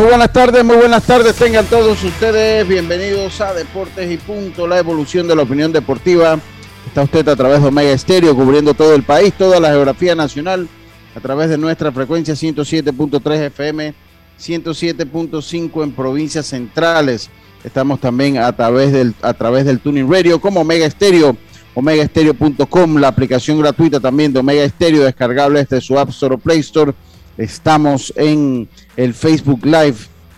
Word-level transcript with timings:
Muy 0.00 0.08
buenas 0.08 0.32
tardes, 0.32 0.64
muy 0.64 0.76
buenas 0.76 1.04
tardes. 1.04 1.36
Tengan 1.36 1.66
todos 1.66 2.02
ustedes 2.02 2.66
bienvenidos 2.66 3.38
a 3.42 3.52
Deportes 3.52 4.10
y 4.10 4.16
Punto, 4.16 4.66
la 4.66 4.78
evolución 4.78 5.28
de 5.28 5.36
la 5.36 5.42
opinión 5.42 5.74
deportiva. 5.74 6.38
Está 6.86 7.02
usted 7.02 7.28
a 7.28 7.36
través 7.36 7.60
de 7.60 7.68
Omega 7.68 7.90
Estéreo, 7.90 8.34
cubriendo 8.34 8.72
todo 8.72 8.94
el 8.94 9.02
país, 9.02 9.34
toda 9.34 9.60
la 9.60 9.68
geografía 9.68 10.14
nacional, 10.14 10.66
a 11.14 11.20
través 11.20 11.50
de 11.50 11.58
nuestra 11.58 11.92
frecuencia 11.92 12.32
107.3 12.32 13.48
FM, 13.48 13.94
107.5 14.40 15.84
en 15.84 15.92
provincias 15.92 16.46
centrales. 16.46 17.28
Estamos 17.62 18.00
también 18.00 18.38
a 18.38 18.50
través 18.56 18.92
del, 18.92 19.14
a 19.20 19.34
través 19.34 19.66
del 19.66 19.80
Tuning 19.80 20.10
Radio 20.10 20.40
como 20.40 20.62
Omega 20.62 20.86
Estéreo, 20.86 21.36
omegaestereo.com, 21.74 22.96
la 22.96 23.08
aplicación 23.08 23.58
gratuita 23.58 24.00
también 24.00 24.32
de 24.32 24.38
Omega 24.38 24.64
Estéreo, 24.64 25.04
descargable 25.04 25.60
desde 25.60 25.82
su 25.82 25.98
App 25.98 26.08
Store 26.08 26.36
o 26.36 26.38
Play 26.38 26.60
Store 26.60 26.94
Estamos 27.36 28.12
en 28.16 28.68
el 28.96 29.14
Facebook 29.14 29.64
Live 29.64 29.96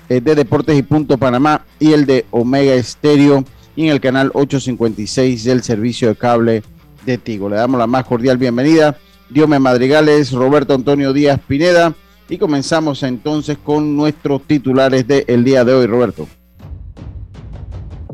eh, 0.09 0.21
de 0.21 0.35
Deportes 0.35 0.79
y 0.79 0.83
Punto 0.83 1.19
Panamá 1.19 1.65
y 1.79 1.93
el 1.93 2.07
de 2.07 2.27
Omega 2.31 2.75
Estéreo 2.75 3.45
y 3.75 3.85
en 3.85 3.91
el 3.91 4.01
canal 4.01 4.31
856 4.35 5.45
del 5.45 5.63
servicio 5.63 6.09
de 6.09 6.17
cable 6.17 6.63
de 7.07 7.19
Tigo. 7.19 7.49
Le 7.49 7.57
damos 7.57 7.79
la 7.79 7.87
más 7.87 8.05
cordial 8.05 8.39
bienvenida. 8.39 8.97
Diome 9.31 9.59
Madrigales, 9.59 10.33
Roberto 10.33 10.75
Antonio 10.75 11.13
Díaz 11.13 11.41
Pineda 11.47 11.95
y 12.29 12.39
comenzamos 12.39 13.03
entonces 13.03 13.59
con 13.63 13.97
nuestros 13.97 14.43
titulares 14.47 15.07
del 15.07 15.45
día 15.45 15.65
de 15.65 15.73
hoy, 15.73 15.87
Roberto. 15.87 16.29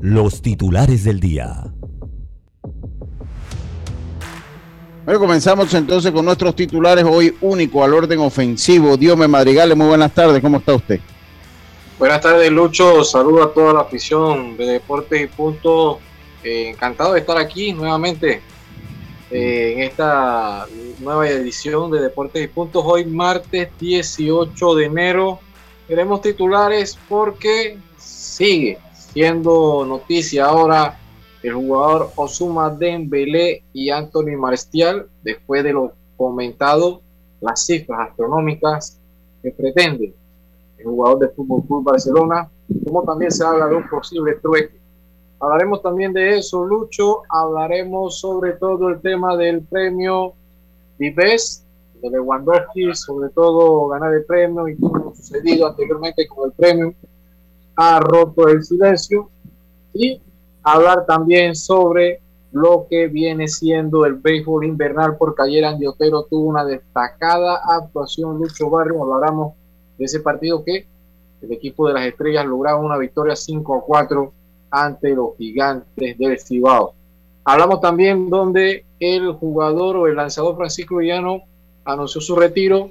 Los 0.00 0.42
titulares 0.42 1.04
del 1.04 1.18
día. 1.18 1.72
Bueno, 5.08 5.20
comenzamos 5.20 5.72
entonces 5.72 6.12
con 6.12 6.22
nuestros 6.22 6.54
titulares 6.54 7.02
hoy 7.02 7.34
único 7.40 7.82
al 7.82 7.94
orden 7.94 8.18
ofensivo. 8.18 8.94
Diome 8.94 9.26
Madrigales, 9.26 9.74
muy 9.74 9.86
buenas 9.86 10.12
tardes, 10.12 10.42
¿cómo 10.42 10.58
está 10.58 10.74
usted? 10.74 11.00
Buenas 11.98 12.20
tardes, 12.20 12.52
Lucho. 12.52 13.02
Saludo 13.04 13.44
a 13.44 13.54
toda 13.54 13.72
la 13.72 13.80
afición 13.80 14.58
de 14.58 14.66
Deportes 14.66 15.22
y 15.22 15.26
Punto. 15.26 16.00
Eh, 16.44 16.68
encantado 16.68 17.14
de 17.14 17.20
estar 17.20 17.38
aquí 17.38 17.72
nuevamente 17.72 18.42
eh, 19.30 19.72
en 19.76 19.82
esta 19.84 20.66
nueva 21.00 21.26
edición 21.26 21.90
de 21.90 22.02
Deportes 22.02 22.44
y 22.44 22.48
Puntos. 22.48 22.82
Hoy, 22.84 23.06
martes 23.06 23.70
18 23.80 24.74
de 24.74 24.84
enero. 24.84 25.40
Tenemos 25.86 26.20
titulares 26.20 26.98
porque 27.08 27.78
sigue 27.96 28.78
siendo 28.92 29.86
noticia 29.88 30.44
ahora 30.44 30.98
el 31.48 31.54
jugador 31.54 32.10
Osuma 32.16 32.70
Dembélé 32.70 33.62
y 33.72 33.90
Anthony 33.90 34.36
Marestial, 34.38 35.08
después 35.22 35.64
de 35.64 35.72
lo 35.72 35.92
comentado, 36.16 37.00
las 37.40 37.64
cifras 37.64 38.10
astronómicas 38.10 38.98
que 39.42 39.50
pretende 39.52 40.14
el 40.78 40.84
jugador 40.84 41.20
de 41.20 41.28
Fútbol 41.28 41.62
Club 41.66 41.84
Barcelona, 41.84 42.48
como 42.84 43.02
también 43.04 43.30
se 43.30 43.44
habla 43.44 43.66
de 43.66 43.76
un 43.76 43.88
posible 43.88 44.34
trueque. 44.34 44.78
Hablaremos 45.40 45.82
también 45.82 46.12
de 46.12 46.38
eso, 46.38 46.64
Lucho. 46.64 47.22
Hablaremos 47.28 48.18
sobre 48.18 48.52
todo 48.54 48.88
el 48.88 49.00
tema 49.00 49.36
del 49.36 49.62
premio 49.62 50.34
Vives 50.98 51.64
de 52.02 52.10
Lewandowski, 52.10 52.94
sobre 52.94 53.30
todo 53.30 53.88
ganar 53.88 54.14
el 54.14 54.24
premio 54.24 54.68
y 54.68 54.76
como 54.76 55.14
sucedido 55.14 55.68
anteriormente 55.68 56.26
con 56.26 56.50
el 56.50 56.52
premio, 56.52 56.94
ha 57.76 58.00
roto 58.00 58.48
el 58.48 58.64
silencio. 58.64 59.30
Y 59.94 60.20
hablar 60.72 61.06
también 61.06 61.54
sobre 61.54 62.20
lo 62.52 62.86
que 62.88 63.08
viene 63.08 63.48
siendo 63.48 64.06
el 64.06 64.14
béisbol 64.14 64.64
invernal, 64.64 65.16
porque 65.18 65.42
ayer 65.42 65.64
Andy 65.64 65.86
Otero 65.86 66.24
tuvo 66.24 66.48
una 66.48 66.64
destacada 66.64 67.60
actuación. 67.64 68.38
Lucho 68.38 68.70
Barrio, 68.70 69.02
hablamos 69.14 69.54
de 69.98 70.04
ese 70.04 70.20
partido 70.20 70.64
que 70.64 70.86
el 71.42 71.52
equipo 71.52 71.86
de 71.86 71.94
las 71.94 72.06
estrellas 72.06 72.46
lograba 72.46 72.78
una 72.78 72.96
victoria 72.96 73.36
5 73.36 73.74
a 73.74 73.80
4 73.82 74.32
ante 74.70 75.14
los 75.14 75.36
gigantes 75.36 76.18
del 76.18 76.38
Cibao. 76.38 76.94
Hablamos 77.44 77.80
también 77.80 78.28
donde 78.28 78.84
el 79.00 79.32
jugador 79.32 79.96
o 79.96 80.06
el 80.06 80.16
lanzador 80.16 80.56
Francisco 80.56 80.96
Villano 80.96 81.42
anunció 81.84 82.20
su 82.20 82.36
retiro 82.36 82.90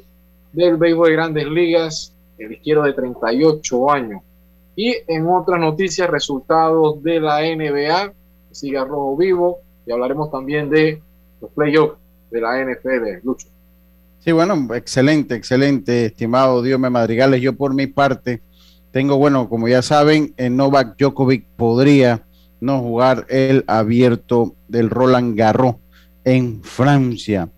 del 0.52 0.78
béisbol 0.78 1.10
de 1.10 1.14
grandes 1.14 1.48
ligas, 1.48 2.16
el 2.38 2.54
izquierdo 2.54 2.84
de 2.84 2.94
38 2.94 3.92
años. 3.92 4.22
Y 4.78 4.96
en 5.08 5.28
otras 5.28 5.60
noticias, 5.60 6.08
resultados 6.08 7.02
de 7.02 7.20
la 7.20 7.42
NBA, 7.42 8.14
sigue 8.52 8.80
rojo 8.86 9.18
vivo, 9.18 9.58
y 9.88 9.92
hablaremos 9.92 10.30
también 10.30 10.70
de 10.70 11.02
los 11.42 11.50
playoffs 11.52 11.98
de 12.30 12.42
la 12.42 12.64
NFL, 12.64 13.26
Lucho. 13.26 13.48
Sí, 14.20 14.32
bueno, 14.32 14.68
excelente, 14.76 15.34
excelente, 15.34 16.06
estimado 16.06 16.62
Dios 16.62 16.80
Madrigales. 16.80 17.42
Yo 17.42 17.54
por 17.54 17.74
mi 17.74 17.88
parte 17.88 18.42
tengo, 18.92 19.18
bueno, 19.18 19.50
como 19.50 19.68
ya 19.68 19.82
saben, 19.82 20.36
en 20.38 20.56
Novak 20.56 20.96
Djokovic 20.96 21.48
podría 21.56 22.24
no 22.60 22.80
jugar 22.80 23.26
el 23.30 23.64
abierto 23.66 24.54
del 24.68 24.92
Roland 24.92 25.36
Garros 25.36 25.78
en 26.24 26.62
Francia. 26.64 27.50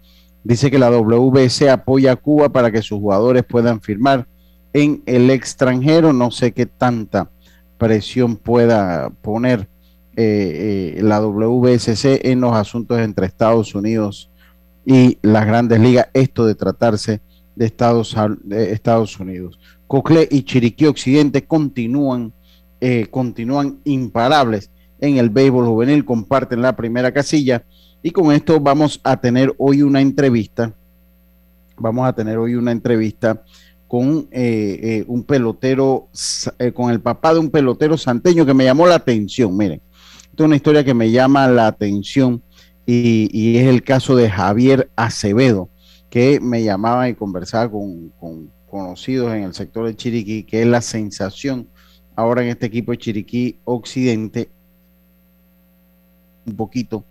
Dice 0.46 0.72
que 0.72 0.80
la 0.80 0.90
WBC 0.90 1.68
apoya 1.70 2.14
a 2.14 2.16
Cuba 2.16 2.48
para 2.48 2.72
que 2.72 2.82
sus 2.82 3.00
jugadores 3.00 3.44
puedan 3.44 3.82
firmar 3.82 4.26
en 4.74 5.04
el 5.06 5.30
extranjero. 5.30 6.14
No 6.14 6.32
sé 6.32 6.52
qué 6.52 6.66
tanta 6.66 7.30
presión 7.78 8.36
pueda 8.36 9.10
poner 9.10 9.70
eh, 10.16 10.96
eh, 10.98 11.02
la 11.02 11.22
WSC 11.22 12.26
en 12.26 12.42
los 12.42 12.54
asuntos 12.54 13.00
entre 13.00 13.26
Estados 13.26 13.74
Unidos 13.74 14.30
y 14.86 15.18
las 15.22 15.46
grandes 15.46 15.80
ligas, 15.80 16.08
esto 16.14 16.46
de 16.46 16.56
tratarse 16.56 17.22
de 17.56 17.66
Estados, 17.66 18.16
de 18.44 18.72
Estados 18.72 19.20
Unidos. 19.20 19.60
Cocle 19.88 20.28
y 20.30 20.44
Chiriquí 20.44 20.86
Occidente 20.86 21.46
continúan, 21.46 22.34
eh, 22.82 23.08
continúan 23.10 23.80
imparables 23.86 24.72
en 25.00 25.18
el 25.18 25.30
béisbol 25.30 25.66
juvenil, 25.66 26.06
comparten 26.06 26.62
la 26.62 26.76
primera 26.76 27.12
casilla 27.12 27.64
y 28.02 28.12
con 28.12 28.32
esto 28.32 28.60
vamos 28.60 29.00
a 29.04 29.20
tener 29.20 29.54
hoy 29.58 29.82
una 29.82 30.02
entrevista, 30.02 30.74
vamos 31.78 32.08
a 32.08 32.14
tener 32.14 32.38
hoy 32.38 32.56
una 32.56 32.72
entrevista 32.72 33.44
con 33.90 34.28
eh, 34.32 34.80
eh, 34.84 35.06
un 35.08 35.24
pelotero, 35.24 36.10
eh, 36.60 36.72
con 36.72 36.92
el 36.92 37.02
papá 37.02 37.34
de 37.34 37.40
un 37.40 37.50
pelotero 37.50 37.98
santeño 37.98 38.46
que 38.46 38.54
me 38.54 38.64
llamó 38.64 38.86
la 38.86 38.94
atención. 38.94 39.58
Miren, 39.58 39.82
esta 40.30 40.44
es 40.44 40.46
una 40.46 40.56
historia 40.56 40.84
que 40.84 40.94
me 40.94 41.10
llama 41.10 41.48
la 41.48 41.66
atención 41.66 42.44
y, 42.86 43.58
es 43.58 43.66
el 43.66 43.82
caso 43.82 44.16
de 44.16 44.30
Javier 44.30 44.92
Acevedo, 44.96 45.70
que 46.12 46.40
me 46.40 46.64
llamaba 46.64 47.10
y 47.10 47.16
conversaba 47.16 47.72
con, 47.72 48.10
con, 48.20 48.52
conocidos 48.70 49.34
en 49.34 49.42
el 49.42 49.56
sector 49.56 49.88
de 49.88 49.96
Chiriquí, 49.96 50.44
que 50.44 50.62
es 50.62 50.68
la 50.68 50.82
sensación 50.82 51.68
ahora 52.16 52.44
en 52.44 52.50
este 52.50 52.68
equipo 52.68 52.92
de 52.92 53.00
Chiriquí 53.00 53.58
Occidente, 53.64 54.52
un 56.46 56.56
poquito 56.56 57.04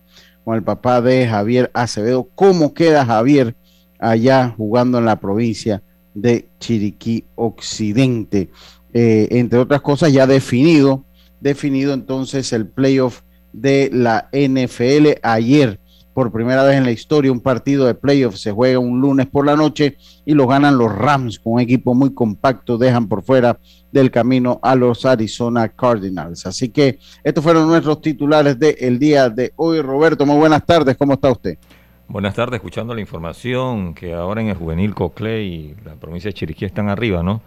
con 0.45 0.55
el 0.55 0.63
papá 0.63 1.01
de 1.01 1.27
Javier 1.27 1.73
Acevedo. 1.75 2.29
¿Cómo 2.37 2.73
queda 2.73 3.05
Javier 3.05 3.57
allá 3.99 4.55
jugando 4.57 4.99
en 4.99 5.07
la 5.07 5.19
provincia? 5.19 5.83
De 6.21 6.49
Chiriquí 6.59 7.25
Occidente. 7.35 8.51
Eh, 8.93 9.29
entre 9.31 9.59
otras 9.59 9.81
cosas, 9.81 10.13
ya 10.13 10.27
definido, 10.27 11.05
definido 11.41 11.93
entonces 11.93 12.53
el 12.53 12.67
playoff 12.67 13.23
de 13.53 13.91
la 13.93 14.29
NFL 14.33 15.21
ayer. 15.23 15.81
Por 16.15 16.33
primera 16.33 16.65
vez 16.65 16.77
en 16.77 16.85
la 16.85 16.91
historia, 16.91 17.31
un 17.31 17.41
partido 17.41 17.87
de 17.87 17.95
playoff 17.95 18.37
se 18.37 18.51
juega 18.51 18.81
un 18.81 19.01
lunes 19.01 19.27
por 19.27 19.47
la 19.47 19.55
noche 19.55 19.97
y 20.25 20.35
lo 20.35 20.49
ganan 20.49 20.77
los 20.77 20.93
Rams 20.93 21.39
con 21.39 21.53
un 21.55 21.61
equipo 21.61 21.95
muy 21.95 22.13
compacto, 22.13 22.77
dejan 22.77 23.07
por 23.07 23.23
fuera 23.23 23.61
del 23.93 24.11
camino 24.11 24.59
a 24.63 24.75
los 24.75 25.05
Arizona 25.05 25.69
Cardinals. 25.69 26.45
Así 26.45 26.71
que 26.71 26.99
estos 27.23 27.45
fueron 27.45 27.69
nuestros 27.69 28.01
titulares 28.01 28.59
del 28.59 28.99
día 28.99 29.31
de 29.31 29.53
hoy. 29.55 29.81
Roberto, 29.81 30.27
muy 30.27 30.39
buenas 30.39 30.67
tardes, 30.67 30.97
¿cómo 30.97 31.13
está 31.13 31.31
usted? 31.31 31.57
Buenas 32.09 32.35
tardes, 32.35 32.57
escuchando 32.57 32.95
la 32.95 33.03
información 33.03 33.93
que 33.93 34.15
ahora 34.15 34.41
en 34.41 34.49
el 34.49 34.57
juvenil 34.57 34.95
Coclé 34.95 35.43
y 35.43 35.77
la 35.85 35.95
provincia 35.97 36.31
de 36.31 36.33
Chiriquí 36.33 36.65
están 36.65 36.89
arriba, 36.89 37.23
¿no? 37.23 37.43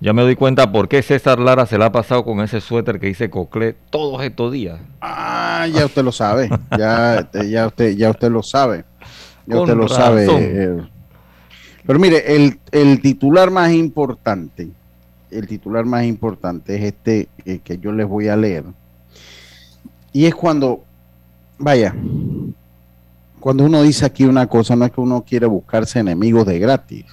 Ya 0.00 0.12
me 0.12 0.20
doy 0.20 0.36
cuenta 0.36 0.70
por 0.70 0.86
qué 0.86 1.00
César 1.00 1.38
Lara 1.38 1.64
se 1.64 1.78
la 1.78 1.86
ha 1.86 1.92
pasado 1.92 2.22
con 2.22 2.40
ese 2.40 2.60
suéter 2.60 3.00
que 3.00 3.06
dice 3.06 3.30
Coclé 3.30 3.74
todos 3.88 4.22
estos 4.22 4.52
días. 4.52 4.78
Ah, 5.00 5.66
ya 5.72 5.86
usted 5.86 6.04
lo 6.04 6.12
sabe. 6.12 6.50
Ya, 6.76 7.30
ya, 7.48 7.68
usted, 7.68 7.96
ya 7.96 8.10
usted 8.10 8.30
lo 8.30 8.42
sabe. 8.42 8.84
Ya 9.46 9.58
usted 9.58 9.74
lo 9.74 9.88
sabe. 9.88 10.26
Eh. 10.28 10.76
Pero 11.86 11.98
mire, 11.98 12.36
el, 12.36 12.60
el, 12.72 13.00
titular 13.00 13.50
más 13.50 13.72
importante, 13.72 14.68
el 15.30 15.46
titular 15.46 15.86
más 15.86 16.04
importante 16.04 16.76
es 16.76 16.82
este 16.82 17.28
eh, 17.46 17.60
que 17.64 17.78
yo 17.78 17.92
les 17.92 18.06
voy 18.06 18.28
a 18.28 18.36
leer. 18.36 18.64
Y 20.12 20.26
es 20.26 20.34
cuando, 20.34 20.84
vaya, 21.56 21.94
cuando 23.40 23.64
uno 23.64 23.82
dice 23.82 24.04
aquí 24.04 24.24
una 24.24 24.46
cosa, 24.46 24.76
no 24.76 24.84
es 24.84 24.92
que 24.92 25.00
uno 25.00 25.24
quiere 25.26 25.46
buscarse 25.46 25.98
enemigos 25.98 26.46
de 26.46 26.58
gratis 26.58 27.06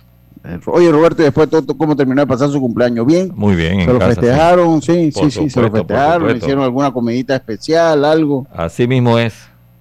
Oye, 0.67 0.91
Roberto, 0.91 1.23
después 1.23 1.49
todo, 1.49 1.77
cómo 1.77 1.95
terminó 1.95 2.21
de 2.21 2.27
pasar 2.27 2.49
su 2.49 2.59
cumpleaños? 2.59 3.05
¿Bien? 3.05 3.31
Muy 3.35 3.55
bien. 3.55 3.81
¿Se 3.81 3.93
lo 3.93 3.99
festejaron? 3.99 4.81
Sí, 4.81 5.11
sí, 5.11 5.29
sí, 5.29 5.49
se 5.49 5.61
lo 5.61 5.71
festejaron. 5.71 6.37
¿Hicieron 6.37 6.63
alguna 6.63 6.91
comidita 6.91 7.35
especial, 7.35 8.05
algo? 8.05 8.47
Así 8.53 8.87
mismo 8.87 9.19
es. 9.19 9.33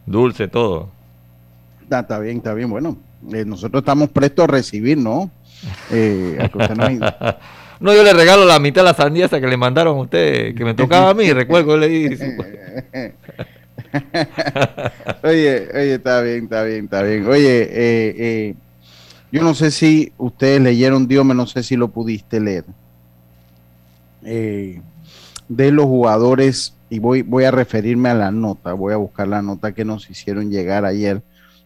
Dulce, 0.06 0.48
todo. 0.48 0.88
Ah, 1.90 2.00
está, 2.00 2.18
bien, 2.18 2.38
está 2.38 2.52
bien. 2.52 2.68
Bueno, 2.68 2.96
eh, 3.32 3.44
nosotros 3.44 3.82
estamos 3.82 4.10
prestos 4.10 4.44
a 4.44 4.46
recibir, 4.48 4.98
¿no? 4.98 5.30
Eh, 5.90 6.48
no, 7.80 7.94
yo 7.94 8.02
le 8.02 8.12
regalo 8.12 8.44
la 8.44 8.58
mitad 8.58 8.82
de 8.82 8.86
la 8.86 8.94
sandía 8.94 9.28
que 9.28 9.40
le 9.40 9.56
mandaron 9.56 9.96
a 9.96 10.00
usted, 10.00 10.54
que 10.54 10.64
me 10.64 10.74
tocaba 10.74 11.10
a 11.10 11.14
mí, 11.14 11.32
recuerdo, 11.32 11.76
le 11.76 11.88
di. 11.88 12.18
oye, 15.22 15.68
oye, 15.74 15.94
está 15.94 16.20
bien, 16.22 16.44
está 16.44 16.62
bien, 16.62 16.84
está 16.84 17.02
bien. 17.02 17.26
Oye, 17.26 17.62
eh, 17.62 18.14
eh 18.18 18.54
yo 19.32 19.42
no 19.42 19.54
sé 19.54 19.70
si 19.70 20.12
ustedes 20.18 20.60
leyeron 20.60 21.08
Dios, 21.08 21.26
no 21.26 21.46
sé 21.46 21.62
si 21.62 21.76
lo 21.76 21.88
pudiste 21.88 22.40
leer. 22.40 22.64
Eh, 24.22 24.80
de 25.48 25.70
los 25.72 25.86
jugadores, 25.86 26.74
y 26.88 27.00
voy, 27.00 27.22
voy 27.22 27.44
a 27.44 27.50
referirme 27.50 28.08
a 28.08 28.14
la 28.14 28.30
nota, 28.30 28.72
voy 28.72 28.92
a 28.92 28.96
buscar 28.96 29.28
la 29.28 29.42
nota 29.42 29.72
que 29.72 29.84
nos 29.84 30.08
hicieron 30.08 30.50
llegar 30.50 30.84
ayer 30.84 31.22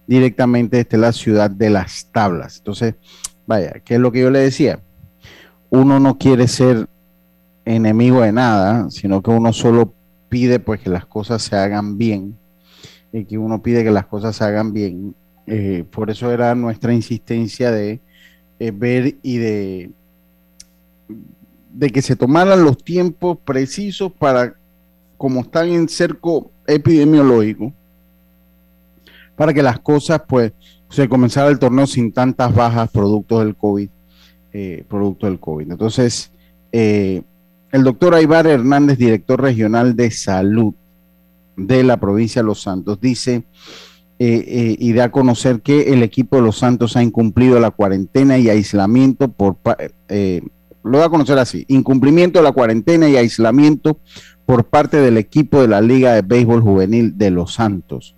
directamente 0.06 0.78
desde 0.78 0.98
la 0.98 1.12
ciudad 1.12 1.50
de 1.50 1.70
las 1.70 2.06
tablas. 2.12 2.58
Entonces, 2.58 2.94
vaya, 3.46 3.74
¿qué 3.84 3.94
es 3.94 4.00
lo 4.00 4.10
que 4.10 4.20
yo 4.20 4.30
le 4.30 4.40
decía? 4.40 4.80
Uno 5.68 6.00
no 6.00 6.18
quiere 6.18 6.48
ser 6.48 6.88
enemigo 7.64 8.22
de 8.22 8.32
nada, 8.32 8.90
sino 8.90 9.22
que 9.22 9.30
uno 9.30 9.52
solo 9.52 9.94
pide 10.30 10.60
pues 10.60 10.80
que 10.80 10.88
las 10.88 11.04
cosas 11.04 11.42
se 11.42 11.56
hagan 11.56 11.98
bien 11.98 12.38
y 13.12 13.26
que 13.26 13.36
uno 13.36 13.60
pide 13.60 13.84
que 13.84 13.90
las 13.90 14.06
cosas 14.06 14.36
se 14.36 14.44
hagan 14.44 14.72
bien 14.72 15.14
eh, 15.52 15.84
por 15.90 16.10
eso 16.10 16.30
era 16.30 16.54
nuestra 16.54 16.94
insistencia 16.94 17.72
de 17.72 18.00
eh, 18.60 18.70
ver 18.70 19.16
y 19.20 19.38
de, 19.38 19.90
de 21.72 21.90
que 21.90 22.02
se 22.02 22.14
tomaran 22.14 22.62
los 22.62 22.78
tiempos 22.84 23.36
precisos 23.44 24.12
para, 24.12 24.54
como 25.16 25.40
están 25.40 25.70
en 25.70 25.88
cerco 25.88 26.52
epidemiológico, 26.68 27.72
para 29.34 29.52
que 29.52 29.60
las 29.60 29.80
cosas, 29.80 30.22
pues, 30.28 30.52
se 30.88 31.08
comenzara 31.08 31.48
el 31.48 31.58
torneo 31.58 31.88
sin 31.88 32.12
tantas 32.12 32.54
bajas 32.54 32.88
producto 32.90 33.40
del 33.40 33.56
COVID. 33.56 33.88
Eh, 34.52 34.84
producto 34.88 35.26
del 35.26 35.40
COVID. 35.40 35.70
Entonces, 35.70 36.30
el 37.72 37.84
doctor 37.84 38.14
Aybar 38.14 38.46
Hernández, 38.46 38.98
director 38.98 39.40
regional 39.40 39.96
de 39.96 40.10
salud 40.10 40.74
de 41.56 41.84
la 41.84 41.98
provincia 41.98 42.42
de 42.42 42.46
Los 42.46 42.62
Santos, 42.62 43.00
dice 43.00 43.44
eh, 44.18 44.44
eh, 44.46 44.76
y 44.78 44.92
da 44.92 45.04
a 45.04 45.10
conocer 45.10 45.62
que 45.62 45.94
el 45.94 46.02
equipo 46.02 46.36
de 46.36 46.42
los 46.42 46.58
Santos 46.58 46.96
ha 46.96 47.02
incumplido 47.02 47.58
la 47.58 47.70
cuarentena 47.70 48.38
y 48.38 48.50
aislamiento 48.50 49.28
por 49.32 49.56
eh, 50.08 50.42
lo 50.82 50.98
da 50.98 51.06
a 51.06 51.10
conocer 51.10 51.38
así, 51.38 51.64
incumplimiento 51.68 52.38
de 52.38 52.42
la 52.42 52.52
cuarentena 52.52 53.08
y 53.08 53.16
aislamiento 53.16 53.98
por 54.46 54.64
parte 54.64 54.98
del 54.98 55.16
equipo 55.16 55.60
de 55.60 55.68
la 55.68 55.80
Liga 55.80 56.14
de 56.14 56.22
Béisbol 56.22 56.62
Juvenil 56.62 57.16
de 57.16 57.30
los 57.30 57.54
Santos. 57.54 58.16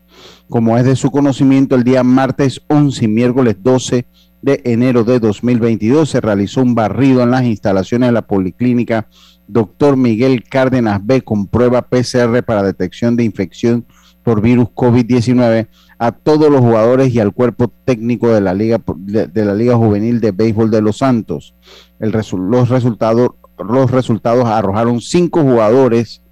Como 0.49 0.77
es 0.77 0.85
de 0.85 0.97
su 0.97 1.11
conocimiento, 1.11 1.75
el 1.75 1.85
día 1.85 2.03
martes 2.03 2.63
11 2.69 3.05
y 3.05 3.09
miércoles 3.09 3.57
12 3.61 4.07
de 4.43 4.61
enero 4.65 5.05
de 5.05 5.21
2022 5.21 6.11
se 6.11 6.21
realizó 6.21 6.63
un 6.63 6.75
barrido 6.75 7.23
en 7.23 7.31
las 7.31 7.45
instalaciones 7.45 8.09
de 8.09 8.13
la 8.13 8.23
Policlínica 8.23 9.09
Doctor 9.47 9.97
Miguel 9.97 10.45
Cárdenas 10.45 11.05
B 11.05 11.23
con 11.23 11.47
prueba 11.47 11.83
PCR 11.83 12.43
para 12.45 12.63
detección 12.63 13.17
de 13.17 13.25
infección 13.25 13.87
por 14.23 14.41
virus 14.41 14.69
COVID-19 14.69 15.69
a 15.99 16.13
todos 16.13 16.51
los 16.51 16.61
jugadores 16.61 17.15
y 17.15 17.21
al 17.21 17.33
cuerpo 17.33 17.73
técnico 17.85 18.29
de 18.29 18.41
la 18.41 18.55
Liga, 18.55 18.81
de, 18.97 19.45
la 19.45 19.55
Liga 19.55 19.77
Juvenil 19.77 20.21
de 20.21 20.33
Béisbol 20.33 20.71
de 20.71 20.83
Los 20.83 20.99
Santos. 20.99 21.55
Los, 21.99 22.69
resultados, 22.69 23.31
los 23.59 23.91
resultados 23.91 24.47
arrojaron 24.47 25.01
cinco 25.01 25.43
jugadores 25.43 26.23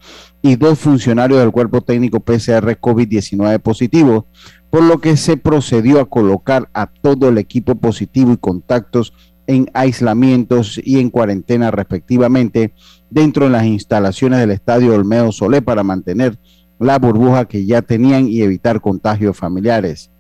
y 0.43 0.57
dos 0.57 0.79
funcionarios 0.79 1.41
del 1.41 1.53
cuerpo 1.53 1.83
técnico 1.83 2.21
PCR 2.21 2.79
COVID-19 2.81 3.61
positivos, 3.61 4.25
por 4.71 4.83
lo 4.83 4.99
que 4.99 5.17
se 5.17 5.37
procedió 5.37 6.01
a 6.01 6.09
colocar 6.09 6.69
a 6.73 6.87
todo 6.87 7.29
el 7.29 7.39
equipo 7.39 7.75
positivo 7.75 8.33
y 8.33 8.39
contactos 8.39 9.13
en 9.47 9.69
aislamientos 9.75 10.81
y 10.83 11.01
en 11.01 11.11
cuarentena 11.11 11.71
respectivamente 11.71 12.73
dentro 13.11 13.45
de 13.45 13.51
las 13.51 13.65
instalaciones 13.65 14.41
del 14.41 14.51
Estadio 14.51 14.95
Olmedo 14.95 15.33
Solé 15.33 15.63
para 15.63 15.83
mantener 15.83 16.39
la 16.79 16.99
burbuja 16.99 17.47
que 17.47 17.67
ya 17.67 17.83
tenían 17.83 18.29
y 18.29 18.43
evitar 18.43 18.81
contagios 18.81 19.37
familiares. 19.37 20.11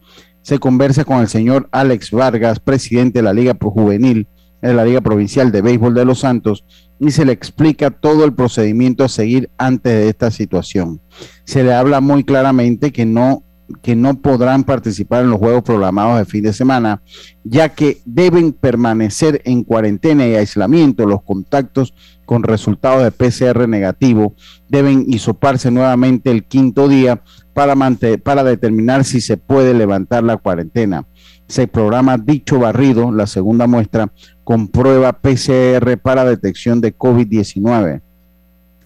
Se 0.43 0.59
conversa 0.59 1.05
con 1.05 1.21
el 1.21 1.29
señor 1.29 1.69
Alex 1.73 2.11
Vargas, 2.11 2.61
presidente 2.61 3.21
de 3.21 3.23
la 3.23 3.33
Liga 3.33 3.57
Juvenil 3.61 4.27
de 4.61 4.75
la 4.75 4.85
Liga 4.85 5.01
Provincial 5.01 5.53
de 5.53 5.63
Béisbol 5.63 5.95
de 5.95 6.05
Los 6.05 6.21
Santos, 6.21 6.65
y 6.99 7.11
se 7.13 7.25
le 7.25 7.33
explica 7.33 7.91
todo 7.91 8.25
el 8.25 8.35
procedimiento 8.35 9.05
a 9.05 9.09
seguir 9.09 9.51
antes 9.57 9.93
de 9.93 10.09
esta 10.09 10.31
situación. 10.31 11.01
Se 11.45 11.65
le 11.65 11.73
habla 11.73 12.01
muy 12.01 12.25
claramente 12.25 12.93
que 12.93 13.07
no 13.07 13.43
que 13.83 13.95
no 13.95 14.21
podrán 14.21 14.65
participar 14.65 15.23
en 15.23 15.31
los 15.31 15.39
juegos 15.39 15.63
programados 15.63 16.19
de 16.19 16.25
fin 16.25 16.43
de 16.43 16.53
semana, 16.53 17.03
ya 17.45 17.69
que 17.69 18.01
deben 18.05 18.53
permanecer 18.53 19.41
en 19.45 19.63
cuarentena 19.63 20.27
y 20.27 20.35
aislamiento 20.35 21.07
los 21.07 21.23
contactos 21.23 21.95
con 22.31 22.45
resultados 22.45 23.03
de 23.03 23.11
PCR 23.11 23.69
negativo 23.69 24.37
deben 24.69 25.05
hisoparse 25.09 25.73
nuevamente 25.73 26.31
el 26.31 26.45
quinto 26.45 26.87
día 26.87 27.25
para, 27.55 27.75
para 28.23 28.45
determinar 28.45 29.05
si 29.05 29.21
se 29.21 29.37
puede 29.37 29.75
levantar 29.75 30.23
la 30.23 30.37
cuarentena. 30.37 31.09
Se 31.49 31.67
programa 31.67 32.19
dicho 32.19 32.61
barrido, 32.61 33.11
la 33.11 33.27
segunda 33.27 33.67
muestra, 33.67 34.13
con 34.45 34.69
prueba 34.69 35.13
PCR 35.13 35.99
para 35.99 36.25
detección 36.25 36.81
de 36.81 36.97
COVID-19 36.97 38.01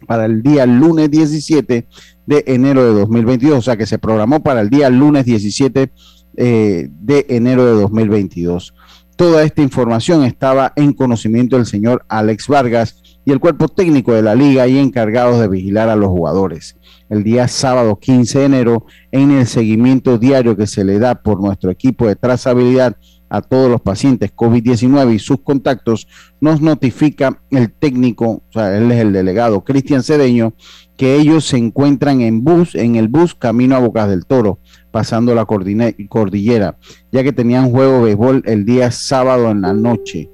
para 0.07 0.25
el 0.25 0.43
día 0.43 0.65
lunes 0.65 1.11
17 1.11 1.87
de 2.25 2.45
enero 2.47 2.83
de 2.83 2.99
2022, 2.99 3.59
o 3.59 3.63
sea 3.63 3.77
que 3.77 3.85
se 3.85 3.99
programó 3.99 4.43
para 4.43 4.63
el 4.63 4.71
día 4.71 4.89
lunes 4.89 5.27
17 5.27 5.93
eh, 6.39 6.89
de 6.91 7.27
enero 7.29 7.67
de 7.67 7.73
2022. 7.73 8.73
Toda 9.17 9.45
esta 9.45 9.61
información 9.61 10.25
estaba 10.25 10.73
en 10.77 10.95
conocimiento 10.95 11.57
del 11.57 11.67
señor 11.67 12.07
Alex 12.09 12.49
Vargas, 12.49 13.04
y 13.25 13.33
el 13.33 13.41
cuerpo 13.41 13.69
técnico 13.69 14.13
de 14.13 14.23
la 14.23 14.35
liga 14.35 14.67
y 14.67 14.79
encargados 14.79 15.41
de 15.41 15.49
vigilar 15.49 15.89
a 15.89 15.97
los 15.97 16.09
jugadores. 16.09 16.77
El 17.09 17.23
día 17.23 17.49
sábado 17.49 17.99
15 17.99 18.39
de 18.41 18.45
enero, 18.45 18.87
en 19.13 19.31
el 19.31 19.47
seguimiento 19.47 20.19
diario 20.19 20.57
que 20.57 20.67
se 20.67 20.85
le 20.85 20.99
da 20.99 21.15
por 21.15 21.41
nuestro 21.41 21.71
equipo 21.71 22.07
de 22.07 22.17
trazabilidad 22.17 22.97
a 23.31 23.41
todos 23.41 23.71
los 23.71 23.81
pacientes 23.81 24.35
COVID-19 24.35 25.15
y 25.15 25.19
sus 25.19 25.41
contactos, 25.41 26.07
nos 26.41 26.61
notifica 26.61 27.43
el 27.51 27.73
técnico, 27.73 28.43
o 28.49 28.53
sea, 28.53 28.77
él 28.77 28.93
es 28.93 29.01
el 29.01 29.13
delegado 29.13 29.65
Cristian 29.65 30.03
Cedeño, 30.03 30.55
que 30.97 31.17
ellos 31.17 31.45
se 31.45 31.57
encuentran 31.57 32.21
en 32.21 32.45
bus, 32.45 32.75
en 32.75 32.95
el 32.97 33.09
bus 33.09 33.35
camino 33.35 33.75
a 33.75 33.81
Bocas 33.81 34.09
del 34.09 34.27
Toro, 34.27 34.61
pasando 34.93 35.35
la 35.35 35.47
cordillera, 35.47 36.79
ya 37.11 37.23
que 37.25 37.33
tenían 37.33 37.71
juego 37.71 37.99
de 37.99 38.05
béisbol 38.05 38.43
el 38.47 38.65
día 38.65 38.93
sábado 38.93 39.51
en 39.51 39.63
la 39.63 39.73
noche 39.73 40.31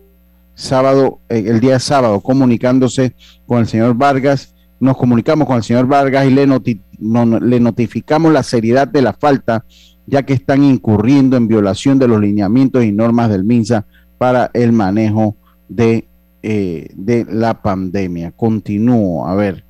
sábado, 0.60 1.20
eh, 1.28 1.44
el 1.46 1.60
día 1.60 1.78
sábado, 1.78 2.20
comunicándose 2.20 3.14
con 3.46 3.60
el 3.60 3.66
señor 3.66 3.94
Vargas. 3.94 4.54
Nos 4.78 4.96
comunicamos 4.96 5.46
con 5.46 5.56
el 5.56 5.62
señor 5.62 5.86
Vargas 5.86 6.26
y 6.26 6.30
le, 6.30 6.46
le 6.46 7.60
notificamos 7.60 8.32
la 8.32 8.42
seriedad 8.42 8.86
de 8.86 9.02
la 9.02 9.12
falta, 9.12 9.64
ya 10.06 10.22
que 10.22 10.32
están 10.32 10.64
incurriendo 10.64 11.36
en 11.36 11.48
violación 11.48 11.98
de 11.98 12.08
los 12.08 12.20
lineamientos 12.20 12.84
y 12.84 12.92
normas 12.92 13.30
del 13.30 13.44
MINSA 13.44 13.86
para 14.18 14.50
el 14.54 14.72
manejo 14.72 15.36
de, 15.68 16.06
eh, 16.42 16.88
de 16.94 17.26
la 17.28 17.60
pandemia. 17.62 18.32
Continúo, 18.32 19.26
a 19.26 19.34
ver, 19.34 19.64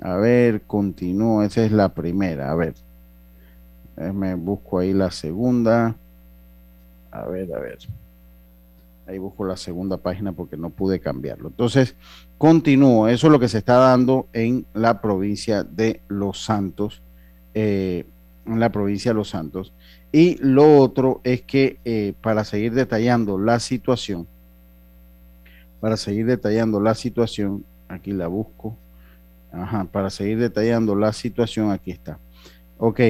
a 0.00 0.16
ver, 0.16 0.62
continúo, 0.62 1.42
esa 1.42 1.64
es 1.64 1.72
la 1.72 1.88
primera, 1.88 2.50
a 2.50 2.54
ver. 2.54 2.74
Me 4.14 4.34
busco 4.34 4.78
ahí 4.78 4.92
la 4.92 5.10
segunda. 5.10 5.96
A 7.10 7.24
ver, 7.26 7.54
a 7.54 7.58
ver. 7.58 7.78
Ahí 9.06 9.18
busco 9.18 9.44
la 9.44 9.56
segunda 9.56 9.98
página 9.98 10.32
porque 10.32 10.56
no 10.56 10.70
pude 10.70 11.00
cambiarlo. 11.00 11.48
Entonces, 11.48 11.96
continúo. 12.38 13.08
Eso 13.08 13.28
es 13.28 13.32
lo 13.32 13.38
que 13.38 13.48
se 13.48 13.58
está 13.58 13.76
dando 13.76 14.26
en 14.32 14.66
la 14.74 15.00
provincia 15.00 15.62
de 15.62 16.02
Los 16.08 16.42
Santos. 16.42 17.02
Eh, 17.54 18.04
en 18.46 18.60
la 18.60 18.70
provincia 18.70 19.10
de 19.10 19.16
Los 19.16 19.30
Santos. 19.30 19.72
Y 20.12 20.36
lo 20.38 20.78
otro 20.78 21.20
es 21.24 21.42
que 21.42 21.78
eh, 21.84 22.14
para 22.20 22.44
seguir 22.44 22.74
detallando 22.74 23.38
la 23.38 23.60
situación, 23.60 24.26
para 25.80 25.96
seguir 25.96 26.26
detallando 26.26 26.80
la 26.80 26.94
situación, 26.94 27.64
aquí 27.88 28.12
la 28.12 28.28
busco, 28.28 28.76
Ajá, 29.52 29.84
para 29.84 30.10
seguir 30.10 30.38
detallando 30.38 30.94
la 30.94 31.12
situación, 31.12 31.70
aquí 31.70 31.90
está. 31.90 32.18
Ok. 32.78 33.00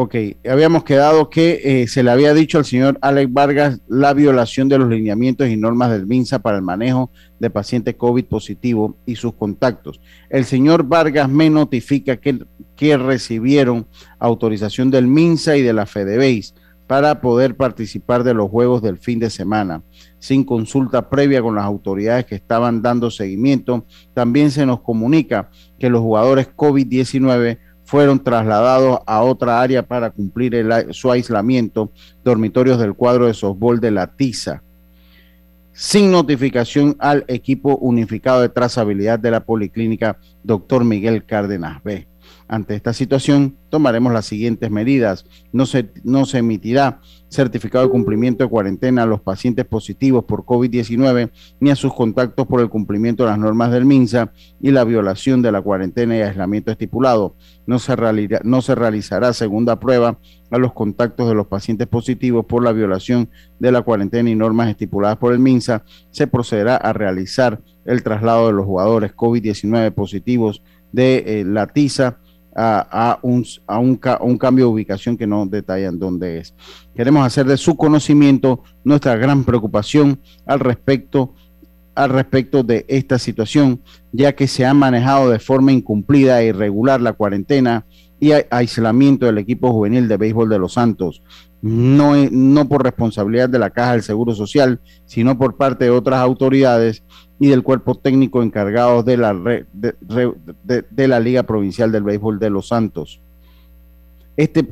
Ok, 0.00 0.14
habíamos 0.48 0.84
quedado 0.84 1.28
que 1.28 1.60
eh, 1.64 1.88
se 1.88 2.04
le 2.04 2.12
había 2.12 2.32
dicho 2.32 2.56
al 2.58 2.64
señor 2.64 2.96
Alex 3.00 3.32
Vargas 3.32 3.80
la 3.88 4.14
violación 4.14 4.68
de 4.68 4.78
los 4.78 4.88
lineamientos 4.88 5.48
y 5.48 5.56
normas 5.56 5.90
del 5.90 6.06
MINSA 6.06 6.38
para 6.38 6.56
el 6.56 6.62
manejo 6.62 7.10
de 7.40 7.50
pacientes 7.50 7.96
COVID 7.96 8.26
positivo 8.26 8.96
y 9.06 9.16
sus 9.16 9.34
contactos. 9.34 10.00
El 10.30 10.44
señor 10.44 10.84
Vargas 10.84 11.28
me 11.28 11.50
notifica 11.50 12.16
que, 12.16 12.46
que 12.76 12.96
recibieron 12.96 13.88
autorización 14.20 14.92
del 14.92 15.08
MINSA 15.08 15.56
y 15.56 15.62
de 15.62 15.72
la 15.72 15.84
FedeBase 15.84 16.54
para 16.86 17.20
poder 17.20 17.56
participar 17.56 18.22
de 18.22 18.34
los 18.34 18.48
juegos 18.48 18.80
del 18.82 18.98
fin 18.98 19.18
de 19.18 19.30
semana, 19.30 19.82
sin 20.20 20.44
consulta 20.44 21.10
previa 21.10 21.42
con 21.42 21.56
las 21.56 21.64
autoridades 21.64 22.24
que 22.24 22.36
estaban 22.36 22.82
dando 22.82 23.10
seguimiento. 23.10 23.84
También 24.14 24.52
se 24.52 24.64
nos 24.64 24.80
comunica 24.80 25.50
que 25.78 25.90
los 25.90 26.00
jugadores 26.02 26.48
COVID-19 26.54 27.58
fueron 27.88 28.22
trasladados 28.22 28.98
a 29.06 29.22
otra 29.22 29.62
área 29.62 29.82
para 29.82 30.10
cumplir 30.10 30.62
su 30.90 31.10
aislamiento, 31.10 31.90
dormitorios 32.22 32.78
del 32.78 32.92
cuadro 32.92 33.26
de 33.26 33.32
softball 33.32 33.80
de 33.80 33.90
la 33.90 34.06
TISA, 34.08 34.62
sin 35.72 36.12
notificación 36.12 36.96
al 36.98 37.24
equipo 37.28 37.78
unificado 37.78 38.42
de 38.42 38.50
trazabilidad 38.50 39.18
de 39.18 39.30
la 39.30 39.40
Policlínica 39.40 40.18
Dr. 40.44 40.84
Miguel 40.84 41.24
Cárdenas 41.24 41.82
B. 41.82 42.06
Ante 42.48 42.74
esta 42.74 42.94
situación, 42.94 43.58
tomaremos 43.68 44.10
las 44.10 44.24
siguientes 44.24 44.70
medidas. 44.70 45.26
No 45.52 45.66
se, 45.66 45.90
no 46.02 46.24
se 46.24 46.38
emitirá 46.38 47.00
certificado 47.28 47.84
de 47.84 47.90
cumplimiento 47.90 48.42
de 48.42 48.48
cuarentena 48.48 49.02
a 49.02 49.06
los 49.06 49.20
pacientes 49.20 49.66
positivos 49.66 50.24
por 50.24 50.46
COVID-19 50.46 51.30
ni 51.60 51.68
a 51.68 51.76
sus 51.76 51.92
contactos 51.92 52.46
por 52.46 52.62
el 52.62 52.70
cumplimiento 52.70 53.24
de 53.24 53.30
las 53.30 53.38
normas 53.38 53.70
del 53.70 53.84
MINSA 53.84 54.32
y 54.62 54.70
la 54.70 54.84
violación 54.84 55.42
de 55.42 55.52
la 55.52 55.60
cuarentena 55.60 56.16
y 56.16 56.22
aislamiento 56.22 56.72
estipulado. 56.72 57.36
No 57.66 57.78
se, 57.78 57.94
no 58.44 58.62
se 58.62 58.74
realizará 58.74 59.34
segunda 59.34 59.78
prueba 59.78 60.18
a 60.50 60.56
los 60.56 60.72
contactos 60.72 61.28
de 61.28 61.34
los 61.34 61.48
pacientes 61.48 61.86
positivos 61.86 62.46
por 62.46 62.64
la 62.64 62.72
violación 62.72 63.28
de 63.58 63.72
la 63.72 63.82
cuarentena 63.82 64.30
y 64.30 64.34
normas 64.34 64.70
estipuladas 64.70 65.18
por 65.18 65.34
el 65.34 65.38
MINSA. 65.38 65.84
Se 66.10 66.26
procederá 66.26 66.76
a 66.76 66.94
realizar 66.94 67.60
el 67.84 68.02
traslado 68.02 68.46
de 68.46 68.54
los 68.54 68.64
jugadores 68.64 69.14
COVID-19 69.14 69.92
positivos 69.92 70.62
de 70.92 71.40
eh, 71.40 71.44
la 71.44 71.66
TISA 71.66 72.18
a, 72.60 73.18
un, 73.22 73.44
a 73.66 73.78
un, 73.78 74.00
un, 74.20 74.38
cambio 74.38 74.66
de 74.66 74.72
ubicación 74.72 75.16
que 75.16 75.26
no 75.26 75.46
detallan 75.46 75.98
dónde 75.98 76.38
es. 76.38 76.54
Queremos 76.94 77.24
hacer 77.24 77.46
de 77.46 77.56
su 77.56 77.76
conocimiento 77.76 78.64
nuestra 78.82 79.16
gran 79.16 79.44
preocupación 79.44 80.20
al 80.44 80.58
respecto, 80.58 81.34
al 81.94 82.10
respecto 82.10 82.64
de 82.64 82.84
esta 82.88 83.18
situación, 83.18 83.80
ya 84.10 84.34
que 84.34 84.48
se 84.48 84.66
ha 84.66 84.74
manejado 84.74 85.30
de 85.30 85.38
forma 85.38 85.70
incumplida 85.70 86.40
e 86.40 86.46
irregular 86.46 87.00
la 87.00 87.12
cuarentena 87.12 87.86
y 88.18 88.32
aislamiento 88.50 89.26
del 89.26 89.38
equipo 89.38 89.70
juvenil 89.70 90.08
de 90.08 90.16
béisbol 90.16 90.48
de 90.48 90.58
los 90.58 90.72
Santos, 90.72 91.22
no, 91.62 92.16
no 92.16 92.68
por 92.68 92.82
responsabilidad 92.82 93.48
de 93.48 93.60
la 93.60 93.70
Caja 93.70 93.92
del 93.92 94.02
Seguro 94.02 94.34
Social, 94.34 94.80
sino 95.06 95.38
por 95.38 95.56
parte 95.56 95.84
de 95.84 95.90
otras 95.90 96.18
autoridades 96.18 97.04
y 97.38 97.48
del 97.48 97.62
cuerpo 97.62 97.94
técnico 97.94 98.42
encargado 98.42 99.02
de 99.02 99.16
la, 99.16 99.34
de, 99.34 101.08
la 101.08 101.20
Liga 101.20 101.44
Provincial 101.44 101.92
del 101.92 102.02
Béisbol 102.02 102.38
de 102.38 102.50
los 102.50 102.68
Santos. 102.68 103.20
Este, 104.36 104.66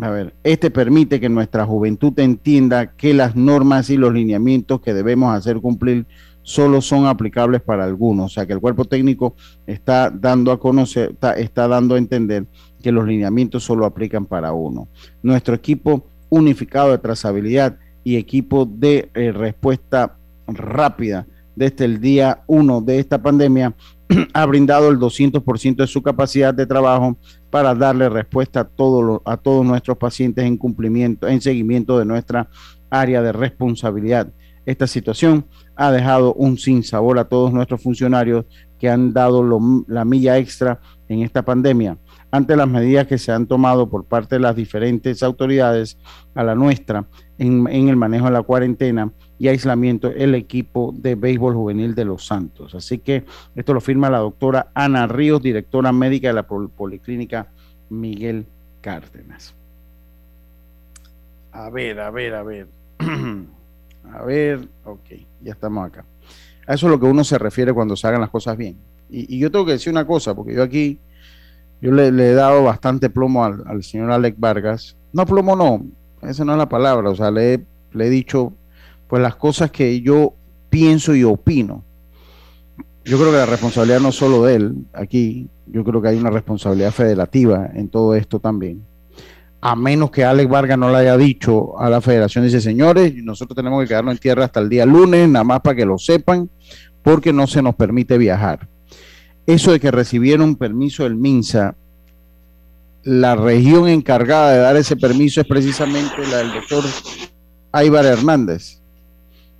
a 0.00 0.10
ver, 0.10 0.34
este 0.44 0.70
permite 0.70 1.20
que 1.20 1.28
nuestra 1.28 1.64
juventud 1.64 2.18
entienda 2.18 2.92
que 2.92 3.14
las 3.14 3.34
normas 3.34 3.88
y 3.90 3.96
los 3.96 4.12
lineamientos 4.12 4.80
que 4.80 4.92
debemos 4.92 5.34
hacer 5.34 5.58
cumplir 5.60 6.06
solo 6.42 6.80
son 6.80 7.06
aplicables 7.06 7.62
para 7.62 7.84
algunos. 7.84 8.26
O 8.26 8.34
sea 8.34 8.46
que 8.46 8.52
el 8.52 8.60
cuerpo 8.60 8.84
técnico 8.84 9.34
está 9.66 10.10
dando 10.10 10.52
a 10.52 10.60
conocer, 10.60 11.10
está, 11.12 11.32
está 11.32 11.66
dando 11.66 11.94
a 11.94 11.98
entender 11.98 12.46
que 12.82 12.92
los 12.92 13.06
lineamientos 13.06 13.64
solo 13.64 13.86
aplican 13.86 14.26
para 14.26 14.52
uno. 14.52 14.86
Nuestro 15.22 15.54
equipo 15.54 16.04
unificado 16.28 16.90
de 16.90 16.98
trazabilidad 16.98 17.78
y 18.04 18.16
equipo 18.16 18.66
de 18.66 19.10
eh, 19.14 19.32
respuesta 19.32 20.16
rápida 20.46 21.26
desde 21.56 21.86
el 21.86 22.00
día 22.00 22.44
1 22.46 22.82
de 22.82 23.00
esta 23.00 23.20
pandemia, 23.20 23.74
ha 24.34 24.46
brindado 24.46 24.88
el 24.90 24.98
200% 24.98 25.76
de 25.76 25.86
su 25.86 26.02
capacidad 26.02 26.54
de 26.54 26.66
trabajo 26.66 27.16
para 27.50 27.74
darle 27.74 28.08
respuesta 28.08 28.60
a, 28.60 28.64
todo 28.64 29.22
a 29.24 29.36
todos 29.36 29.64
nuestros 29.64 29.96
pacientes 29.96 30.44
en 30.44 30.56
cumplimiento, 30.56 31.26
en 31.26 31.40
seguimiento 31.40 31.98
de 31.98 32.04
nuestra 32.04 32.48
área 32.90 33.22
de 33.22 33.32
responsabilidad. 33.32 34.32
Esta 34.66 34.86
situación 34.86 35.46
ha 35.76 35.90
dejado 35.92 36.34
un 36.34 36.58
sinsabor 36.58 37.18
a 37.18 37.28
todos 37.28 37.52
nuestros 37.52 37.82
funcionarios 37.82 38.44
que 38.78 38.90
han 38.90 39.12
dado 39.12 39.44
la 39.86 40.04
milla 40.04 40.38
extra 40.38 40.80
en 41.08 41.22
esta 41.22 41.44
pandemia. 41.44 41.96
Ante 42.30 42.56
las 42.56 42.68
medidas 42.68 43.06
que 43.06 43.16
se 43.16 43.32
han 43.32 43.46
tomado 43.46 43.88
por 43.88 44.04
parte 44.04 44.36
de 44.36 44.40
las 44.40 44.56
diferentes 44.56 45.22
autoridades 45.22 45.98
a 46.34 46.42
la 46.42 46.54
nuestra 46.54 47.06
en 47.38 47.88
el 47.88 47.96
manejo 47.96 48.26
de 48.26 48.32
la 48.32 48.42
cuarentena, 48.42 49.12
y 49.38 49.48
aislamiento 49.48 50.08
el 50.08 50.34
equipo 50.34 50.94
de 50.96 51.14
béisbol 51.14 51.54
juvenil 51.54 51.94
de 51.94 52.04
Los 52.04 52.26
Santos. 52.26 52.74
Así 52.74 52.98
que 52.98 53.24
esto 53.54 53.74
lo 53.74 53.80
firma 53.80 54.10
la 54.10 54.18
doctora 54.18 54.68
Ana 54.74 55.06
Ríos, 55.06 55.42
directora 55.42 55.92
médica 55.92 56.28
de 56.28 56.34
la 56.34 56.46
Policlínica 56.46 57.48
Miguel 57.90 58.46
Cárdenas. 58.80 59.54
A 61.52 61.70
ver, 61.70 62.00
a 62.00 62.10
ver, 62.10 62.34
a 62.34 62.42
ver. 62.42 62.68
a 64.12 64.22
ver, 64.24 64.68
ok, 64.84 65.10
ya 65.42 65.52
estamos 65.52 65.86
acá. 65.86 66.04
A 66.66 66.74
eso 66.74 66.86
es 66.86 66.90
lo 66.90 67.00
que 67.00 67.06
uno 67.06 67.24
se 67.24 67.38
refiere 67.38 67.72
cuando 67.72 67.96
se 67.96 68.06
hagan 68.06 68.20
las 68.20 68.30
cosas 68.30 68.56
bien. 68.56 68.76
Y, 69.08 69.38
yo 69.38 69.50
tengo 69.50 69.64
que 69.64 69.72
decir 69.72 69.92
una 69.92 70.06
cosa, 70.06 70.34
porque 70.34 70.54
yo 70.54 70.62
aquí, 70.62 70.98
yo 71.80 71.92
le, 71.92 72.08
he 72.08 72.34
dado 72.34 72.64
bastante 72.64 73.08
plomo 73.08 73.44
al, 73.44 73.82
señor 73.82 74.10
Alex 74.10 74.38
Vargas. 74.38 74.96
No 75.12 75.24
plomo, 75.26 75.54
no, 75.54 75.86
esa 76.22 76.44
no 76.44 76.52
es 76.52 76.58
la 76.58 76.68
palabra, 76.68 77.08
o 77.10 77.16
sea, 77.16 77.30
le, 77.30 77.64
le 77.92 78.06
he 78.06 78.10
dicho 78.10 78.52
pues 79.08 79.22
las 79.22 79.36
cosas 79.36 79.70
que 79.70 80.00
yo 80.00 80.34
pienso 80.70 81.14
y 81.14 81.24
opino. 81.24 81.84
Yo 83.04 83.18
creo 83.18 83.30
que 83.30 83.38
la 83.38 83.46
responsabilidad 83.46 84.00
no 84.00 84.12
solo 84.12 84.44
de 84.44 84.56
él 84.56 84.74
aquí, 84.92 85.48
yo 85.66 85.84
creo 85.84 86.02
que 86.02 86.08
hay 86.08 86.16
una 86.16 86.30
responsabilidad 86.30 86.90
federativa 86.90 87.70
en 87.74 87.88
todo 87.88 88.14
esto 88.14 88.40
también. 88.40 88.82
A 89.60 89.74
menos 89.74 90.10
que 90.10 90.24
Alex 90.24 90.48
Vargas 90.48 90.78
no 90.78 90.90
le 90.90 90.98
haya 90.98 91.16
dicho 91.16 91.78
a 91.78 91.88
la 91.88 92.00
federación, 92.00 92.44
dice, 92.44 92.60
señores, 92.60 93.14
nosotros 93.16 93.56
tenemos 93.56 93.82
que 93.82 93.88
quedarnos 93.88 94.14
en 94.14 94.18
tierra 94.18 94.44
hasta 94.44 94.60
el 94.60 94.68
día 94.68 94.86
lunes, 94.86 95.28
nada 95.28 95.44
más 95.44 95.60
para 95.60 95.76
que 95.76 95.86
lo 95.86 95.98
sepan, 95.98 96.50
porque 97.02 97.32
no 97.32 97.46
se 97.46 97.62
nos 97.62 97.74
permite 97.74 98.18
viajar. 98.18 98.68
Eso 99.46 99.72
de 99.72 99.80
que 99.80 99.90
recibieron 99.90 100.56
permiso 100.56 101.04
del 101.04 101.14
MINSA, 101.14 101.76
la 103.04 103.36
región 103.36 103.88
encargada 103.88 104.50
de 104.50 104.58
dar 104.58 104.76
ese 104.76 104.96
permiso 104.96 105.40
es 105.40 105.46
precisamente 105.46 106.26
la 106.28 106.38
del 106.38 106.52
doctor 106.52 106.84
Aybar 107.70 108.04
Hernández. 108.04 108.80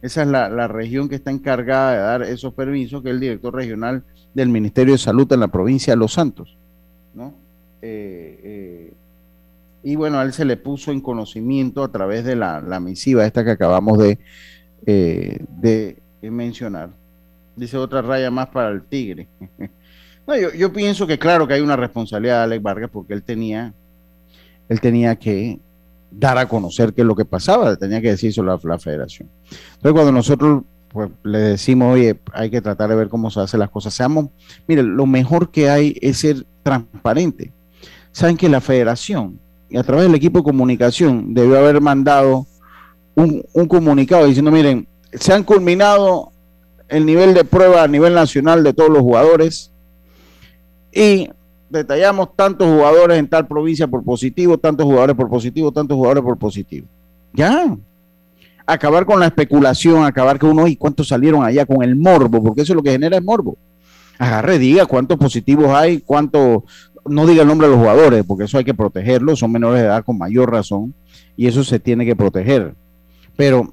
Esa 0.03 0.23
es 0.23 0.29
la, 0.29 0.69
región 0.69 1.09
que 1.09 1.17
está 1.17 1.31
encargada 1.31 1.93
de 1.93 1.99
dar 1.99 2.23
esos 2.23 2.53
permisos, 2.55 3.03
que 3.03 3.09
es 3.09 3.15
el 3.15 3.21
director 3.21 3.55
regional 3.55 4.05
del 4.35 4.49
Ministerio 4.49 4.95
de 4.95 4.99
Salud 4.99 5.31
en 5.33 5.41
la 5.41 5.49
provincia 5.49 5.93
de 5.93 5.97
Los 5.97 6.13
Santos. 6.13 6.57
¿no? 7.15 7.35
Eh, 7.83 8.41
eh, 8.43 8.93
y 9.83 9.97
bueno, 9.97 10.19
a 10.19 10.23
él 10.25 10.33
se 10.33 10.45
le 10.45 10.57
puso 10.57 10.93
en 10.93 11.01
conocimiento 11.01 11.83
a 11.83 11.91
través 11.91 12.25
de 12.25 12.37
la, 12.37 12.81
misiva 12.81 13.25
esta 13.25 13.45
que 13.45 13.53
acabamos 13.53 13.99
de, 13.99 14.19
eh, 14.85 15.39
de 15.61 15.97
mencionar. 16.23 16.91
Dice 17.55 17.79
otra 17.79 18.03
raya 18.03 18.31
más 18.31 18.49
para 18.49 18.69
el 18.69 18.83
tigre. 18.83 19.29
no, 20.27 20.37
yo, 20.37 20.53
yo, 20.53 20.73
pienso 20.73 21.07
que 21.07 21.19
claro 21.19 21.49
que 21.49 21.55
hay 21.55 21.63
una 21.63 21.77
responsabilidad 21.77 22.39
de 22.39 22.45
Alex 22.45 22.63
Vargas 22.63 22.91
porque 22.93 23.15
él 23.15 23.23
tenía, 23.23 23.73
él 24.69 24.81
tenía 24.81 25.17
que 25.17 25.59
dar 26.11 26.39
a 26.39 26.49
conocer 26.49 26.93
qué 26.95 27.03
es 27.03 27.07
lo 27.07 27.15
que 27.15 27.25
pasaba, 27.25 27.77
tenía 27.77 28.01
que 28.01 28.11
decirse 28.11 28.43
la, 28.43 28.59
la 28.63 28.79
federación. 28.79 29.29
Entonces, 29.51 29.93
cuando 29.93 30.13
nosotros 30.13 30.63
pues, 30.89 31.11
le 31.25 31.39
decimos, 31.39 31.95
oye, 31.95 32.19
hay 32.33 32.51
que 32.51 32.61
tratar 32.61 32.89
de 32.89 32.97
ver 32.97 33.09
cómo 33.09 33.31
se 33.31 33.41
hacen 33.41 33.61
las 33.61 33.71
cosas, 33.71 33.95
seamos, 33.95 34.27
mire, 34.67 34.83
lo 34.83 35.07
mejor 35.07 35.51
que 35.51 35.69
hay 35.69 35.97
es 36.01 36.19
ser 36.19 36.47
transparente. 36.63 37.53
Saben 38.13 38.37
que 38.37 38.49
la 38.49 38.61
federación, 38.61 39.39
y 39.69 39.77
a 39.77 39.83
través 39.83 40.05
del 40.05 40.15
equipo 40.15 40.39
de 40.39 40.45
comunicación, 40.45 41.35
debió 41.35 41.59
haber 41.59 41.81
mandado 41.81 42.47
un, 43.15 43.45
un 43.53 43.69
comunicado 43.69 44.27
diciendo, 44.27 44.51
miren, 44.51 44.87
se 45.13 45.33
han 45.33 45.45
culminado 45.45 46.33
el 46.89 47.05
nivel 47.05 47.35
de 47.35 47.45
prueba 47.45 47.83
a 47.83 47.89
nivel 47.89 48.15
nacional 48.15 48.63
de 48.63 48.73
todos 48.73 48.91
los 48.91 49.01
jugadores 49.01 49.73
y 50.93 51.29
detallamos 51.69 52.35
tantos 52.37 52.67
jugadores 52.67 53.19
en 53.19 53.29
tal 53.29 53.47
provincia 53.47 53.87
por 53.87 54.03
positivo, 54.05 54.59
tantos 54.59 54.87
jugadores 54.87 55.17
por 55.17 55.29
positivo, 55.29 55.73
tantos 55.73 55.97
jugadores 55.97 56.23
por 56.23 56.39
positivo. 56.39 56.87
Ya. 57.33 57.77
Acabar 58.67 59.07
con 59.07 59.21
la 59.21 59.27
especulación, 59.27 60.05
acabar 60.05 60.39
con 60.39 60.51
uno, 60.51 60.67
y 60.67 60.77
cuántos 60.77 61.09
salieron 61.09 61.45
allá 61.45 61.67
con 61.67 61.83
el 61.83 61.95
morbo, 61.97 62.43
porque 62.43 62.63
eso 62.63 62.73
es 62.73 62.77
lo 62.77 62.83
que 62.83 62.91
genera 62.91 63.17
el 63.17 63.25
morbo. 63.25 63.57
Agarre, 64.19 64.59
diga 64.59 64.87
cuántos 64.87 65.19
positivos 65.19 65.69
hay, 65.69 66.01
cuántos, 66.01 66.63
no 67.05 67.27
diga 67.27 67.43
el 67.43 67.49
nombre 67.49 67.69
de 67.69 67.75
los 67.75 67.81
jugadores, 67.81 68.25
porque 68.27 68.45
eso 68.45 68.59
hay 68.59 68.65
que 68.65 68.75
protegerlos, 68.75 69.39
son 69.39 69.53
menores 69.53 69.81
de 69.81 69.87
edad 69.87 70.05
con 70.05 70.19
mayor 70.19 70.51
razón, 70.51 70.95
y 71.37 71.47
eso 71.47 71.63
se 71.63 71.79
tiene 71.79 72.05
que 72.07 72.17
proteger. 72.17 72.75
Pero 73.37 73.73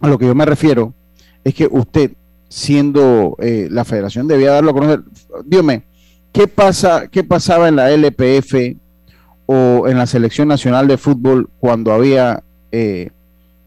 a 0.00 0.08
lo 0.08 0.18
que 0.18 0.26
yo 0.26 0.34
me 0.34 0.46
refiero 0.46 0.94
es 1.44 1.54
que 1.54 1.68
usted, 1.70 2.12
siendo 2.48 3.36
eh, 3.40 3.68
la 3.70 3.84
federación, 3.84 4.28
debía 4.28 4.52
darlo 4.52 4.70
a 4.70 4.74
conocer. 4.74 5.02
Dígame, 5.44 5.82
¿qué, 6.32 6.48
pasa, 6.48 7.08
¿qué 7.08 7.24
pasaba 7.24 7.68
en 7.68 7.76
la 7.76 7.90
LPF 7.90 8.76
o 9.46 9.88
en 9.88 9.98
la 9.98 10.06
Selección 10.06 10.48
Nacional 10.48 10.88
de 10.88 10.96
Fútbol 10.96 11.48
cuando 11.58 11.92
había 11.92 12.42
eh, 12.72 13.10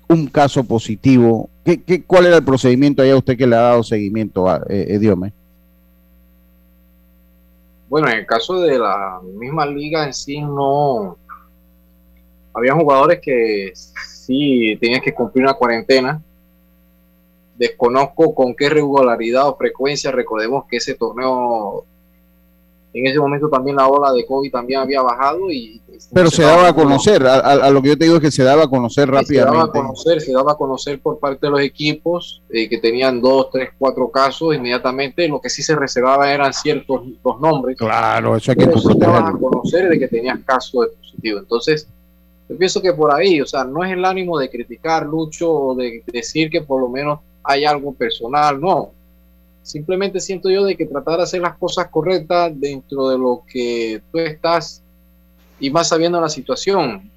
un 0.08 0.28
caso 0.28 0.64
positivo? 0.64 1.50
¿Qué, 1.66 1.82
qué, 1.82 2.04
cuál 2.04 2.26
era 2.26 2.38
el 2.38 2.44
procedimiento 2.44 3.02
allá 3.02 3.18
usted 3.18 3.38
que 3.38 3.48
le 3.48 3.56
ha 3.56 3.62
dado 3.62 3.84
seguimiento 3.84 4.50
a 4.50 4.64
eh, 4.70 4.98
Diome? 5.00 5.34
Bueno, 7.90 8.10
en 8.10 8.18
el 8.18 8.26
caso 8.26 8.60
de 8.60 8.80
la 8.80 9.20
misma 9.36 9.66
liga 9.66 10.06
en 10.06 10.14
sí, 10.14 10.42
no. 10.42 11.18
Había 12.54 12.74
jugadores 12.74 13.20
que 13.22 13.72
sí 13.76 14.78
tenían 14.82 15.02
que 15.02 15.14
cumplir 15.14 15.44
una 15.44 15.54
cuarentena. 15.54 16.22
Desconozco 17.56 18.34
con 18.34 18.56
qué 18.56 18.70
regularidad 18.70 19.48
o 19.48 19.56
frecuencia. 19.56 20.12
Recordemos 20.12 20.66
que 20.68 20.78
ese 20.78 20.96
torneo 20.96 21.86
en 22.94 23.08
ese 23.08 23.20
momento 23.20 23.50
también 23.50 23.76
la 23.76 23.88
ola 23.88 24.14
de 24.14 24.26
COVID 24.26 24.52
también 24.52 24.82
había 24.82 25.02
bajado 25.02 25.52
y... 25.52 25.82
Pero 26.14 26.30
se, 26.30 26.44
daba 26.44 26.68
a 26.68 26.74
conocer, 26.74 27.26
a, 27.26 27.70
lo 27.72 27.82
que 27.82 27.90
yo 27.90 27.98
te 27.98 28.06
digo 28.06 28.18
es 28.18 28.22
que 28.22 28.32
se 28.32 28.44
daba 28.44 28.64
a 28.64 28.68
conocer 28.68 29.10
rápidamente. 29.10 29.34
Se 29.34 29.58
daba 29.58 29.64
a 29.64 29.72
conocer, 29.72 30.22
se 30.22 30.32
daba 30.32 30.52
a 30.52 30.56
conocer 30.56 31.00
por 31.00 31.20
parte 31.20 31.48
de 31.48 31.52
los 31.52 31.62
equipos 31.62 32.44
eh, 32.50 32.70
que 32.70 32.78
tenían 32.78 33.20
dos, 33.20 33.50
tres, 33.52 33.70
cuatro 33.80 34.10
casos 34.10 34.56
inmediatamente, 34.56 35.28
lo 35.28 35.42
que 35.42 35.50
sí 35.50 35.64
se 35.64 35.76
reservaba 35.76 36.32
eran 36.32 36.54
ciertos 36.54 37.02
dos 37.24 37.40
nombres. 37.40 37.78
Claro, 37.78 38.36
eso 38.36 38.52
hay 38.52 38.58
que 38.58 38.66
a 38.66 39.32
conocer 39.40 39.90
de 39.90 39.98
que 39.98 40.08
tenías 40.08 40.40
caso 40.46 40.82
de 40.82 40.90
positivo. 40.90 41.40
Entonces, 41.40 41.88
yo 42.48 42.58
pienso 42.58 42.82
que 42.82 42.94
por 42.94 43.12
ahí, 43.12 43.42
o 43.42 43.46
sea, 43.46 43.64
no 43.64 43.84
es 43.84 43.92
el 43.92 44.06
ánimo 44.06 44.38
de 44.38 44.50
criticar, 44.50 45.06
Lucho, 45.06 45.52
o 45.52 45.76
de 45.76 46.04
decir 46.12 46.50
que 46.50 46.62
por 46.62 46.82
lo 46.82 46.90
menos 46.90 47.20
hay 47.44 47.66
algo 47.66 47.94
personal, 47.94 48.60
no 48.60 48.92
Simplemente 49.64 50.20
siento 50.20 50.50
yo 50.50 50.66
de 50.66 50.76
que 50.76 50.86
tratar 50.86 51.18
de 51.18 51.24
hacer 51.24 51.42
las 51.42 51.58
cosas 51.58 51.88
correctas 51.88 52.52
dentro 52.54 53.10
de 53.10 53.18
lo 53.18 53.44
que 53.48 54.02
tú 54.12 54.20
estás 54.20 54.84
y 55.60 55.70
más 55.70 55.88
sabiendo 55.88 56.20
la 56.20 56.30
situación 56.30 57.10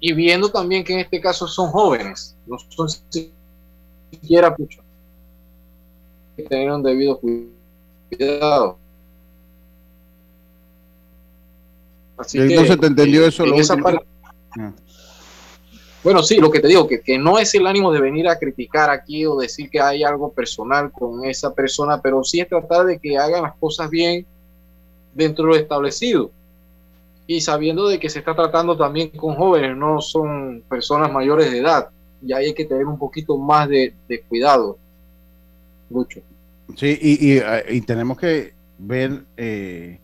y 0.00 0.12
viendo 0.12 0.48
también 0.50 0.82
que 0.82 0.94
en 0.94 0.98
este 0.98 1.20
caso 1.20 1.46
son 1.46 1.70
jóvenes, 1.70 2.36
no 2.46 2.58
son 2.58 2.88
siquiera 4.10 4.54
mucho. 4.58 4.80
Tener 6.48 6.72
un 6.72 6.82
debido 6.82 7.20
cuidado. 7.20 8.78
Así 12.16 12.38
entonces 12.38 12.80
te 12.80 12.86
entendió 12.86 13.24
eso. 13.24 13.44
En 13.44 13.54
esa 13.54 13.76
parte. 13.76 14.04
Bueno, 16.02 16.22
sí, 16.22 16.38
lo 16.38 16.50
que 16.50 16.58
te 16.58 16.68
digo, 16.68 16.88
que, 16.88 17.00
que 17.00 17.16
no 17.16 17.38
es 17.38 17.54
el 17.54 17.66
ánimo 17.66 17.92
de 17.92 18.00
venir 18.00 18.28
a 18.28 18.38
criticar 18.38 18.90
aquí 18.90 19.24
o 19.24 19.36
decir 19.36 19.70
que 19.70 19.80
hay 19.80 20.02
algo 20.02 20.32
personal 20.32 20.90
con 20.90 21.24
esa 21.24 21.54
persona, 21.54 22.00
pero 22.00 22.24
sí 22.24 22.40
es 22.40 22.48
tratar 22.48 22.86
de 22.86 22.98
que 22.98 23.16
hagan 23.16 23.42
las 23.42 23.54
cosas 23.54 23.88
bien 23.88 24.26
dentro 25.14 25.44
de 25.44 25.50
lo 25.50 25.56
establecido. 25.56 26.30
Y 27.26 27.40
sabiendo 27.40 27.86
de 27.86 28.00
que 28.00 28.10
se 28.10 28.18
está 28.18 28.34
tratando 28.34 28.76
también 28.76 29.10
con 29.10 29.36
jóvenes, 29.36 29.76
no 29.76 30.00
son 30.00 30.62
personas 30.68 31.12
mayores 31.12 31.52
de 31.52 31.58
edad. 31.58 31.88
Y 32.20 32.32
ahí 32.32 32.46
hay 32.46 32.54
que 32.54 32.64
tener 32.64 32.84
un 32.86 32.98
poquito 32.98 33.36
más 33.38 33.68
de, 33.68 33.94
cuidado. 34.28 34.76
Mucho. 35.88 36.20
Sí, 36.76 36.98
y, 37.00 37.38
y, 37.76 37.80
tenemos 37.82 38.18
que 38.18 38.54
ver 38.78 39.22
eh, 39.36 39.98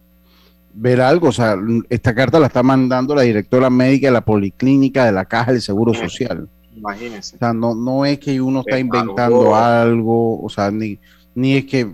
ver 0.78 1.00
algo. 1.00 1.28
O 1.28 1.32
sea, 1.32 1.56
esta 1.88 2.14
carta 2.14 2.38
la 2.38 2.46
está 2.46 2.62
mandando 2.62 3.14
la 3.14 3.22
directora 3.22 3.68
médica 3.68 4.08
de 4.08 4.12
la 4.12 4.24
Policlínica 4.24 5.04
de 5.04 5.12
la 5.12 5.24
Caja 5.24 5.52
del 5.52 5.62
Seguro 5.62 5.92
Social. 5.94 6.48
Imagínense. 6.76 7.36
O 7.36 7.38
sea, 7.38 7.52
no, 7.52 7.74
no 7.74 8.04
es 8.04 8.18
que 8.18 8.40
uno 8.40 8.60
está 8.60 8.78
inventando 8.78 9.54
algo, 9.54 10.40
o 10.40 10.48
sea, 10.48 10.70
ni, 10.70 10.98
ni 11.34 11.56
es 11.56 11.64
que 11.64 11.88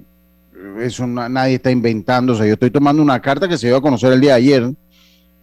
eso 0.81 1.07
nadie 1.07 1.57
está 1.57 1.71
inventando. 1.71 2.35
O 2.35 2.37
sea, 2.37 2.47
yo 2.47 2.55
estoy 2.55 2.71
tomando 2.71 3.03
una 3.03 3.21
carta 3.21 3.49
que 3.49 3.57
se 3.57 3.69
dio 3.69 3.77
a 3.77 3.83
conocer 3.83 4.13
el 4.13 4.21
día 4.21 4.33
de 4.33 4.37
ayer, 4.37 4.73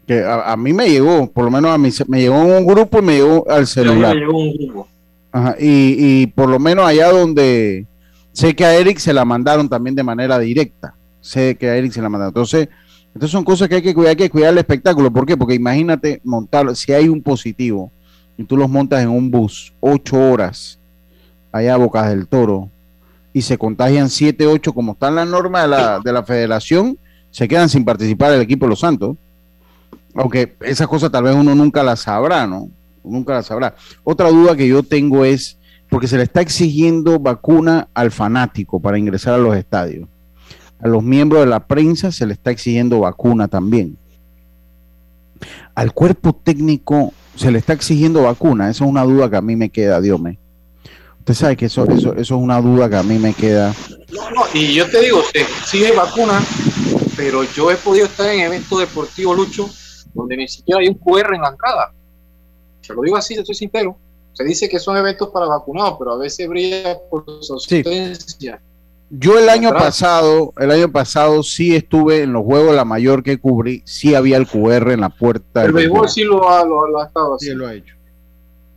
que 0.05 0.23
a, 0.23 0.55
mí 0.57 0.73
me 0.73 0.89
llegó, 0.89 1.31
por 1.31 1.45
lo 1.45 1.51
menos 1.51 1.71
a 1.71 1.77
mí 1.77 1.89
me 2.07 2.21
llegó 2.21 2.35
en 2.35 2.51
un 2.51 2.65
grupo 2.65 2.99
y 2.99 3.01
me 3.01 3.15
llegó 3.15 3.49
al 3.49 3.65
celular. 3.65 4.15
Me 4.15 4.21
llegó 4.21 4.37
un 4.37 4.57
grupo. 4.57 4.87
Ajá, 5.31 5.55
y, 5.59 5.95
y 6.21 6.27
por 6.27 6.49
lo 6.49 6.59
menos 6.59 6.85
allá 6.85 7.09
donde 7.09 7.85
sé 8.33 8.53
que 8.53 8.65
a 8.65 8.75
Eric 8.75 8.97
se 8.97 9.13
la 9.13 9.23
mandaron 9.23 9.69
también 9.69 9.95
de 9.95 10.03
manera 10.03 10.37
directa. 10.37 10.93
Sé 11.21 11.55
que 11.55 11.69
a 11.69 11.77
Eric 11.77 11.93
se 11.93 12.01
la 12.01 12.09
mandaron. 12.09 12.31
Entonces, 12.31 12.67
entonces 13.13 13.31
son 13.31 13.43
cosas 13.43 13.67
que 13.67 13.75
hay 13.75 13.81
que 13.81 13.93
cuidar, 13.93 14.11
hay 14.11 14.15
que 14.15 14.29
cuidar 14.29 14.53
el 14.53 14.59
espectáculo. 14.59 15.11
¿Por 15.11 15.25
qué? 15.25 15.35
Porque 15.35 15.55
imagínate 15.55 16.21
montar, 16.23 16.73
si 16.75 16.93
hay 16.93 17.09
un 17.09 17.21
positivo 17.21 17.91
y 18.37 18.43
tú 18.43 18.55
los 18.55 18.69
montas 18.69 19.01
en 19.03 19.09
un 19.09 19.29
bus 19.29 19.73
ocho 19.81 20.17
horas 20.17 20.79
allá 21.51 21.73
a 21.73 21.77
Bocas 21.77 22.09
del 22.09 22.27
Toro 22.27 22.69
y 23.33 23.41
se 23.41 23.57
contagian 23.57 24.09
siete, 24.09 24.47
ocho, 24.47 24.73
como 24.73 24.93
están 24.93 25.15
las 25.15 25.27
normas 25.27 25.63
de 25.63 25.67
la, 25.67 25.99
de 25.99 26.13
la 26.13 26.23
federación, 26.23 26.97
se 27.31 27.47
quedan 27.47 27.69
sin 27.69 27.83
participar 27.83 28.33
el 28.33 28.41
equipo 28.41 28.65
de 28.65 28.71
los 28.71 28.79
Santos. 28.79 29.17
Aunque 30.15 30.55
esas 30.61 30.87
cosas 30.87 31.11
tal 31.11 31.23
vez 31.23 31.35
uno 31.35 31.53
nunca 31.55 31.83
las 31.83 32.01
sabrá, 32.01 32.47
¿no? 32.47 32.69
Nunca 33.03 33.33
las 33.33 33.45
sabrá. 33.45 33.75
Otra 34.03 34.29
duda 34.29 34.55
que 34.55 34.67
yo 34.67 34.83
tengo 34.83 35.23
es, 35.25 35.57
porque 35.89 36.07
se 36.07 36.17
le 36.17 36.23
está 36.23 36.41
exigiendo 36.41 37.19
vacuna 37.19 37.89
al 37.93 38.11
fanático 38.11 38.79
para 38.79 38.97
ingresar 38.97 39.33
a 39.33 39.37
los 39.37 39.55
estadios 39.55 40.07
a 40.81 40.87
los 40.87 41.03
miembros 41.03 41.41
de 41.41 41.47
la 41.47 41.67
prensa 41.67 42.11
se 42.11 42.25
le 42.25 42.33
está 42.33 42.51
exigiendo 42.51 43.01
vacuna 43.01 43.47
también. 43.47 43.97
Al 45.75 45.93
cuerpo 45.93 46.33
técnico 46.33 47.13
se 47.35 47.51
le 47.51 47.59
está 47.59 47.73
exigiendo 47.73 48.23
vacuna. 48.23 48.69
Esa 48.69 48.83
es 48.83 48.89
una 48.89 49.03
duda 49.03 49.29
que 49.29 49.37
a 49.37 49.41
mí 49.41 49.55
me 49.55 49.69
queda, 49.69 50.01
Dios 50.01 50.19
mío. 50.19 50.37
Usted 51.19 51.33
sabe 51.35 51.55
que 51.55 51.65
eso, 51.65 51.85
eso, 51.85 52.13
eso 52.13 52.19
es 52.19 52.31
una 52.31 52.59
duda 52.59 52.89
que 52.89 52.95
a 52.95 53.03
mí 53.03 53.19
me 53.19 53.33
queda. 53.33 53.73
No, 54.11 54.31
no, 54.31 54.43
y 54.53 54.73
yo 54.73 54.89
te 54.89 55.01
digo, 55.01 55.21
se 55.31 55.41
exige 55.41 55.91
vacuna, 55.91 56.43
pero 57.15 57.43
yo 57.43 57.69
he 57.69 57.75
podido 57.75 58.07
estar 58.07 58.27
en 58.27 58.41
eventos 58.41 58.79
deportivos, 58.79 59.37
Lucho, 59.37 59.69
donde 60.15 60.35
ni 60.35 60.47
siquiera 60.47 60.81
hay 60.81 60.87
un 60.87 60.95
QR 60.95 61.35
en 61.35 61.41
la 61.41 61.49
entrada. 61.49 61.93
Se 62.81 62.93
lo 62.93 63.03
digo 63.03 63.17
así, 63.17 63.35
estoy 63.35 63.53
sincero. 63.53 63.95
Se 64.33 64.43
dice 64.43 64.67
que 64.67 64.79
son 64.79 64.97
eventos 64.97 65.29
para 65.29 65.45
vacunados, 65.45 65.95
pero 65.99 66.13
a 66.13 66.17
veces 66.17 66.47
brilla 66.47 66.97
por 67.09 67.23
su 67.41 67.53
ausencia. 67.53 68.59
Yo 69.13 69.37
el 69.37 69.49
año 69.49 69.71
pasado, 69.71 70.53
el 70.57 70.71
año 70.71 70.89
pasado 70.89 71.43
sí 71.43 71.75
estuve 71.75 72.23
en 72.23 72.31
los 72.31 72.45
Juegos 72.45 72.73
La 72.73 72.85
Mayor 72.85 73.23
que 73.23 73.37
cubrí, 73.37 73.81
sí 73.85 74.15
había 74.15 74.37
el 74.37 74.47
QR 74.47 74.91
en 74.91 75.01
la 75.01 75.09
puerta. 75.09 75.65
El 75.65 75.73
béisbol 75.73 76.07
sí 76.07 76.23
lo 76.23 76.49
ha, 76.49 76.65
lo, 76.65 77.03
estado 77.03 77.37
Sí, 77.37 77.53
lo 77.53 77.67
ha 77.67 77.73
hecho. 77.73 77.93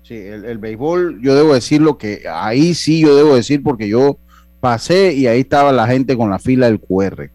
Sí, 0.03 0.17
el, 0.17 0.59
béisbol, 0.59 1.21
yo 1.23 1.37
debo 1.37 1.55
decirlo 1.55 1.99
que 1.99 2.25
ahí 2.29 2.75
sí 2.75 3.01
yo 3.01 3.15
debo 3.15 3.37
decir 3.37 3.63
porque 3.63 3.89
yo 3.89 4.19
pasé 4.59 5.15
y 5.15 5.29
ahí 5.29 5.41
estaba 5.41 5.71
la 5.71 5.87
gente 5.87 6.17
con 6.17 6.31
la 6.31 6.41
fila 6.41 6.67
del 6.67 6.81
QR. 6.81 7.31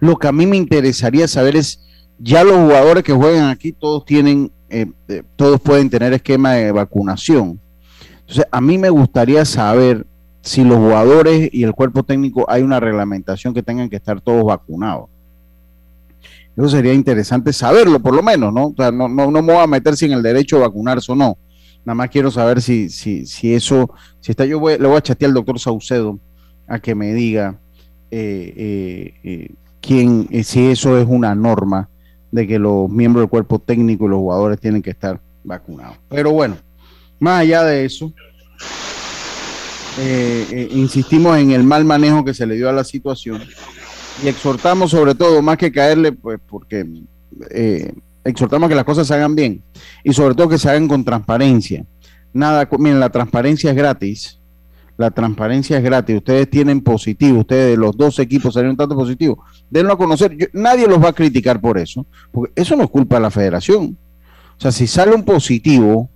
Lo 0.00 0.16
que 0.16 0.26
a 0.26 0.32
mí 0.32 0.46
me 0.46 0.56
interesaría 0.56 1.28
saber 1.28 1.54
es, 1.54 1.82
ya 2.18 2.44
los 2.44 2.56
jugadores 2.56 3.04
que 3.04 3.12
juegan 3.12 3.50
aquí, 3.50 3.72
todos 3.72 4.06
tienen, 4.06 4.50
eh, 4.70 4.86
eh, 5.08 5.22
todos 5.36 5.60
pueden 5.60 5.90
tener 5.90 6.14
esquema 6.14 6.54
de 6.54 6.72
vacunación. 6.72 7.60
Entonces, 8.20 8.46
a 8.50 8.60
mí 8.62 8.78
me 8.78 8.88
gustaría 8.88 9.44
saber 9.44 10.06
si 10.46 10.62
los 10.62 10.76
jugadores 10.78 11.50
y 11.52 11.64
el 11.64 11.74
cuerpo 11.74 12.04
técnico 12.04 12.48
hay 12.48 12.62
una 12.62 12.78
reglamentación 12.78 13.52
que 13.52 13.64
tengan 13.64 13.90
que 13.90 13.96
estar 13.96 14.20
todos 14.20 14.44
vacunados. 14.44 15.08
Eso 16.56 16.68
sería 16.68 16.94
interesante 16.94 17.52
saberlo, 17.52 17.98
por 17.98 18.14
lo 18.14 18.22
menos, 18.22 18.54
¿no? 18.54 18.72
No, 18.78 19.08
no, 19.08 19.30
no 19.32 19.42
me 19.42 19.52
voy 19.52 19.62
a 19.62 19.66
meter 19.66 19.96
si 19.96 20.06
en 20.06 20.12
el 20.12 20.22
derecho 20.22 20.58
a 20.58 20.60
vacunarse 20.60 21.10
o 21.10 21.16
no. 21.16 21.36
Nada 21.84 21.96
más 21.96 22.10
quiero 22.10 22.30
saber 22.30 22.62
si, 22.62 22.88
si, 22.90 23.26
si 23.26 23.54
eso, 23.54 23.90
si 24.20 24.30
está, 24.30 24.44
yo 24.44 24.60
voy, 24.60 24.78
le 24.78 24.86
voy 24.86 24.96
a 24.96 25.02
chatear 25.02 25.30
al 25.30 25.34
doctor 25.34 25.58
Saucedo 25.58 26.16
a 26.68 26.78
que 26.78 26.94
me 26.94 27.12
diga 27.12 27.58
eh, 28.12 28.54
eh, 28.56 29.14
eh 29.24 29.50
quién, 29.80 30.28
eh, 30.30 30.44
si 30.44 30.66
eso 30.68 30.96
es 30.96 31.08
una 31.08 31.34
norma 31.34 31.88
de 32.30 32.46
que 32.46 32.60
los 32.60 32.88
miembros 32.88 33.24
del 33.24 33.30
cuerpo 33.30 33.58
técnico 33.58 34.06
y 34.06 34.10
los 34.10 34.18
jugadores 34.18 34.60
tienen 34.60 34.80
que 34.80 34.90
estar 34.90 35.20
vacunados. 35.42 35.96
Pero 36.08 36.30
bueno, 36.30 36.56
más 37.18 37.40
allá 37.40 37.64
de 37.64 37.84
eso, 37.84 38.12
eh, 39.98 40.46
eh, 40.50 40.68
insistimos 40.72 41.38
en 41.38 41.52
el 41.52 41.64
mal 41.64 41.84
manejo 41.84 42.24
que 42.24 42.34
se 42.34 42.46
le 42.46 42.56
dio 42.56 42.68
a 42.68 42.72
la 42.72 42.84
situación 42.84 43.42
y 44.22 44.28
exhortamos 44.28 44.90
sobre 44.90 45.14
todo, 45.14 45.40
más 45.42 45.56
que 45.56 45.72
caerle, 45.72 46.12
pues 46.12 46.38
porque 46.46 46.86
eh, 47.50 47.92
exhortamos 48.24 48.68
que 48.68 48.74
las 48.74 48.84
cosas 48.84 49.06
se 49.06 49.14
hagan 49.14 49.34
bien 49.34 49.62
y 50.04 50.12
sobre 50.12 50.34
todo 50.34 50.48
que 50.48 50.58
se 50.58 50.68
hagan 50.68 50.88
con 50.88 51.04
transparencia. 51.04 51.84
Nada, 52.32 52.68
miren, 52.78 53.00
la 53.00 53.10
transparencia 53.10 53.70
es 53.70 53.76
gratis. 53.76 54.38
La 54.98 55.10
transparencia 55.10 55.76
es 55.76 55.84
gratis. 55.84 56.16
Ustedes 56.16 56.48
tienen 56.48 56.80
positivo, 56.80 57.40
ustedes 57.40 57.76
los 57.78 57.96
dos 57.96 58.18
equipos 58.18 58.54
salieron 58.54 58.76
tanto 58.76 58.94
positivo. 58.94 59.44
Denlo 59.70 59.92
a 59.92 59.98
conocer. 59.98 60.50
nadie 60.52 60.86
los 60.86 61.02
va 61.02 61.10
a 61.10 61.12
criticar 61.12 61.60
por 61.60 61.78
eso, 61.78 62.06
porque 62.32 62.52
eso 62.54 62.76
no 62.76 62.84
es 62.84 62.90
culpa 62.90 63.16
de 63.16 63.22
la 63.22 63.30
federación. 63.30 63.96
O 64.58 64.60
sea, 64.60 64.72
si 64.72 64.86
sale 64.86 65.14
un 65.14 65.22
positivo, 65.22 66.08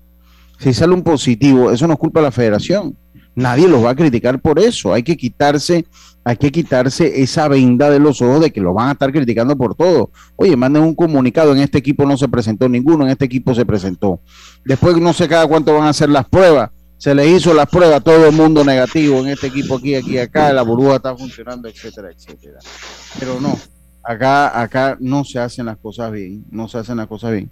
si 0.58 0.72
sale 0.72 0.94
un 0.94 1.02
positivo, 1.02 1.70
eso 1.70 1.86
no 1.86 1.94
es 1.94 1.98
culpa 1.98 2.20
de 2.20 2.24
la 2.24 2.32
federación 2.32 2.96
nadie 3.34 3.68
los 3.68 3.84
va 3.84 3.90
a 3.90 3.94
criticar 3.94 4.40
por 4.40 4.58
eso. 4.58 4.92
Hay 4.92 5.02
que 5.02 5.16
quitarse, 5.16 5.86
hay 6.24 6.36
que 6.36 6.50
quitarse 6.50 7.22
esa 7.22 7.48
venda 7.48 7.90
de 7.90 7.98
los 7.98 8.20
ojos 8.22 8.40
de 8.40 8.50
que 8.50 8.60
lo 8.60 8.74
van 8.74 8.88
a 8.88 8.92
estar 8.92 9.12
criticando 9.12 9.56
por 9.56 9.74
todo. 9.74 10.10
Oye, 10.36 10.56
manden 10.56 10.82
un 10.82 10.94
comunicado, 10.94 11.52
en 11.52 11.60
este 11.60 11.78
equipo 11.78 12.06
no 12.06 12.16
se 12.16 12.28
presentó 12.28 12.68
ninguno, 12.68 13.04
en 13.04 13.10
este 13.10 13.24
equipo 13.24 13.54
se 13.54 13.64
presentó. 13.64 14.20
Después 14.64 14.96
no 14.98 15.12
sé 15.12 15.28
cada 15.28 15.46
cuánto 15.46 15.74
van 15.74 15.84
a 15.84 15.90
hacer 15.90 16.08
las 16.08 16.28
pruebas. 16.28 16.70
Se 16.98 17.14
les 17.14 17.28
hizo 17.28 17.54
las 17.54 17.66
pruebas, 17.66 18.04
todo 18.04 18.26
el 18.26 18.34
mundo 18.34 18.62
negativo 18.62 19.20
en 19.20 19.28
este 19.28 19.46
equipo 19.46 19.76
aquí, 19.76 19.94
aquí, 19.94 20.18
acá, 20.18 20.52
la 20.52 20.60
burbuja 20.60 20.96
está 20.96 21.16
funcionando, 21.16 21.66
etcétera, 21.66 22.10
etcétera. 22.10 22.58
Pero 23.18 23.40
no, 23.40 23.58
acá, 24.02 24.60
acá 24.60 24.98
no 25.00 25.24
se 25.24 25.38
hacen 25.38 25.64
las 25.64 25.78
cosas 25.78 26.12
bien, 26.12 26.44
no 26.50 26.68
se 26.68 26.76
hacen 26.76 26.98
las 26.98 27.06
cosas 27.06 27.32
bien. 27.32 27.50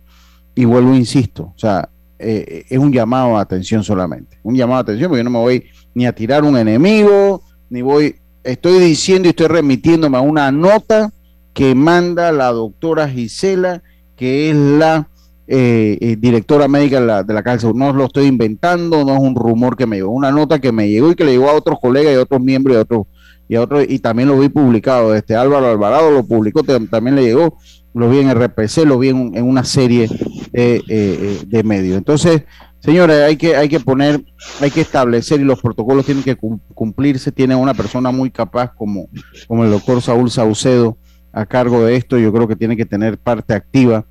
Y 0.55 0.67
vuelvo, 0.67 0.95
insisto, 0.95 1.45
o 1.45 1.59
sea, 1.59 1.89
eh, 2.19 2.65
es 2.69 2.79
un 2.79 2.93
llamado 2.93 3.37
a 3.37 3.41
atención 3.41 3.83
solamente, 3.85 4.39
un 4.43 4.55
llamado 4.55 4.79
a 4.79 4.83
atención, 4.83 5.09
porque 5.09 5.21
yo 5.21 5.25
no 5.25 5.31
me 5.31 5.39
voy 5.39 5.65
ni 5.95 6.07
a 6.07 6.13
tirar 6.13 6.45
un 6.45 6.57
enemigo, 6.57 7.43
ni 7.71 7.83
voy, 7.83 8.17
estoy 8.45 8.79
diciendo 8.79 9.29
y 9.29 9.31
estoy 9.31 9.49
remitiéndome 9.49 10.17
a 10.17 10.21
una 10.21 10.51
nota 10.51 11.13
que 11.53 11.75
manda 11.75 12.33
la 12.33 12.53
doctora 12.53 13.09
Gisela, 13.09 13.83
que 14.17 14.51
es 14.51 14.57
la 14.57 15.09
eh, 15.47 15.97
eh, 16.01 16.17
directora 16.19 16.69
médica 16.69 17.01
de 17.01 17.07
la, 17.07 17.23
de 17.23 17.35
la 17.35 17.43
cárcel. 17.43 17.73
No 17.75 17.93
lo 17.93 18.05
estoy 18.05 18.27
inventando, 18.27 19.05
no 19.05 19.15
es 19.15 19.21
un 19.21 19.35
rumor 19.35 19.77
que 19.77 19.87
me 19.87 19.97
llegó, 19.97 20.11
una 20.11 20.31
nota 20.31 20.59
que 20.59 20.73
me 20.73 20.89
llegó 20.89 21.11
y 21.11 21.15
que 21.15 21.25
le 21.25 21.33
llegó 21.33 21.49
a 21.49 21.55
otros 21.55 21.79
colegas 21.81 22.13
y 22.13 22.17
a 22.17 22.23
otros 22.23 22.41
miembros 22.41 22.75
y 22.75 22.79
a 22.79 22.83
otros 22.83 23.07
y 23.49 23.57
a 23.57 23.63
otros, 23.63 23.87
y 23.89 23.99
también 23.99 24.29
lo 24.29 24.39
vi 24.39 24.49
publicado. 24.49 25.15
Este 25.15 25.35
Álvaro 25.35 25.69
Alvarado 25.69 26.11
lo 26.11 26.23
publicó, 26.23 26.63
también 26.63 27.17
le 27.17 27.23
llegó, 27.23 27.57
lo 27.95 28.11
vi 28.11 28.19
en 28.19 28.31
RPC, 28.35 28.85
lo 28.85 28.99
vi 28.99 29.09
en, 29.09 29.43
una 29.43 29.65
serie 29.65 30.09
eh, 30.53 31.41
de 31.47 31.63
medios. 31.63 31.97
Entonces, 31.97 32.45
señores, 32.81 33.23
hay 33.23 33.37
que, 33.37 33.57
hay 33.57 33.69
que 33.69 33.81
poner, 33.81 34.25
hay 34.61 34.71
que 34.71 34.81
establecer 34.81 35.41
y 35.41 35.45
los 35.45 35.61
protocolos 35.61 36.07
tienen 36.07 36.25
que 36.25 36.37
cumplirse. 36.75 37.33
Tiene 37.33 37.55
una 37.55 37.75
persona 37.75 38.11
muy 38.11 38.31
capaz 38.31 38.75
como, 38.75 39.09
como 39.47 39.65
el 39.65 39.71
doctor 39.71 40.03
Saúl 40.03 40.31
Saucedo 40.31 40.99
a 41.33 41.47
cargo 41.47 41.85
de 41.85 41.97
esto. 41.97 42.19
Yo 42.19 42.33
creo 42.33 42.47
que 42.47 42.57
tiene 42.57 42.77
que 42.77 42.87
tener 42.87 43.19
parte 43.19 43.55
activa 43.55 44.07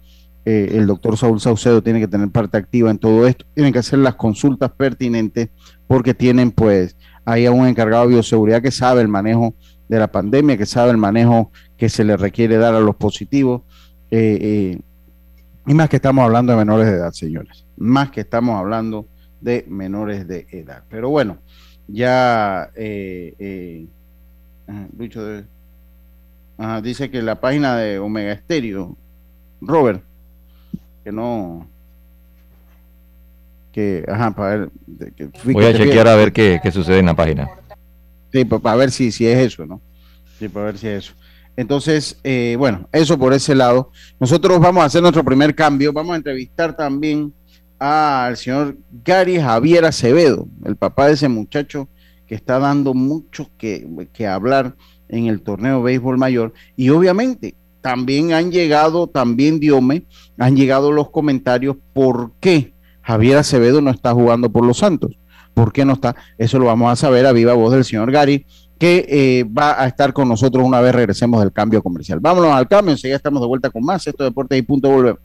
eh, 0.50 0.78
el 0.78 0.88
doctor 0.88 1.18
Saúl 1.18 1.42
Saucedo 1.42 1.84
tiene 1.84 2.00
que 2.00 2.08
tener 2.08 2.30
parte 2.30 2.56
activa 2.56 2.90
en 2.90 2.98
todo 3.00 3.28
esto, 3.28 3.44
tienen 3.54 3.74
que 3.74 3.80
hacer 3.80 4.00
las 4.00 4.16
consultas 4.16 4.72
pertinentes 4.72 5.50
porque 5.88 6.14
tienen 6.14 6.52
pues 6.52 6.96
ahí 7.26 7.46
a 7.46 7.52
un 7.52 7.68
encargado 7.68 8.04
de 8.04 8.14
bioseguridad 8.14 8.62
que 8.62 8.72
sabe 8.72 9.02
el 9.02 9.10
manejo 9.10 9.56
de 9.90 10.00
la 10.00 10.10
pandemia, 10.10 10.56
que 10.56 10.66
sabe 10.66 10.92
el 10.92 10.98
manejo 10.98 11.52
que 11.78 11.90
se 11.90 12.04
le 12.04 12.18
requiere 12.18 12.58
dar 12.58 12.74
a 12.76 12.80
los 12.80 12.96
positivos. 12.96 13.62
Eh, 14.10 14.38
eh, 14.42 14.80
y 15.66 15.74
más 15.74 15.90
que 15.90 15.98
estamos 15.98 16.24
hablando 16.24 16.54
de 16.54 16.58
menores 16.58 16.88
de 16.88 16.94
edad, 16.94 17.12
señores, 17.12 17.66
más 17.78 18.10
que 18.12 18.22
estamos 18.22 18.58
hablando 18.58 19.06
de 19.42 19.66
menores 19.68 20.28
de 20.28 20.48
edad. 20.52 20.84
Pero 20.90 21.10
bueno, 21.10 21.38
ya 21.88 22.72
Lucho 24.98 25.44
dice 26.82 27.12
que 27.12 27.22
la 27.22 27.40
página 27.40 27.76
de 27.76 28.00
Omega 28.00 28.32
Estéreo, 28.32 28.96
Robert, 29.62 30.02
que 31.08 31.14
no 31.14 31.66
que 33.72 34.04
ajá 34.06 34.32
para 34.32 34.58
ver 34.58 34.70
voy 35.46 35.64
a 35.64 35.74
chequear 35.74 36.06
a 36.06 36.16
ver 36.16 36.34
qué, 36.34 36.60
sucede 36.70 37.00
en 37.00 37.06
la 37.06 37.16
página 37.16 37.48
sí 38.30 38.44
para 38.44 38.76
ver 38.76 38.92
si, 38.92 39.14
si 39.14 39.26
es 39.26 39.38
eso 39.38 39.66
no 39.66 39.80
sí 40.38 40.50
para 40.50 40.66
ver 40.66 40.78
si 40.78 40.88
es 40.88 41.06
eso 41.06 41.14
entonces 41.58 42.18
eh, 42.24 42.56
bueno 42.58 42.88
eso 42.94 43.18
por 43.18 43.34
ese 43.34 43.54
lado 43.54 43.92
nosotros 44.20 44.60
vamos 44.60 44.84
a 44.84 44.86
hacer 44.86 45.02
nuestro 45.02 45.26
primer 45.26 45.54
cambio 45.54 45.92
vamos 45.92 46.14
a 46.14 46.18
entrevistar 46.18 46.78
también 46.78 47.34
al 47.78 48.38
señor 48.38 48.78
Gary 49.04 49.38
Javier 49.40 49.84
Acevedo 49.84 50.48
el 50.64 50.78
papá 50.78 51.08
de 51.08 51.14
ese 51.14 51.28
muchacho 51.28 51.90
que 52.26 52.36
está 52.36 52.60
dando 52.60 52.94
mucho 52.94 53.50
que, 53.58 53.86
que 54.14 54.26
hablar 54.26 54.76
en 55.10 55.26
el 55.28 55.42
torneo 55.42 55.84
béisbol 55.84 56.18
mayor 56.18 56.54
y 56.78 56.90
obviamente 56.90 57.56
también 57.88 58.34
han 58.34 58.52
llegado, 58.52 59.08
también 59.08 59.62
Diome, 59.62 60.04
han 60.38 60.58
llegado 60.58 60.92
los 60.92 61.10
comentarios 61.10 61.78
por 61.94 62.34
qué 62.42 62.74
Javier 63.02 63.38
Acevedo 63.38 63.80
no 63.80 63.92
está 63.92 64.14
jugando 64.14 64.52
por 64.52 64.66
los 64.66 64.80
Santos. 64.80 65.18
¿Por 65.54 65.72
qué 65.72 65.86
no 65.86 65.94
está? 65.94 66.14
Eso 66.38 66.60
lo 66.60 66.66
vamos 66.66 66.92
a 66.92 66.98
saber 66.98 67.26
a 67.26 67.32
viva 67.32 67.54
voz 67.54 67.72
del 67.72 67.86
señor 67.86 68.12
Gary, 68.12 68.46
que 68.78 69.06
eh, 69.10 69.44
va 69.44 69.82
a 69.82 69.88
estar 69.88 70.14
con 70.14 70.30
nosotros 70.30 70.66
una 70.66 70.82
vez 70.82 70.94
regresemos 70.94 71.40
del 71.42 71.52
cambio 71.52 71.82
comercial. 71.82 72.20
Vámonos 72.20 72.52
al 72.52 72.68
cambio, 72.68 72.92
enseguida 72.94 73.18
estamos 73.18 73.42
de 73.42 73.48
vuelta 73.48 73.70
con 73.70 73.84
más. 73.84 74.06
Esto 74.06 74.24
es 74.24 74.30
Deportes 74.30 74.58
y 74.58 74.62
Punto, 74.62 74.90
volvemos. 74.90 75.22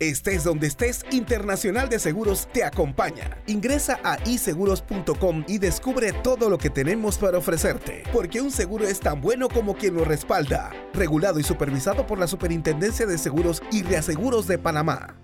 Estés 0.00 0.42
donde 0.42 0.66
estés, 0.66 1.04
Internacional 1.12 1.88
de 1.88 2.00
Seguros 2.00 2.48
te 2.52 2.64
acompaña. 2.64 3.38
Ingresa 3.46 4.00
a 4.02 4.18
iseguros.com 4.28 5.44
y 5.46 5.58
descubre 5.58 6.12
todo 6.12 6.50
lo 6.50 6.58
que 6.58 6.68
tenemos 6.68 7.16
para 7.16 7.38
ofrecerte, 7.38 8.02
porque 8.12 8.40
un 8.40 8.50
seguro 8.50 8.86
es 8.86 8.98
tan 8.98 9.20
bueno 9.20 9.48
como 9.48 9.74
quien 9.74 9.94
lo 9.94 10.04
respalda. 10.04 10.72
Regulado 10.92 11.38
y 11.38 11.44
supervisado 11.44 12.06
por 12.06 12.18
la 12.18 12.26
Superintendencia 12.26 13.06
de 13.06 13.18
Seguros 13.18 13.62
y 13.70 13.82
Reaseguros 13.82 14.48
de 14.48 14.58
Panamá. 14.58 15.16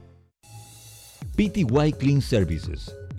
PTY 1.36 1.92
Clean 1.98 2.20
Services, 2.20 2.94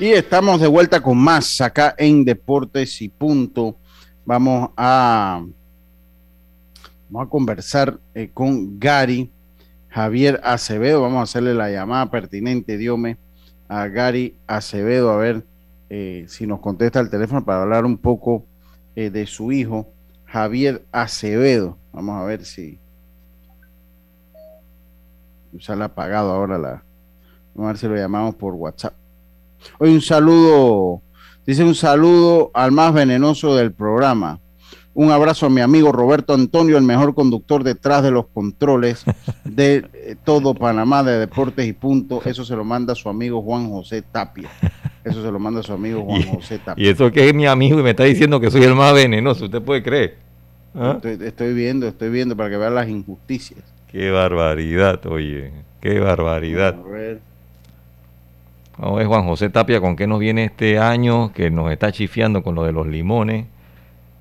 Y 0.00 0.12
estamos 0.12 0.60
de 0.60 0.68
vuelta 0.68 1.00
con 1.00 1.18
más 1.18 1.60
acá 1.60 1.92
en 1.98 2.24
Deportes 2.24 3.02
y 3.02 3.08
Punto. 3.08 3.74
Vamos 4.24 4.70
a, 4.76 5.44
vamos 7.08 7.26
a 7.26 7.28
conversar 7.28 7.98
eh, 8.14 8.30
con 8.32 8.78
Gary 8.78 9.32
Javier 9.88 10.40
Acevedo. 10.44 11.02
Vamos 11.02 11.18
a 11.18 11.22
hacerle 11.24 11.52
la 11.52 11.68
llamada 11.68 12.08
pertinente, 12.12 12.76
Diome 12.76 13.18
a 13.66 13.88
Gary 13.88 14.36
Acevedo 14.46 15.10
a 15.10 15.16
ver 15.16 15.44
eh, 15.90 16.26
si 16.28 16.46
nos 16.46 16.60
contesta 16.60 17.00
el 17.00 17.10
teléfono 17.10 17.44
para 17.44 17.62
hablar 17.62 17.84
un 17.84 17.98
poco 17.98 18.44
eh, 18.94 19.10
de 19.10 19.26
su 19.26 19.50
hijo, 19.50 19.88
Javier 20.26 20.84
Acevedo. 20.92 21.76
Vamos 21.92 22.22
a 22.22 22.24
ver 22.24 22.44
si 22.44 22.78
ha 25.66 25.84
apagado 25.84 26.30
ahora 26.30 26.56
la. 26.56 26.84
Vamos 27.52 27.68
a 27.68 27.72
ver 27.72 27.78
si 27.78 27.88
lo 27.88 27.96
llamamos 27.96 28.36
por 28.36 28.54
WhatsApp. 28.54 29.07
Hoy 29.78 29.90
un 29.94 30.00
saludo, 30.00 31.02
dice 31.46 31.64
un 31.64 31.74
saludo 31.74 32.50
al 32.54 32.72
más 32.72 32.92
venenoso 32.92 33.56
del 33.56 33.72
programa. 33.72 34.40
Un 34.94 35.12
abrazo 35.12 35.46
a 35.46 35.48
mi 35.48 35.60
amigo 35.60 35.92
Roberto 35.92 36.34
Antonio, 36.34 36.76
el 36.76 36.82
mejor 36.82 37.14
conductor 37.14 37.62
detrás 37.62 38.02
de 38.02 38.10
los 38.10 38.26
controles 38.26 39.04
de 39.44 39.86
eh, 39.94 40.16
todo 40.24 40.54
Panamá 40.54 41.04
de 41.04 41.20
Deportes 41.20 41.68
y 41.68 41.72
Punto. 41.72 42.20
Eso 42.24 42.44
se 42.44 42.56
lo 42.56 42.64
manda 42.64 42.96
su 42.96 43.08
amigo 43.08 43.40
Juan 43.40 43.70
José 43.70 44.02
Tapia. 44.02 44.50
Eso 45.04 45.22
se 45.22 45.30
lo 45.30 45.38
manda 45.38 45.62
su 45.62 45.72
amigo 45.72 46.04
Juan 46.04 46.22
José 46.22 46.58
Tapia. 46.58 46.84
Y 46.84 46.88
eso 46.88 47.12
que 47.12 47.28
es 47.28 47.34
mi 47.34 47.46
amigo 47.46 47.78
y 47.78 47.82
me 47.84 47.90
está 47.90 48.04
diciendo 48.04 48.40
que 48.40 48.50
soy 48.50 48.64
el 48.64 48.74
más 48.74 48.92
venenoso, 48.92 49.44
¿usted 49.44 49.62
puede 49.62 49.84
creer? 49.84 50.18
¿Ah? 50.74 50.98
Estoy, 51.02 51.54
viendo, 51.54 51.86
estoy 51.86 52.10
viendo 52.10 52.36
para 52.36 52.50
que 52.50 52.56
vean 52.56 52.74
las 52.74 52.88
injusticias. 52.88 53.60
Qué 53.90 54.10
barbaridad, 54.10 55.06
oye, 55.06 55.52
qué 55.80 56.00
barbaridad. 56.00 56.74
A 56.74 56.88
ver. 56.88 57.27
Vamos 58.78 58.94
a 58.94 58.98
ver, 58.98 59.06
Juan 59.08 59.26
José 59.26 59.50
Tapia, 59.50 59.80
¿con 59.80 59.96
qué 59.96 60.06
nos 60.06 60.20
viene 60.20 60.44
este 60.44 60.78
año? 60.78 61.32
Que 61.32 61.50
nos 61.50 61.72
está 61.72 61.90
chifiando 61.90 62.44
con 62.44 62.54
lo 62.54 62.62
de 62.62 62.70
los 62.70 62.86
limones. 62.86 63.46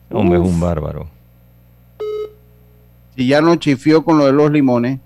Hombre, 0.10 0.40
es 0.40 0.46
un 0.46 0.60
bárbaro. 0.60 1.08
Si 3.16 3.28
ya 3.28 3.40
no 3.42 3.56
chifió 3.58 4.04
con 4.04 4.18
lo 4.18 4.26
de 4.26 4.34
los 4.34 4.50
limones, 4.50 5.00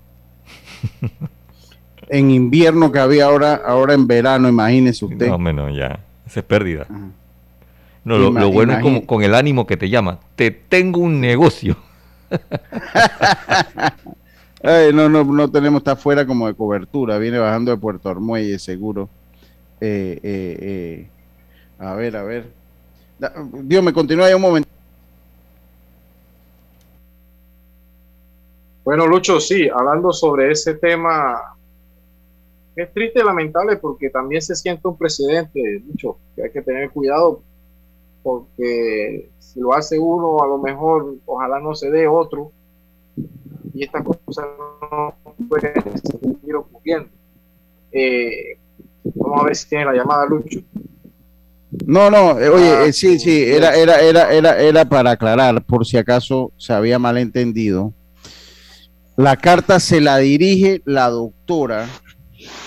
en 2.08 2.30
invierno 2.30 2.90
que 2.92 2.98
había 2.98 3.26
ahora, 3.26 3.54
ahora 3.54 3.92
en 3.92 4.06
verano, 4.06 4.48
imagínese 4.48 5.04
usted. 5.04 5.28
No, 5.28 5.38
menos 5.38 5.76
ya. 5.76 6.00
Esa 6.26 6.40
es 6.40 6.46
pérdida. 6.46 6.86
No, 8.04 8.16
lo, 8.16 8.50
bueno 8.50 8.72
es 8.72 8.80
como 8.80 9.06
con 9.06 9.22
el 9.22 9.34
ánimo 9.34 9.66
que 9.66 9.76
te 9.76 9.90
llama. 9.90 10.18
Te 10.34 10.50
tengo 10.50 11.00
un 11.00 11.20
negocio. 11.20 11.76
no, 14.94 15.08
no, 15.10 15.24
no 15.24 15.50
tenemos, 15.50 15.80
está 15.80 15.94
fuera 15.94 16.26
como 16.26 16.46
de 16.46 16.54
cobertura, 16.54 17.18
viene 17.18 17.38
bajando 17.38 17.70
de 17.70 17.76
Puerto 17.76 18.08
Armuelle, 18.08 18.58
seguro. 18.58 19.10
Eh, 19.84 20.20
eh, 20.22 20.58
eh, 20.60 21.08
a 21.80 21.94
ver, 21.96 22.16
a 22.16 22.22
ver. 22.22 22.46
Dios 23.64 23.82
me 23.82 23.92
continúa 23.92 24.26
ahí 24.26 24.34
un 24.34 24.42
momento. 24.42 24.68
Bueno, 28.84 29.08
Lucho, 29.08 29.40
sí, 29.40 29.68
hablando 29.68 30.12
sobre 30.12 30.52
ese 30.52 30.74
tema, 30.74 31.56
es 32.76 32.92
triste 32.92 33.22
y 33.22 33.24
lamentable 33.24 33.76
porque 33.76 34.08
también 34.08 34.40
se 34.40 34.54
siente 34.54 34.86
un 34.86 34.96
precedente, 34.96 35.82
Lucho, 35.84 36.16
que 36.36 36.44
hay 36.44 36.52
que 36.52 36.62
tener 36.62 36.88
cuidado 36.90 37.42
porque 38.22 39.30
si 39.40 39.58
lo 39.58 39.74
hace 39.74 39.98
uno, 39.98 40.44
a 40.44 40.46
lo 40.46 40.58
mejor, 40.58 41.16
ojalá 41.26 41.58
no 41.58 41.74
se 41.74 41.90
dé 41.90 42.06
otro, 42.06 42.52
y 43.74 43.82
esta 43.82 44.00
cosa 44.04 44.46
no 44.92 45.16
puede 45.48 45.74
seguir 46.04 46.54
ocurriendo. 46.54 47.08
Eh, 47.90 48.58
vamos 49.04 49.42
a 49.42 49.44
ver 49.46 49.56
si 49.56 49.68
tiene 49.68 49.86
la 49.86 49.94
llamada, 49.94 50.26
Lucho. 50.26 50.60
No, 51.86 52.10
no, 52.10 52.38
eh, 52.38 52.48
oye, 52.50 52.70
ah, 52.70 52.84
eh, 52.84 52.92
sí, 52.92 53.18
sí, 53.18 53.44
era, 53.44 53.74
era, 53.74 54.00
era, 54.00 54.32
era, 54.32 54.60
era 54.60 54.84
para 54.84 55.12
aclarar, 55.12 55.64
por 55.64 55.86
si 55.86 55.96
acaso 55.96 56.52
se 56.58 56.72
había 56.72 56.98
malentendido. 56.98 57.94
La 59.16 59.36
carta 59.36 59.80
se 59.80 60.00
la 60.00 60.18
dirige 60.18 60.82
la 60.84 61.08
doctora. 61.08 61.88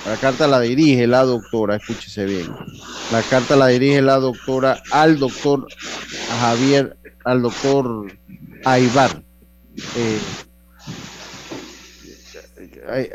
La 0.05 0.15
carta 0.17 0.47
la 0.47 0.59
dirige 0.59 1.07
la 1.07 1.23
doctora, 1.23 1.75
escúchese 1.75 2.25
bien. 2.25 2.47
La 3.11 3.21
carta 3.23 3.55
la 3.55 3.67
dirige 3.67 4.01
la 4.01 4.17
doctora 4.17 4.81
al 4.91 5.19
doctor 5.19 5.67
Javier, 6.39 6.97
al 7.23 7.41
doctor 7.41 8.07
Aibar. 8.63 9.23
Eh, 9.95 10.19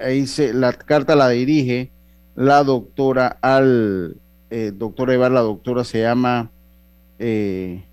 ahí, 0.02 0.26
se, 0.26 0.52
la 0.52 0.72
carta 0.72 1.14
la 1.16 1.28
dirige 1.28 1.92
la 2.40 2.64
doctora 2.64 3.36
al 3.42 4.16
eh, 4.48 4.72
doctor 4.74 5.10
Aibar, 5.10 5.30
la 5.30 5.42
doctora 5.42 5.84
se 5.84 6.00
llama 6.00 6.50
eh, 7.18 7.84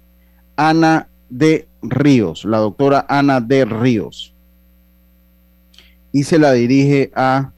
Ana 0.55 1.09
de 1.29 1.67
Ríos, 1.81 2.45
la 2.45 2.59
doctora 2.59 3.05
Ana 3.09 3.41
de 3.41 3.65
Ríos 3.65 4.33
y 6.13 6.23
se 6.23 6.39
la 6.39 6.53
dirige 6.53 7.11
a 7.13 7.51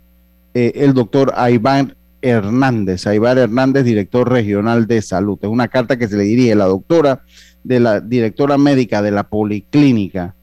eh, 0.56 0.72
el 0.78 0.96
doctor 0.96 1.32
Aibán 1.36 1.96
Hernández, 2.24 3.06
Aibán 3.06 3.38
Hernández, 3.38 3.84
director 3.84 4.28
regional 4.28 4.88
de 4.88 5.04
salud. 5.04 5.38
Es 5.44 5.48
una 5.48 5.68
carta 5.68 5.96
que 5.96 6.08
se 6.08 6.18
le 6.18 6.24
dirige 6.24 6.54
a 6.54 6.56
la 6.56 6.66
doctora 6.66 7.22
de 7.64 7.80
la 7.80 8.02
directora 8.02 8.58
médica 8.58 9.04
de 9.04 9.12
la 9.12 9.30
Policlínica, 9.30 10.34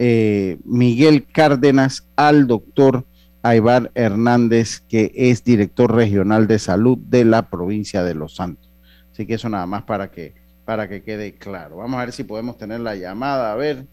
eh, 0.00 0.58
Miguel 0.64 1.24
Cárdenas, 1.30 2.08
al 2.16 2.48
doctor 2.48 3.04
Aibán 3.44 3.90
Hernández, 3.94 4.80
que 4.88 5.12
es 5.14 5.44
director 5.44 5.94
regional 5.94 6.46
de 6.46 6.58
salud 6.58 6.98
de 6.98 7.24
la 7.24 7.50
provincia 7.50 8.02
de 8.02 8.14
Los 8.14 8.34
Santos. 8.36 8.70
Así 9.12 9.26
que 9.26 9.34
eso 9.34 9.48
nada 9.48 9.66
más 9.66 9.82
para 9.82 10.10
que, 10.10 10.34
para 10.64 10.88
que 10.88 11.02
quede 11.02 11.34
claro. 11.34 11.76
Vamos 11.76 11.98
a 11.98 12.04
ver 12.06 12.12
si 12.12 12.24
podemos 12.24 12.56
tener 12.56 12.80
la 12.80 12.96
llamada, 12.96 13.52
a 13.52 13.56
ver. 13.56 13.86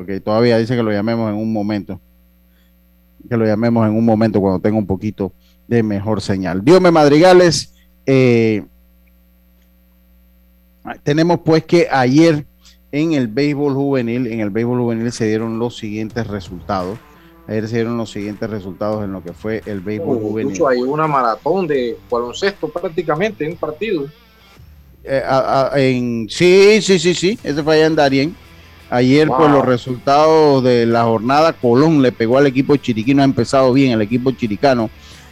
porque 0.00 0.18
todavía 0.18 0.56
dice 0.56 0.74
que 0.74 0.82
lo 0.82 0.90
llamemos 0.90 1.28
en 1.28 1.36
un 1.36 1.52
momento. 1.52 2.00
Que 3.28 3.36
lo 3.36 3.44
llamemos 3.44 3.86
en 3.86 3.94
un 3.94 4.02
momento 4.02 4.40
cuando 4.40 4.58
tenga 4.58 4.78
un 4.78 4.86
poquito 4.86 5.34
de 5.68 5.82
mejor 5.82 6.22
señal. 6.22 6.64
Dios 6.64 6.80
Madrigales, 6.80 7.74
eh, 8.06 8.64
tenemos 11.02 11.40
pues 11.44 11.64
que 11.64 11.86
ayer 11.90 12.46
en 12.92 13.12
el 13.12 13.28
béisbol 13.28 13.74
juvenil, 13.74 14.26
en 14.26 14.40
el 14.40 14.50
béisbol 14.50 14.80
juvenil 14.80 15.12
se 15.12 15.26
dieron 15.26 15.58
los 15.58 15.76
siguientes 15.76 16.26
resultados. 16.26 16.98
Ayer 17.46 17.68
se 17.68 17.76
dieron 17.76 17.96
los 17.96 18.10
siguientes 18.10 18.48
resultados 18.48 19.04
en 19.04 19.12
lo 19.12 19.22
que 19.22 19.32
fue 19.32 19.62
el 19.66 19.80
béisbol 19.80 20.18
juvenil. 20.20 20.62
hay 20.68 20.82
una 20.82 21.06
maratón 21.06 21.66
de 21.66 21.96
baloncesto 22.10 22.68
prácticamente 22.68 23.44
en 23.44 23.52
un 23.52 23.56
partido. 23.56 24.06
Eh, 25.02 25.22
en, 25.74 26.28
sí, 26.28 26.80
sí, 26.82 26.98
sí, 26.98 27.14
sí, 27.14 27.38
ese 27.42 27.62
fue 27.62 27.76
allá 27.76 27.86
en 27.86 27.96
Darien. 27.96 28.36
Ayer, 28.90 29.28
por 29.28 29.48
los 29.48 29.64
resultados 29.64 30.64
de 30.64 30.84
la 30.84 31.04
jornada, 31.04 31.52
Colón 31.52 32.02
le 32.02 32.10
pegó 32.10 32.38
al 32.38 32.48
equipo 32.48 32.74
chiriquino, 32.76 33.22
ha 33.22 33.24
empezado 33.24 33.72
bien 33.72 33.92
el 33.92 34.02
equipo 34.02 34.32
chiricano. 34.32 34.90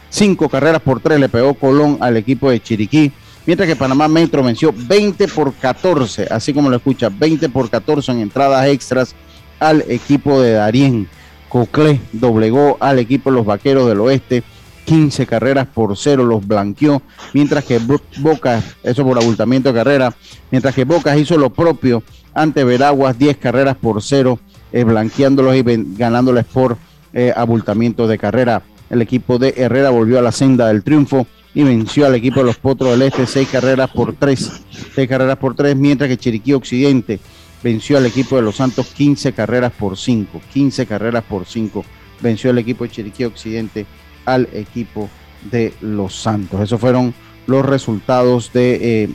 Cinco 0.09 0.49
carreras 0.49 0.81
por 0.81 1.01
tres 1.01 1.19
le 1.19 1.29
pegó 1.29 1.53
Colón 1.53 1.97
al 1.99 2.17
equipo 2.17 2.49
de 2.49 2.59
Chiriquí, 2.61 3.11
mientras 3.45 3.67
que 3.67 3.75
Panamá 3.75 4.07
Metro 4.07 4.43
venció 4.43 4.73
20 4.75 5.27
por 5.29 5.53
14, 5.53 6.27
así 6.29 6.53
como 6.53 6.69
lo 6.69 6.77
escucha, 6.77 7.09
20 7.09 7.49
por 7.49 7.69
14 7.69 8.11
en 8.11 8.19
entradas 8.19 8.67
extras 8.67 9.15
al 9.59 9.83
equipo 9.87 10.41
de 10.41 10.53
Darién. 10.53 11.07
Coclé 11.49 11.99
doblegó 12.11 12.77
al 12.79 12.99
equipo 12.99 13.31
de 13.31 13.37
los 13.37 13.45
Vaqueros 13.45 13.87
del 13.87 13.99
Oeste, 14.01 14.43
15 14.85 15.25
carreras 15.25 15.67
por 15.67 15.95
cero 15.97 16.23
los 16.23 16.47
blanqueó, 16.47 17.01
mientras 17.33 17.63
que 17.63 17.79
Boca, 18.17 18.61
eso 18.83 19.03
por 19.03 19.17
abultamiento 19.17 19.69
de 19.69 19.75
carrera, 19.75 20.13
mientras 20.51 20.73
que 20.73 20.83
Boca 20.83 21.15
hizo 21.17 21.37
lo 21.37 21.49
propio 21.49 22.03
ante 22.33 22.63
Veraguas, 22.63 23.17
10 23.17 23.37
carreras 23.37 23.75
por 23.77 24.01
cero, 24.01 24.39
eh, 24.71 24.83
blanqueándolos 24.83 25.55
y 25.55 25.63
ganándoles 25.95 26.45
por 26.45 26.77
eh, 27.13 27.33
abultamiento 27.35 28.07
de 28.07 28.17
carrera. 28.17 28.61
El 28.89 29.01
equipo 29.01 29.37
de 29.37 29.53
Herrera 29.57 29.89
volvió 29.89 30.19
a 30.19 30.21
la 30.21 30.31
senda 30.31 30.67
del 30.67 30.83
triunfo 30.83 31.27
y 31.53 31.63
venció 31.63 32.05
al 32.05 32.15
equipo 32.15 32.39
de 32.39 32.45
los 32.45 32.57
Potros 32.57 32.91
del 32.91 33.01
Este 33.01 33.25
seis 33.25 33.47
carreras 33.49 33.89
por 33.89 34.13
tres, 34.13 34.61
seis 34.93 35.09
carreras 35.09 35.37
por 35.37 35.55
tres, 35.55 35.75
mientras 35.75 36.09
que 36.09 36.17
Chiriquí 36.17 36.53
Occidente 36.53 37.19
venció 37.63 37.97
al 37.97 38.05
equipo 38.05 38.35
de 38.35 38.41
los 38.41 38.55
Santos 38.55 38.87
15 38.87 39.33
carreras 39.33 39.71
por 39.71 39.97
cinco, 39.97 40.41
15 40.53 40.85
carreras 40.85 41.23
por 41.23 41.45
cinco, 41.45 41.83
venció 42.21 42.51
el 42.51 42.57
equipo 42.59 42.83
de 42.83 42.91
Chiriquí 42.91 43.23
Occidente 43.25 43.85
al 44.25 44.47
equipo 44.53 45.09
de 45.51 45.73
los 45.81 46.15
Santos. 46.15 46.61
Esos 46.61 46.79
fueron 46.79 47.13
los 47.47 47.65
resultados 47.65 48.53
de 48.53 49.03
eh, 49.03 49.09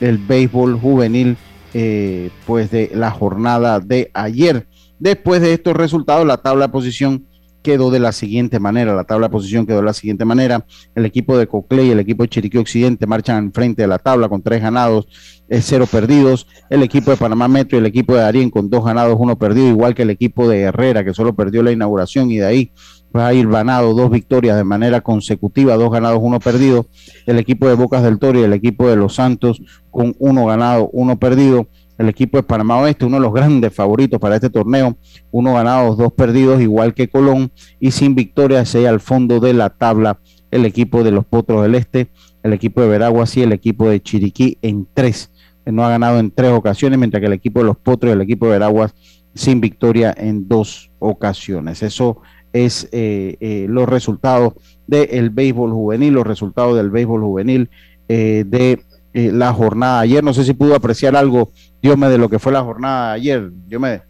el 0.00 0.18
béisbol 0.18 0.78
juvenil 0.78 1.36
eh, 1.74 2.30
pues 2.46 2.70
de 2.70 2.90
la 2.94 3.10
jornada 3.10 3.80
de 3.80 4.10
ayer. 4.14 4.66
Después 4.98 5.42
de 5.42 5.52
estos 5.52 5.76
resultados, 5.76 6.26
la 6.26 6.38
tabla 6.38 6.66
de 6.66 6.72
posición 6.72 7.26
quedó 7.64 7.90
de 7.90 7.98
la 7.98 8.12
siguiente 8.12 8.60
manera. 8.60 8.94
La 8.94 9.04
tabla 9.04 9.26
de 9.26 9.32
posición 9.32 9.66
quedó 9.66 9.78
de 9.78 9.84
la 9.84 9.94
siguiente 9.94 10.24
manera. 10.24 10.64
El 10.94 11.06
equipo 11.06 11.36
de 11.36 11.48
Coclé 11.48 11.86
y 11.86 11.90
el 11.90 11.98
equipo 11.98 12.22
de 12.22 12.28
Chiriquí 12.28 12.58
Occidente 12.58 13.06
marchan 13.06 13.52
frente 13.52 13.82
de 13.82 13.88
la 13.88 13.98
tabla 13.98 14.28
con 14.28 14.42
tres 14.42 14.62
ganados, 14.62 15.08
eh, 15.48 15.60
cero 15.62 15.86
perdidos. 15.90 16.46
El 16.68 16.82
equipo 16.82 17.10
de 17.10 17.16
Panamá 17.16 17.48
Metro 17.48 17.78
y 17.78 17.80
el 17.80 17.86
equipo 17.86 18.14
de 18.14 18.20
Darien 18.20 18.50
con 18.50 18.68
dos 18.68 18.84
ganados, 18.84 19.16
uno 19.18 19.36
perdido, 19.36 19.66
igual 19.66 19.94
que 19.94 20.02
el 20.02 20.10
equipo 20.10 20.46
de 20.46 20.60
Herrera, 20.60 21.04
que 21.04 21.14
solo 21.14 21.34
perdió 21.34 21.62
la 21.62 21.72
inauguración 21.72 22.30
y 22.30 22.36
de 22.36 22.46
ahí 22.46 22.72
va 23.16 23.28
a 23.28 23.34
ir 23.34 23.48
ganado 23.48 23.94
dos 23.94 24.10
victorias 24.10 24.56
de 24.56 24.64
manera 24.64 25.00
consecutiva, 25.00 25.76
dos 25.76 25.90
ganados, 25.90 26.18
uno 26.20 26.40
perdido. 26.40 26.86
El 27.26 27.38
equipo 27.38 27.66
de 27.66 27.74
Bocas 27.74 28.02
del 28.02 28.18
Toro 28.18 28.40
y 28.40 28.42
el 28.42 28.52
equipo 28.52 28.88
de 28.88 28.96
Los 28.96 29.14
Santos 29.14 29.62
con 29.90 30.14
uno 30.18 30.46
ganado, 30.46 30.90
uno 30.92 31.18
perdido. 31.18 31.68
El 31.98 32.08
equipo 32.08 32.38
de 32.38 32.42
Panamá 32.42 32.78
Oeste, 32.78 33.04
uno 33.04 33.16
de 33.16 33.22
los 33.22 33.32
grandes 33.32 33.72
favoritos 33.72 34.20
para 34.20 34.36
este 34.36 34.50
torneo, 34.50 34.96
uno 35.30 35.54
ganado, 35.54 35.94
dos 35.94 36.12
perdidos, 36.12 36.60
igual 36.60 36.94
que 36.94 37.08
Colón, 37.08 37.52
y 37.78 37.92
sin 37.92 38.14
victoria 38.14 38.64
se 38.64 38.86
al 38.88 39.00
fondo 39.00 39.40
de 39.40 39.54
la 39.54 39.70
tabla 39.70 40.18
el 40.50 40.64
equipo 40.64 41.02
de 41.02 41.10
los 41.10 41.24
Potros 41.24 41.62
del 41.62 41.74
Este, 41.74 42.08
el 42.42 42.52
equipo 42.52 42.80
de 42.80 42.88
Veraguas 42.88 43.36
y 43.36 43.42
el 43.42 43.52
equipo 43.52 43.88
de 43.88 44.00
Chiriquí 44.00 44.58
en 44.62 44.86
tres. 44.92 45.30
No 45.66 45.84
ha 45.84 45.88
ganado 45.88 46.18
en 46.18 46.30
tres 46.30 46.52
ocasiones, 46.52 46.98
mientras 46.98 47.20
que 47.20 47.26
el 47.26 47.32
equipo 47.32 47.60
de 47.60 47.66
los 47.66 47.76
Potros 47.76 48.10
y 48.10 48.12
el 48.12 48.20
equipo 48.20 48.46
de 48.46 48.52
Veraguas 48.52 48.94
sin 49.34 49.60
victoria 49.60 50.14
en 50.16 50.48
dos 50.48 50.90
ocasiones. 50.98 51.82
Eso 51.82 52.20
es 52.52 52.88
eh, 52.92 53.36
eh, 53.40 53.66
los 53.68 53.88
resultados 53.88 54.54
del 54.86 55.30
béisbol 55.30 55.72
juvenil, 55.72 56.14
los 56.14 56.26
resultados 56.26 56.76
del 56.76 56.90
béisbol 56.90 57.22
juvenil 57.22 57.68
eh, 58.08 58.44
de 58.46 58.80
la 59.12 59.52
jornada 59.52 60.00
ayer. 60.00 60.24
No 60.24 60.34
sé 60.34 60.44
si 60.44 60.54
pudo 60.54 60.74
apreciar 60.74 61.16
algo, 61.16 61.52
Dios 61.84 61.98
me 61.98 62.08
de 62.08 62.16
lo 62.16 62.30
que 62.30 62.38
fue 62.38 62.50
la 62.50 62.62
jornada 62.62 63.12
ayer. 63.12 63.50
Dios 63.66 63.78
me. 63.78 64.00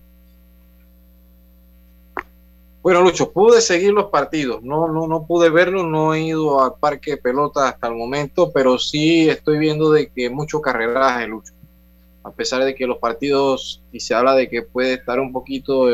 Bueno, 2.85 3.03
Lucho, 3.03 3.33
pude 3.33 3.61
seguir 3.61 3.93
los 3.93 4.11
partidos. 4.11 4.63
No, 4.63 4.87
no, 4.87 5.09
no 5.09 5.27
pude 5.27 5.51
verlos, 5.51 5.85
no 5.85 6.15
he 6.15 6.23
ido 6.23 6.63
al 6.63 6.75
parque 6.79 7.11
de 7.11 7.17
pelota 7.17 7.67
hasta 7.67 7.89
el 7.89 7.97
momento, 7.97 8.53
pero 8.53 8.79
sí 8.79 9.29
estoy 9.29 9.59
viendo 9.59 9.91
de 9.91 10.07
que 10.07 10.31
mucho 10.31 10.61
carreraje, 10.61 11.27
Lucho. 11.27 11.53
A 12.23 12.31
pesar 12.31 12.63
de 12.63 12.77
que 12.77 12.87
los 12.87 12.99
partidos, 12.99 13.83
y 13.91 13.99
se 13.99 14.15
habla 14.15 14.37
de 14.37 14.49
que 14.49 14.63
puede 14.63 14.93
estar 14.93 15.19
un 15.19 15.33
poquito 15.33 15.89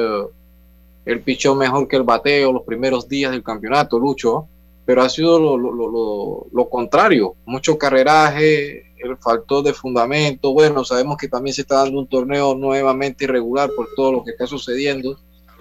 el 1.06 1.20
pichó 1.22 1.54
mejor 1.54 1.88
que 1.88 1.96
el 1.96 2.02
bateo 2.02 2.52
los 2.52 2.64
primeros 2.64 3.08
días 3.08 3.32
del 3.32 3.42
campeonato, 3.42 3.98
Lucho, 3.98 4.48
pero 4.84 5.00
ha 5.00 5.08
sido 5.08 5.56
lo, 5.56 6.68
contrario, 6.68 7.36
mucho 7.46 7.78
carreraje, 7.78 8.89
faltó 9.20 9.62
de 9.62 9.72
fundamento, 9.72 10.52
bueno, 10.52 10.84
sabemos 10.84 11.16
que 11.16 11.28
también 11.28 11.54
se 11.54 11.62
está 11.62 11.76
dando 11.76 11.98
un 11.98 12.08
torneo 12.08 12.54
nuevamente 12.54 13.24
irregular 13.24 13.70
por 13.74 13.88
todo 13.96 14.12
lo 14.12 14.24
que 14.24 14.30
está 14.32 14.46
sucediendo. 14.46 15.18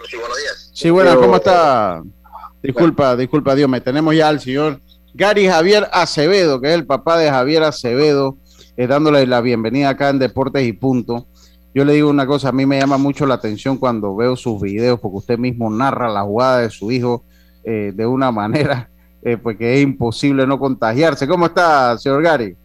Sí, 0.08 0.16
buenos 0.16 0.38
días. 0.38 0.70
Sí, 0.72 0.90
bueno, 0.90 1.20
¿cómo 1.20 1.36
está? 1.36 2.02
Disculpa, 2.62 3.16
disculpa, 3.16 3.54
Dios, 3.54 3.68
me 3.68 3.80
tenemos 3.80 4.14
ya 4.14 4.28
al 4.28 4.40
señor 4.40 4.80
Gary 5.14 5.48
Javier 5.48 5.88
Acevedo, 5.92 6.60
que 6.60 6.68
es 6.68 6.74
el 6.74 6.86
papá 6.86 7.18
de 7.18 7.30
Javier 7.30 7.62
Acevedo, 7.62 8.36
eh, 8.76 8.86
dándole 8.86 9.26
la 9.26 9.40
bienvenida 9.40 9.90
acá 9.90 10.10
en 10.10 10.18
Deportes 10.18 10.66
y 10.66 10.72
Punto. 10.72 11.26
Yo 11.74 11.84
le 11.84 11.92
digo 11.92 12.10
una 12.10 12.26
cosa, 12.26 12.48
a 12.48 12.52
mí 12.52 12.66
me 12.66 12.78
llama 12.78 12.98
mucho 12.98 13.26
la 13.26 13.34
atención 13.34 13.78
cuando 13.78 14.14
veo 14.16 14.36
sus 14.36 14.60
videos, 14.60 14.98
porque 15.00 15.18
usted 15.18 15.38
mismo 15.38 15.70
narra 15.70 16.08
la 16.08 16.22
jugada 16.22 16.58
de 16.58 16.70
su 16.70 16.90
hijo 16.90 17.24
eh, 17.64 17.92
de 17.94 18.06
una 18.06 18.30
manera 18.32 18.90
eh, 19.22 19.36
pues 19.36 19.56
que 19.58 19.74
es 19.74 19.82
imposible 19.82 20.46
no 20.46 20.58
contagiarse. 20.58 21.28
¿Cómo 21.28 21.46
está, 21.46 21.98
señor 21.98 22.22
Gary? 22.22 22.56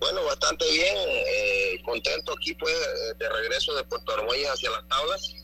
Bueno, 0.00 0.24
bastante 0.24 0.64
bien, 0.72 0.96
eh, 0.96 1.82
contento 1.84 2.32
aquí 2.32 2.54
pues 2.54 2.74
de 3.18 3.28
regreso 3.28 3.74
de 3.74 3.84
Puerto 3.84 4.12
Armuelles 4.12 4.48
hacia 4.48 4.70
las 4.70 4.88
tablas. 4.88 5.34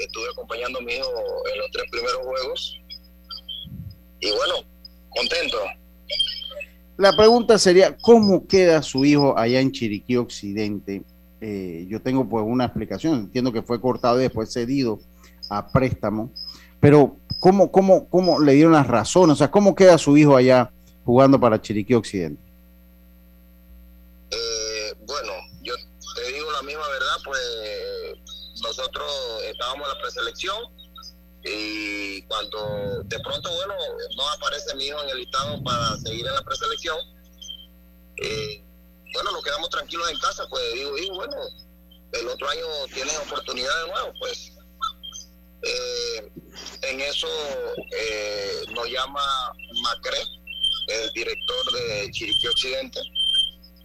Estuve 0.00 0.28
acompañando 0.32 0.80
a 0.80 0.82
mi 0.82 0.94
hijo 0.94 1.08
en 1.52 1.58
los 1.60 1.70
tres 1.70 1.84
primeros 1.90 2.18
juegos. 2.26 2.80
Y 4.20 4.30
bueno, 4.30 4.54
contento. 5.10 5.58
La 6.96 7.16
pregunta 7.16 7.56
sería, 7.56 7.96
¿cómo 7.96 8.48
queda 8.48 8.82
su 8.82 9.04
hijo 9.04 9.38
allá 9.38 9.60
en 9.60 9.70
Chiriquí 9.70 10.16
Occidente? 10.16 11.04
Eh, 11.40 11.86
yo 11.88 12.02
tengo 12.02 12.28
pues 12.28 12.44
una 12.44 12.64
explicación, 12.64 13.14
entiendo 13.14 13.52
que 13.52 13.62
fue 13.62 13.80
cortado 13.80 14.18
y 14.18 14.24
después 14.24 14.52
cedido 14.52 14.98
a 15.48 15.68
préstamo, 15.68 16.32
pero 16.80 17.16
¿cómo, 17.38 17.70
cómo, 17.70 18.08
cómo 18.08 18.40
le 18.40 18.54
dieron 18.54 18.72
las 18.72 18.88
razones? 18.88 19.34
O 19.34 19.36
sea, 19.36 19.52
¿cómo 19.52 19.76
queda 19.76 19.96
su 19.98 20.16
hijo 20.16 20.34
allá 20.34 20.72
jugando 21.04 21.38
para 21.38 21.62
Chiriquí 21.62 21.94
Occidente? 21.94 22.47
Nosotros 28.78 29.42
estábamos 29.44 29.88
en 29.88 29.94
la 29.94 30.00
preselección 30.00 30.56
y 31.44 32.22
cuando 32.22 33.02
de 33.04 33.18
pronto, 33.20 33.50
bueno, 33.50 33.74
no 34.16 34.28
aparece 34.30 34.74
mi 34.76 34.86
hijo 34.86 35.02
en 35.02 35.10
el 35.10 35.18
listado 35.18 35.62
para 35.64 35.96
seguir 35.98 36.26
en 36.26 36.34
la 36.34 36.42
preselección, 36.42 36.96
eh, 38.22 38.62
bueno, 39.14 39.32
nos 39.32 39.42
quedamos 39.42 39.68
tranquilos 39.70 40.10
en 40.10 40.18
casa, 40.18 40.46
pues 40.48 40.62
digo, 40.74 40.96
y 40.96 41.10
bueno, 41.10 41.36
el 42.12 42.28
otro 42.28 42.48
año 42.48 42.66
tienes 42.92 43.18
oportunidad 43.18 43.84
de 43.84 43.90
nuevo, 43.90 44.12
pues. 44.18 44.52
Eh, 45.62 46.30
en 46.82 47.00
eso 47.00 47.26
eh, 47.90 48.62
nos 48.70 48.88
llama 48.88 49.52
Macre, 49.82 50.18
el 50.88 51.12
director 51.12 51.72
de 51.72 52.10
Chiriquí 52.12 52.46
Occidente, 52.46 53.00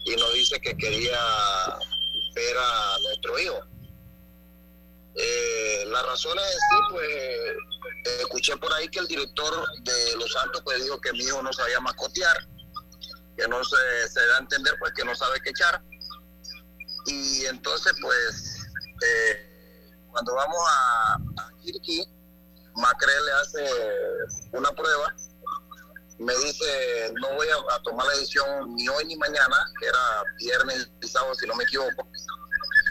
y 0.05 0.15
nos 0.15 0.33
dice 0.33 0.59
que 0.61 0.75
quería 0.77 1.19
ver 2.35 2.57
a 2.57 2.97
nuestro 2.99 3.39
hijo. 3.39 3.72
Eh, 5.15 5.85
las 5.87 6.05
razones 6.07 6.43
sí, 6.45 6.77
pues 6.89 8.19
escuché 8.19 8.57
por 8.57 8.73
ahí 8.73 8.87
que 8.89 8.99
el 8.99 9.07
director 9.07 9.53
de 9.83 10.15
Los 10.17 10.31
Santos 10.31 10.61
pues 10.63 10.83
dijo 10.83 10.99
que 10.99 11.11
mi 11.13 11.19
hijo 11.19 11.41
no 11.43 11.53
sabía 11.53 11.79
mascotear 11.79 12.47
que 13.37 13.47
no 13.47 13.63
se, 13.63 14.09
se 14.09 14.25
da 14.27 14.35
a 14.37 14.39
entender 14.39 14.75
pues 14.79 14.93
que 14.93 15.03
no 15.03 15.15
sabe 15.15 15.39
qué 15.41 15.49
echar. 15.49 15.81
Y 17.05 17.45
entonces 17.45 17.93
pues 18.01 18.57
eh, 19.05 19.91
cuando 20.11 20.35
vamos 20.35 20.59
a, 20.69 21.13
a 21.15 21.51
Macre 22.75 23.11
le 23.25 23.31
hace 23.33 23.69
una 24.51 24.71
prueba, 24.71 25.15
me 26.19 26.35
dice 26.37 27.13
no 27.21 27.33
voy 27.35 27.47
a, 27.49 27.79
tomar 27.83 28.07
la 28.07 28.13
decisión 28.13 28.75
ni 28.75 28.87
hoy 28.87 29.05
ni 29.05 29.15
mañana, 29.17 29.65
que 29.79 29.87
era 29.87 30.23
viernes 30.37 30.89
y 31.01 31.07
sábado 31.07 31.35
si 31.35 31.47
no 31.47 31.55
me 31.55 31.63
equivoco, 31.63 32.07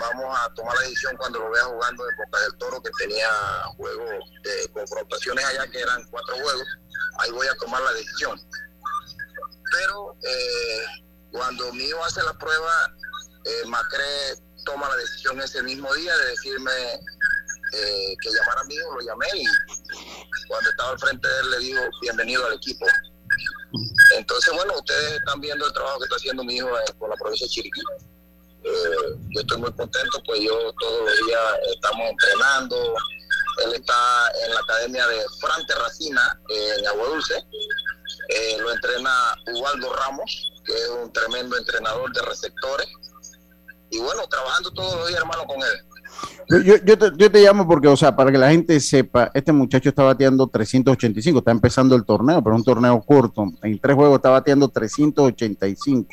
vamos 0.02 0.38
a 0.38 0.52
tomar 0.54 0.74
la 0.76 0.82
decisión 0.82 1.16
cuando 1.16 1.38
lo 1.38 1.50
vea 1.50 1.64
jugando 1.64 2.08
en 2.08 2.16
Boca 2.16 2.40
del 2.40 2.58
Toro, 2.58 2.82
que 2.82 2.90
tenía 2.98 3.28
juegos 3.76 4.24
de 4.42 4.72
confrontaciones 4.72 5.44
allá, 5.44 5.70
que 5.70 5.80
eran 5.80 6.04
cuatro 6.10 6.34
juegos, 6.34 6.66
ahí 7.20 7.30
voy 7.30 7.46
a 7.46 7.54
tomar 7.56 7.80
la 7.82 7.92
decisión 7.92 8.40
pero 9.72 10.16
eh, 10.22 10.84
cuando 11.30 11.74
hijo 11.74 12.04
hace 12.04 12.22
la 12.22 12.34
prueba, 12.34 12.94
eh, 13.44 13.62
toma 14.64 14.88
la 14.88 14.96
decisión 14.96 15.40
ese 15.40 15.62
mismo 15.62 15.92
día 15.94 16.16
de 16.16 16.26
decirme 16.26 16.72
eh, 17.72 18.14
que 18.20 18.30
llamara 18.30 18.60
a 18.60 18.72
hijo, 18.72 18.94
lo 18.94 19.00
llamé 19.00 19.26
y 19.34 19.44
cuando 20.46 20.70
estaba 20.70 20.90
al 20.90 20.98
frente 20.98 21.26
de 21.26 21.40
él 21.40 21.50
le 21.50 21.58
digo 21.58 21.80
bienvenido 22.00 22.46
al 22.46 22.54
equipo. 22.54 22.86
Entonces, 24.16 24.54
bueno, 24.54 24.74
ustedes 24.76 25.14
están 25.14 25.40
viendo 25.40 25.66
el 25.66 25.72
trabajo 25.72 25.98
que 25.98 26.04
está 26.04 26.16
haciendo 26.16 26.44
mi 26.44 26.56
hijo 26.56 26.68
con 26.98 27.08
la 27.08 27.16
provincia 27.16 27.46
de 27.46 27.50
Chiriquí. 27.50 27.80
Yo 28.64 29.40
estoy 29.40 29.59
muy 29.59 29.72
contento, 29.72 30.22
pues 30.27 30.40
yo 30.40 30.72
todos 30.79 31.01
los 31.05 31.27
días 31.27 31.40
estamos 31.75 32.11
entrenando. 32.11 32.77
Él 33.64 33.75
está 33.75 34.31
en 34.44 34.55
la 34.55 34.61
academia 34.61 35.07
de 35.07 35.16
Fran 35.40 35.66
Terracina, 35.66 36.40
en 36.48 36.87
Agua 36.87 37.09
Dulce, 37.09 37.35
eh, 37.35 38.57
lo 38.61 38.72
entrena 38.72 39.11
Ubaldo 39.55 39.92
Ramos, 39.92 40.53
que 40.64 40.72
es 40.72 40.88
un 41.03 41.12
tremendo 41.12 41.57
entrenador 41.57 42.12
de 42.12 42.22
receptores. 42.22 42.87
Y 43.90 43.98
bueno, 43.98 44.27
trabajando 44.29 44.70
todos 44.70 44.96
los 44.96 45.09
días, 45.09 45.20
hermano, 45.20 45.44
con 45.44 45.59
él. 45.59 46.64
Yo, 46.64 46.77
yo, 46.85 46.98
te, 46.98 47.11
yo, 47.16 47.31
te, 47.31 47.42
llamo 47.42 47.66
porque, 47.66 47.88
o 47.88 47.96
sea, 47.96 48.14
para 48.14 48.31
que 48.31 48.38
la 48.38 48.51
gente 48.51 48.79
sepa, 48.81 49.31
este 49.35 49.53
muchacho 49.53 49.88
está 49.88 50.03
bateando 50.03 50.46
385, 50.46 51.38
está 51.38 51.51
empezando 51.51 51.94
el 51.94 52.05
torneo, 52.05 52.42
pero 52.42 52.57
un 52.57 52.64
torneo 52.64 53.01
corto. 53.03 53.44
En 53.62 53.79
tres 53.79 53.96
juegos 53.96 54.16
está 54.16 54.31
bateando 54.31 54.68
385. 54.68 56.09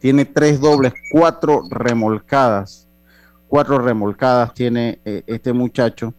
Tiene 0.00 0.24
tres 0.24 0.60
dobles, 0.60 0.92
cuatro 1.10 1.62
remolcadas. 1.70 2.88
Cuatro 3.48 3.78
remolcadas 3.78 4.54
tiene 4.54 5.00
eh, 5.04 5.22
este 5.26 5.52
muchacho. 5.52 6.14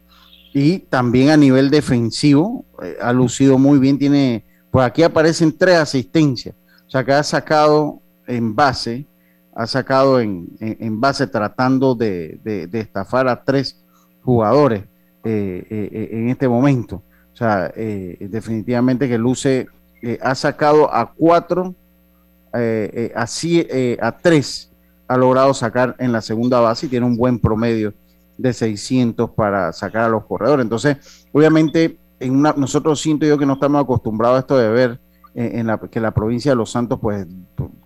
Y 0.52 0.80
también 0.80 1.30
a 1.30 1.36
nivel 1.36 1.70
defensivo, 1.70 2.64
eh, 2.82 2.96
ha 3.00 3.12
lucido 3.12 3.58
muy 3.58 3.78
bien, 3.78 3.98
tiene 3.98 4.44
pues 4.70 4.86
aquí 4.86 5.02
aparecen 5.02 5.56
tres 5.56 5.76
asistencias. 5.76 6.54
O 6.86 6.90
sea 6.90 7.04
que 7.04 7.12
ha 7.12 7.22
sacado 7.22 8.00
en 8.26 8.54
base, 8.54 9.06
ha 9.54 9.66
sacado 9.66 10.20
en, 10.20 10.48
base 11.00 11.26
tratando 11.26 11.94
de, 11.94 12.40
estafar 12.72 13.28
a 13.28 13.44
tres 13.44 13.84
jugadores 14.22 14.84
eh, 15.24 15.66
eh, 15.70 16.08
en 16.12 16.28
este 16.30 16.48
momento. 16.48 17.02
O 17.32 17.36
sea, 17.36 17.72
definitivamente 17.74 19.08
que 19.08 19.18
Luce 19.18 19.66
ha 20.20 20.34
sacado 20.34 20.92
a 20.92 21.12
cuatro, 21.12 21.74
así 23.14 23.66
a 24.00 24.12
tres 24.18 24.70
ha 25.08 25.16
logrado 25.16 25.52
sacar 25.54 25.96
en 25.98 26.12
la 26.12 26.20
segunda 26.20 26.60
base 26.60 26.86
y 26.86 26.88
tiene 26.88 27.06
un 27.06 27.16
buen 27.16 27.38
promedio 27.38 27.92
de 28.38 28.52
600 28.52 29.30
para 29.30 29.72
sacar 29.72 30.04
a 30.04 30.08
los 30.08 30.24
corredores. 30.24 30.64
Entonces, 30.64 31.26
obviamente 31.32 31.98
nosotros 32.28 33.00
siento 33.00 33.26
yo 33.26 33.38
que 33.38 33.46
no 33.46 33.54
estamos 33.54 33.82
acostumbrados 33.82 34.36
a 34.36 34.40
esto 34.40 34.58
de 34.58 34.68
ver 34.68 35.00
eh, 35.34 35.52
en 35.54 35.66
la, 35.68 35.78
que 35.78 36.00
la 36.00 36.12
provincia 36.12 36.52
de 36.52 36.56
Los 36.56 36.70
Santos 36.70 36.98
pues 37.00 37.26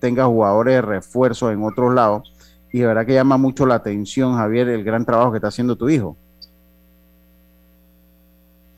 tenga 0.00 0.24
jugadores 0.24 0.74
de 0.74 0.82
refuerzo 0.82 1.50
en 1.50 1.62
otros 1.62 1.94
lados 1.94 2.32
y 2.72 2.80
de 2.80 2.86
verdad 2.86 3.06
que 3.06 3.14
llama 3.14 3.36
mucho 3.36 3.66
la 3.66 3.76
atención 3.76 4.36
Javier 4.36 4.68
el 4.68 4.82
gran 4.82 5.04
trabajo 5.04 5.30
que 5.30 5.38
está 5.38 5.48
haciendo 5.48 5.76
tu 5.76 5.88
hijo. 5.88 6.16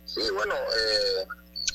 Sí, 0.05 0.21
bueno, 0.35 0.55
eh, 0.55 1.27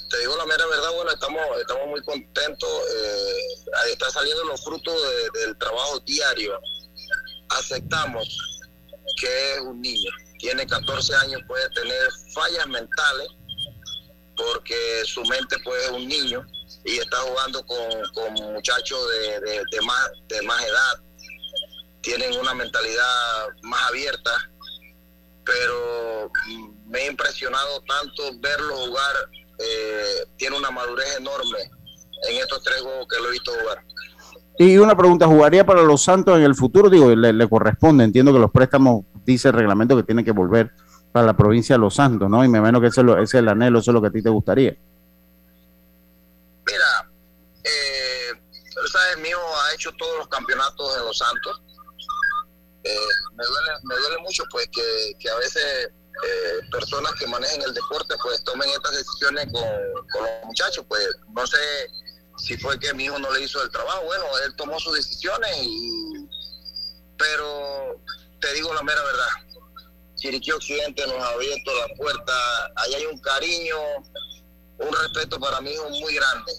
te 0.09 0.19
digo 0.19 0.35
la 0.37 0.45
mera 0.45 0.65
verdad, 0.67 0.95
bueno, 0.95 1.11
estamos, 1.11 1.41
estamos 1.59 1.87
muy 1.89 2.01
contentos, 2.01 2.69
eh, 2.69 3.50
está 3.91 4.09
saliendo 4.09 4.43
los 4.45 4.63
frutos 4.63 4.95
del 5.33 5.57
trabajo 5.57 5.99
diario. 6.01 6.59
Aceptamos 7.49 8.27
que 9.19 9.53
es 9.53 9.59
un 9.61 9.81
niño, 9.81 10.09
tiene 10.39 10.65
14 10.65 11.15
años, 11.15 11.41
puede 11.47 11.69
tener 11.71 12.09
fallas 12.33 12.67
mentales, 12.67 13.27
porque 14.35 15.03
su 15.05 15.21
mente 15.25 15.57
pues 15.63 15.83
es 15.85 15.91
un 15.91 16.07
niño 16.07 16.45
y 16.85 16.97
está 16.97 17.17
jugando 17.17 17.63
con, 17.65 18.33
muchachos 18.53 18.99
de, 19.41 19.81
más, 19.85 20.11
de 20.27 20.41
más 20.43 20.63
edad, 20.63 20.99
tienen 22.01 22.37
una 22.39 22.53
mentalidad 22.53 23.47
más 23.63 23.89
abierta, 23.89 24.31
pero 25.45 26.31
me 26.87 26.99
ha 26.99 27.07
impresionado 27.07 27.81
tanto 27.81 28.31
verlo 28.39 28.77
jugar, 28.77 29.15
eh, 29.59 30.25
tiene 30.37 30.57
una 30.57 30.71
madurez 30.71 31.17
enorme 31.17 31.69
en 32.29 32.37
estos 32.37 32.61
tres 32.63 32.81
juegos 32.81 33.07
que 33.07 33.21
lo 33.21 33.29
he 33.29 33.31
visto 33.31 33.51
jugar. 33.51 33.83
Y 34.57 34.77
una 34.77 34.95
pregunta, 34.95 35.25
¿jugaría 35.25 35.65
para 35.65 35.81
los 35.81 36.03
Santos 36.03 36.37
en 36.37 36.43
el 36.43 36.55
futuro? 36.55 36.89
Digo, 36.89 37.09
le, 37.09 37.33
le 37.33 37.49
corresponde, 37.49 38.03
entiendo 38.03 38.31
que 38.33 38.39
los 38.39 38.51
préstamos, 38.51 39.05
dice 39.25 39.47
el 39.47 39.55
reglamento 39.55 39.95
que 39.95 40.03
tiene 40.03 40.23
que 40.23 40.31
volver 40.31 40.71
para 41.11 41.25
la 41.25 41.33
provincia 41.35 41.75
de 41.75 41.79
Los 41.79 41.95
Santos, 41.95 42.29
¿no? 42.29 42.43
Y 42.43 42.47
me 42.47 42.59
imagino 42.59 42.79
que 42.79 42.87
ese, 42.87 43.01
es 43.21 43.33
el 43.33 43.49
anhelo, 43.49 43.79
eso 43.79 43.91
es 43.91 43.95
lo 43.95 44.01
que 44.01 44.07
a 44.07 44.11
ti 44.11 44.21
te 44.21 44.29
gustaría. 44.29 44.77
Mira, 46.65 47.11
eh, 47.63 48.31
sabes, 48.91 49.17
mío 49.17 49.37
ha 49.39 49.73
hecho 49.73 49.91
todos 49.97 50.19
los 50.19 50.27
campeonatos 50.29 50.97
en 50.97 51.05
Los 51.05 51.17
Santos. 51.17 51.61
Eh, 52.83 52.95
me, 53.35 53.43
duele, 53.45 53.71
me 53.83 53.95
duele 53.95 54.17
mucho 54.21 54.43
pues 54.51 54.67
que, 54.71 55.29
a 55.29 55.35
veces 55.35 55.89
eh, 55.89 56.59
personas 56.71 57.11
que 57.13 57.27
manejen 57.27 57.61
el 57.61 57.73
deporte 57.73 58.15
pues 58.23 58.43
tomen 58.43 58.69
estas 58.69 58.91
decisiones 58.91 59.45
con, 59.51 59.63
con, 60.11 60.23
los 60.23 60.45
muchachos. 60.45 60.85
Pues 60.87 61.07
no 61.33 61.45
sé 61.45 61.57
si 62.41 62.57
fue 62.57 62.79
que 62.79 62.93
mi 62.93 63.05
hijo 63.05 63.19
no 63.19 63.31
le 63.31 63.43
hizo 63.43 63.61
el 63.63 63.69
trabajo. 63.69 64.03
Bueno, 64.05 64.25
él 64.45 64.55
tomó 64.55 64.79
sus 64.79 64.95
decisiones 64.95 65.57
y... 65.61 66.27
Pero 67.17 68.01
te 68.39 68.53
digo 68.53 68.73
la 68.73 68.81
mera 68.81 69.03
verdad 69.03 69.51
Chiriquí 70.21 70.51
Occidente 70.51 71.05
nos 71.07 71.17
ha 71.17 71.29
abierto 71.29 71.71
la 71.75 71.95
puerta, 71.95 72.33
ahí 72.75 72.93
hay 72.93 73.05
un 73.07 73.17
cariño, 73.19 73.75
un 74.77 74.93
respeto 75.01 75.39
para 75.39 75.59
mí 75.61 75.71
muy 75.99 76.13
grande. 76.13 76.51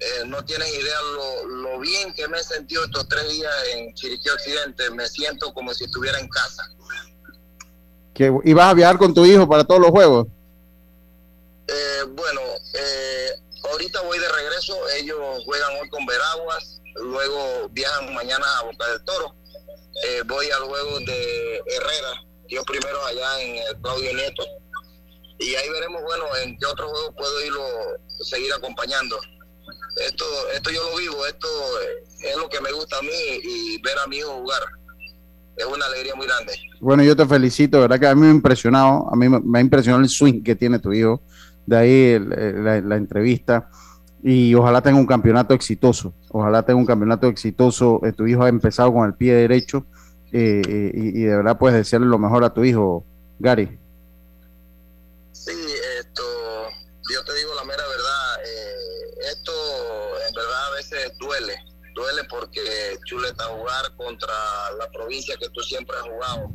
eh, 0.00 0.24
no 0.26 0.44
tienes 0.44 0.68
idea 0.68 1.00
lo, 1.16 1.46
lo, 1.46 1.80
bien 1.80 2.12
que 2.12 2.28
me 2.28 2.38
he 2.38 2.42
sentido 2.42 2.84
estos 2.84 3.08
tres 3.08 3.28
días 3.30 3.52
en 3.74 3.94
Chiriquí 3.94 4.28
Occidente. 4.28 4.90
Me 4.90 5.06
siento 5.08 5.54
como 5.54 5.72
si 5.72 5.84
estuviera 5.84 6.18
en 6.18 6.28
casa. 6.28 6.70
¿Que 8.12 8.30
¿Ibas 8.44 8.66
a 8.66 8.74
viajar 8.74 8.98
con 8.98 9.14
tu 9.14 9.24
hijo 9.24 9.48
para 9.48 9.64
todos 9.64 9.80
los 9.80 9.90
juegos? 9.90 10.26
Eh, 11.66 12.02
bueno, 12.08 12.40
eh, 12.74 13.30
ahorita 13.70 14.00
voy 14.02 14.18
de 14.18 14.28
regreso. 14.28 14.76
Ellos 14.96 15.44
juegan 15.44 15.70
hoy 15.80 15.88
con 15.88 16.06
Veraguas, 16.06 16.80
luego 16.96 17.68
viajan 17.70 18.14
mañana 18.14 18.44
a 18.58 18.64
Boca 18.64 18.86
del 18.88 19.04
Toro. 19.04 19.34
voy 20.26 20.50
al 20.50 20.62
juego 20.62 21.00
de 21.00 21.56
Herrera, 21.66 22.22
yo 22.48 22.62
primero 22.64 23.04
allá 23.06 23.42
en 23.42 23.56
el 23.56 23.80
Claudio 23.82 24.14
Nieto. 24.14 24.44
Y 25.40 25.54
ahí 25.56 25.68
veremos, 25.68 26.02
bueno, 26.02 26.24
en 26.44 26.56
qué 26.58 26.66
otro 26.66 26.88
juego 26.88 27.14
puedo 27.16 27.44
irlo, 27.44 27.66
seguir 28.22 28.52
acompañando 28.54 29.18
esto, 29.96 30.24
esto 30.54 30.70
yo 30.70 30.80
lo 30.90 30.98
vivo, 30.98 31.26
esto 31.26 31.48
es 32.20 32.36
lo 32.36 32.48
que 32.48 32.60
me 32.60 32.72
gusta 32.72 32.98
a 32.98 33.02
mí 33.02 33.08
y 33.42 33.80
ver 33.82 33.94
a 34.04 34.08
mi 34.08 34.16
hijo 34.16 34.30
jugar. 34.40 34.62
Es 35.56 35.64
una 35.66 35.86
alegría 35.86 36.14
muy 36.16 36.26
grande. 36.26 36.52
Bueno, 36.80 37.04
yo 37.04 37.14
te 37.14 37.26
felicito, 37.26 37.80
verdad 37.80 38.00
que 38.00 38.08
a 38.08 38.14
mí 38.14 38.22
me 38.22 38.28
ha 38.28 38.32
impresionado, 38.32 39.08
a 39.10 39.14
mí 39.14 39.28
me 39.28 39.58
ha 39.58 39.62
impresionado 39.62 40.02
el 40.02 40.08
swing 40.08 40.42
que 40.42 40.56
tiene 40.56 40.80
tu 40.80 40.92
hijo, 40.92 41.22
de 41.66 41.76
ahí 41.76 42.18
la, 42.18 42.96
entrevista. 42.96 43.70
Y 44.22 44.54
ojalá 44.54 44.80
tenga 44.80 44.98
un 44.98 45.06
campeonato 45.06 45.52
exitoso, 45.52 46.14
ojalá 46.30 46.62
tenga 46.62 46.78
un 46.78 46.86
campeonato 46.86 47.26
exitoso, 47.26 48.00
eh, 48.04 48.12
tu 48.12 48.26
hijo 48.26 48.42
ha 48.42 48.48
empezado 48.48 48.90
con 48.90 49.06
el 49.06 49.14
pie 49.14 49.34
derecho 49.34 49.84
eh, 50.32 50.62
eh, 50.66 50.90
y, 50.94 51.20
y, 51.20 51.24
de 51.24 51.36
verdad 51.36 51.58
puedes 51.58 51.76
desearle 51.76 52.06
lo 52.06 52.18
mejor 52.18 52.42
a 52.42 52.54
tu 52.54 52.64
hijo, 52.64 53.04
Gary. 53.38 53.78
Sí, 55.32 55.52
esto, 56.00 56.22
yo 57.12 57.22
te 57.22 57.34
digo 57.34 57.54
la 57.54 57.64
mera 57.64 57.82
esto 59.30 59.52
en 60.26 60.34
verdad 60.34 60.66
a 60.66 60.76
veces 60.76 61.18
duele, 61.18 61.54
duele 61.94 62.24
porque 62.28 62.60
chuleta 63.04 63.44
jugar 63.44 63.96
contra 63.96 64.32
la 64.78 64.90
provincia 64.90 65.36
que 65.38 65.48
tú 65.50 65.60
siempre 65.60 65.96
has 65.96 66.02
jugado. 66.02 66.50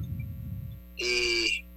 Y, 0.98 1.69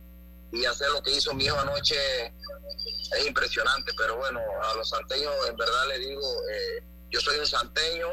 hacer 0.69 0.89
lo 0.91 1.03
que 1.03 1.13
hizo 1.13 1.35
mi 1.35 1.45
hijo 1.45 1.59
anoche 1.59 1.97
es 2.27 3.27
impresionante, 3.27 3.93
pero 3.97 4.17
bueno, 4.17 4.41
a 4.41 4.77
los 4.77 4.89
santeños 4.89 5.33
en 5.49 5.57
verdad 5.57 5.89
le 5.89 5.99
digo, 5.99 6.21
eh, 6.21 6.85
yo 7.11 7.21
soy 7.21 7.39
un 7.39 7.47
santeño, 7.47 8.07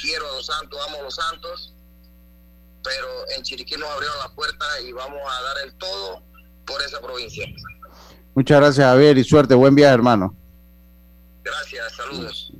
quiero 0.00 0.28
a 0.30 0.36
los 0.36 0.46
santos, 0.46 0.78
amo 0.88 0.98
a 0.98 1.02
los 1.02 1.14
santos, 1.14 1.74
pero 2.82 3.08
en 3.36 3.42
Chiriquí 3.42 3.76
nos 3.76 3.88
abrieron 3.90 4.18
la 4.18 4.34
puerta 4.34 4.64
y 4.86 4.92
vamos 4.92 5.20
a 5.20 5.42
dar 5.42 5.56
el 5.64 5.74
todo 5.74 6.22
por 6.66 6.82
esa 6.82 7.00
provincia. 7.00 7.46
Muchas 8.34 8.60
gracias, 8.60 8.86
Javier, 8.86 9.18
y 9.18 9.24
suerte. 9.24 9.54
Buen 9.54 9.74
viaje, 9.74 9.94
hermano. 9.94 10.34
Gracias, 11.44 11.92
saludos. 11.94 12.52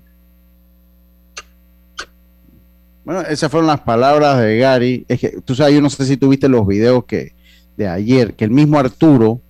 Bueno, 3.05 3.23
esas 3.23 3.51
fueron 3.51 3.67
las 3.67 3.81
palabras 3.81 4.39
de 4.39 4.59
Gary. 4.59 5.05
Es 5.09 5.21
que 5.21 5.41
tú 5.41 5.55
sabes, 5.55 5.75
yo 5.75 5.81
no 5.81 5.91
sé 5.91 6.05
si 6.05 6.17
tuviste 6.17 6.49
los 6.49 6.67
videos 6.67 7.05
que 7.05 7.35
de 7.83 7.89
ayer, 7.89 8.35
que 8.35 8.45
el 8.45 8.51
mismo 8.51 8.79
Arturo, 8.79 9.41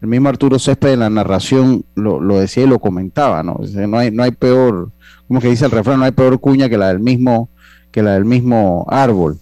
el 0.00 0.08
mismo 0.08 0.28
Arturo 0.28 0.58
Césped 0.58 0.92
en 0.92 1.00
la 1.00 1.10
narración 1.10 1.84
lo, 1.94 2.20
decía 2.38 2.64
y 2.64 2.66
lo 2.66 2.78
comentaba, 2.78 3.42
¿no? 3.42 3.58
no 3.88 3.98
hay, 3.98 4.10
no 4.10 4.22
hay 4.22 4.32
peor, 4.32 4.92
como 5.26 5.40
que 5.40 5.48
dice 5.48 5.64
el 5.64 5.70
refrán, 5.70 5.98
no 5.98 6.04
hay 6.04 6.12
peor 6.12 6.38
cuña 6.40 6.68
que 6.68 6.78
la 6.78 6.88
del 6.88 7.00
mismo, 7.00 7.50
que 7.90 8.02
la 8.02 8.14
del 8.14 8.24
mismo 8.24 8.86
árbol. 8.88 9.38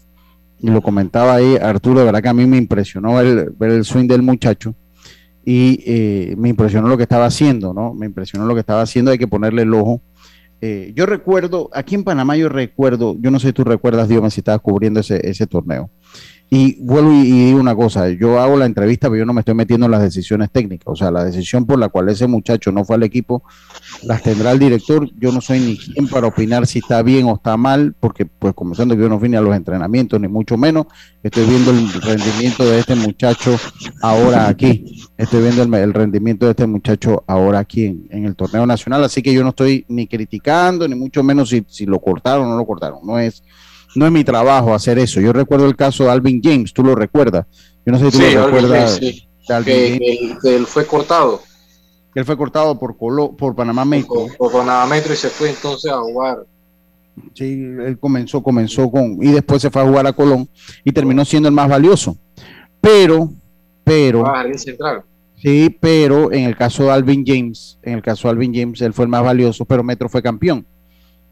Y 0.60 0.70
lo 0.70 0.80
comentaba 0.80 1.34
ahí 1.34 1.56
Arturo, 1.56 2.00
de 2.00 2.06
verdad 2.06 2.22
que 2.22 2.28
a 2.28 2.34
mí 2.34 2.46
me 2.46 2.56
impresionó 2.56 3.14
ver 3.14 3.70
el 3.70 3.84
swing 3.84 4.06
del 4.06 4.22
muchacho 4.22 4.74
y 5.44 5.82
eh, 5.86 6.34
me 6.38 6.48
impresionó 6.48 6.88
lo 6.88 6.96
que 6.96 7.02
estaba 7.02 7.26
haciendo, 7.26 7.74
¿no? 7.74 7.92
Me 7.92 8.06
impresionó 8.06 8.46
lo 8.46 8.54
que 8.54 8.60
estaba 8.60 8.82
haciendo, 8.82 9.10
hay 9.10 9.18
que 9.18 9.28
ponerle 9.28 9.62
el 9.62 9.74
ojo. 9.74 10.00
Eh, 10.60 10.92
yo 10.96 11.04
recuerdo, 11.04 11.68
aquí 11.74 11.94
en 11.94 12.04
Panamá 12.04 12.36
yo 12.36 12.48
recuerdo, 12.48 13.16
yo 13.20 13.30
no 13.30 13.38
sé 13.38 13.48
si 13.48 13.52
tú 13.52 13.64
recuerdas, 13.64 14.08
Dios, 14.08 14.32
si 14.32 14.40
estabas 14.40 14.62
cubriendo 14.62 15.00
ese, 15.00 15.20
ese 15.28 15.46
torneo. 15.46 15.90
Y 16.56 16.76
vuelvo 16.84 17.12
y, 17.12 17.46
digo 17.46 17.58
una 17.58 17.74
cosa, 17.74 18.08
yo 18.10 18.38
hago 18.38 18.56
la 18.56 18.64
entrevista, 18.64 19.08
pero 19.08 19.18
yo 19.18 19.26
no 19.26 19.32
me 19.32 19.40
estoy 19.40 19.54
metiendo 19.54 19.86
en 19.86 19.90
las 19.90 20.02
decisiones 20.02 20.52
técnicas. 20.52 20.86
O 20.86 20.94
sea, 20.94 21.10
la 21.10 21.24
decisión 21.24 21.66
por 21.66 21.80
la 21.80 21.88
cual 21.88 22.08
ese 22.10 22.28
muchacho 22.28 22.70
no 22.70 22.84
fue 22.84 22.94
al 22.94 23.02
equipo, 23.02 23.42
las 24.04 24.22
tendrá 24.22 24.52
el 24.52 24.60
director. 24.60 25.10
Yo 25.18 25.32
no 25.32 25.40
soy 25.40 25.58
ni 25.58 25.76
quien 25.76 26.06
para 26.06 26.28
opinar 26.28 26.64
si 26.68 26.78
está 26.78 27.02
bien 27.02 27.26
o 27.26 27.34
está 27.34 27.56
mal, 27.56 27.96
porque 27.98 28.24
pues 28.24 28.54
comenzando 28.54 28.94
yo 28.94 29.08
no 29.08 29.18
vine 29.18 29.36
a 29.36 29.40
los 29.40 29.56
entrenamientos, 29.56 30.20
ni 30.20 30.28
mucho 30.28 30.56
menos. 30.56 30.86
Estoy 31.24 31.44
viendo 31.44 31.72
el 31.72 31.92
rendimiento 32.00 32.64
de 32.64 32.78
este 32.78 32.94
muchacho 32.94 33.58
ahora 34.00 34.46
aquí. 34.46 35.02
Estoy 35.18 35.42
viendo 35.42 35.76
el, 35.76 35.92
rendimiento 35.92 36.46
de 36.46 36.52
este 36.52 36.68
muchacho 36.68 37.24
ahora 37.26 37.58
aquí 37.58 38.06
en, 38.10 38.26
el 38.26 38.36
torneo 38.36 38.64
nacional. 38.64 39.02
Así 39.02 39.22
que 39.22 39.34
yo 39.34 39.42
no 39.42 39.48
estoy 39.48 39.86
ni 39.88 40.06
criticando, 40.06 40.86
ni 40.86 40.94
mucho 40.94 41.24
menos 41.24 41.48
si, 41.48 41.66
si 41.66 41.84
lo 41.84 41.98
cortaron 41.98 42.46
o 42.46 42.50
no 42.50 42.56
lo 42.56 42.64
cortaron. 42.64 43.00
No 43.04 43.18
es 43.18 43.42
no 43.94 44.06
es 44.06 44.12
mi 44.12 44.24
trabajo 44.24 44.74
hacer 44.74 44.98
eso. 44.98 45.20
Yo 45.20 45.32
recuerdo 45.32 45.66
el 45.66 45.76
caso 45.76 46.04
de 46.04 46.10
Alvin 46.10 46.40
James, 46.42 46.72
tú 46.72 46.82
lo 46.82 46.94
recuerdas. 46.94 47.46
Yo 47.86 47.92
no 47.92 47.98
sé 47.98 48.10
si 48.10 48.18
tú 48.18 48.34
lo 48.34 48.46
recuerdas. 48.46 49.00
que, 49.64 50.36
él 50.44 50.66
fue 50.66 50.86
cortado. 50.86 51.40
Él 52.14 52.24
fue 52.24 52.36
cortado 52.36 52.78
por 52.78 52.96
por 52.96 53.54
Panamá 53.54 53.84
Metro. 53.84 54.26
Por, 54.38 54.52
Panamá 54.52 54.86
Metro 54.86 55.12
y 55.12 55.16
se 55.16 55.28
fue 55.28 55.50
entonces 55.50 55.90
a 55.90 55.98
jugar. 55.98 56.44
Sí, 57.34 57.52
él 57.52 57.96
comenzó, 58.00 58.42
comenzó 58.42 58.90
con, 58.90 59.22
y 59.22 59.30
después 59.30 59.62
se 59.62 59.70
fue 59.70 59.82
a 59.82 59.86
jugar 59.86 60.06
a 60.06 60.12
Colón 60.12 60.48
y 60.84 60.90
terminó 60.92 61.24
siendo 61.24 61.48
el 61.48 61.54
más 61.54 61.68
valioso. 61.68 62.16
Pero, 62.80 63.30
pero. 63.84 64.26
Ah, 64.26 64.44
central. 64.56 65.02
Sí, 65.36 65.76
pero 65.78 66.32
en 66.32 66.44
el 66.44 66.56
caso 66.56 66.84
de 66.84 66.92
Alvin 66.92 67.24
James, 67.26 67.78
en 67.82 67.94
el 67.94 68.02
caso 68.02 68.28
de 68.28 68.32
Alvin 68.32 68.54
James, 68.54 68.80
él 68.80 68.92
fue 68.92 69.04
el 69.04 69.10
más 69.10 69.22
valioso, 69.22 69.64
pero 69.64 69.84
Metro 69.84 70.08
fue 70.08 70.22
campeón. 70.22 70.66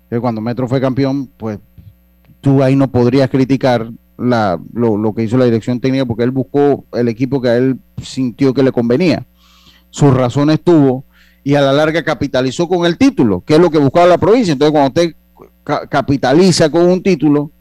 Entonces, 0.04 0.20
cuando 0.20 0.40
Metro 0.40 0.68
fue 0.68 0.80
campeón, 0.80 1.28
pues 1.36 1.58
tú 2.42 2.62
ahí 2.62 2.76
no 2.76 2.90
podrías 2.90 3.30
criticar 3.30 3.90
la, 4.18 4.60
lo, 4.74 5.14
que 5.14 5.22
hizo 5.22 5.38
la 5.38 5.46
dirección 5.46 5.80
técnica 5.80 6.04
porque 6.04 6.24
él 6.24 6.30
buscó 6.30 6.84
el 6.92 7.08
equipo 7.08 7.40
que 7.40 7.48
a 7.48 7.56
él 7.56 7.78
sintió 8.02 8.52
que 8.52 8.62
le 8.62 8.72
convenía. 8.72 9.26
Sus 9.88 10.12
razones 10.12 10.60
tuvo 10.62 11.04
y 11.44 11.54
a 11.54 11.62
la 11.62 11.72
larga 11.72 12.02
capitalizó 12.02 12.68
con 12.68 12.84
el 12.84 12.98
título, 12.98 13.42
que 13.46 13.54
es 13.54 13.60
lo 13.60 13.70
que 13.70 13.78
buscaba 13.78 14.06
la 14.06 14.18
provincia. 14.18 14.52
Entonces, 14.52 14.72
cuando 14.72 15.00
usted 15.00 15.14
capitaliza 15.88 16.68
con 16.70 16.82
un 16.82 17.02
título, 17.02 17.52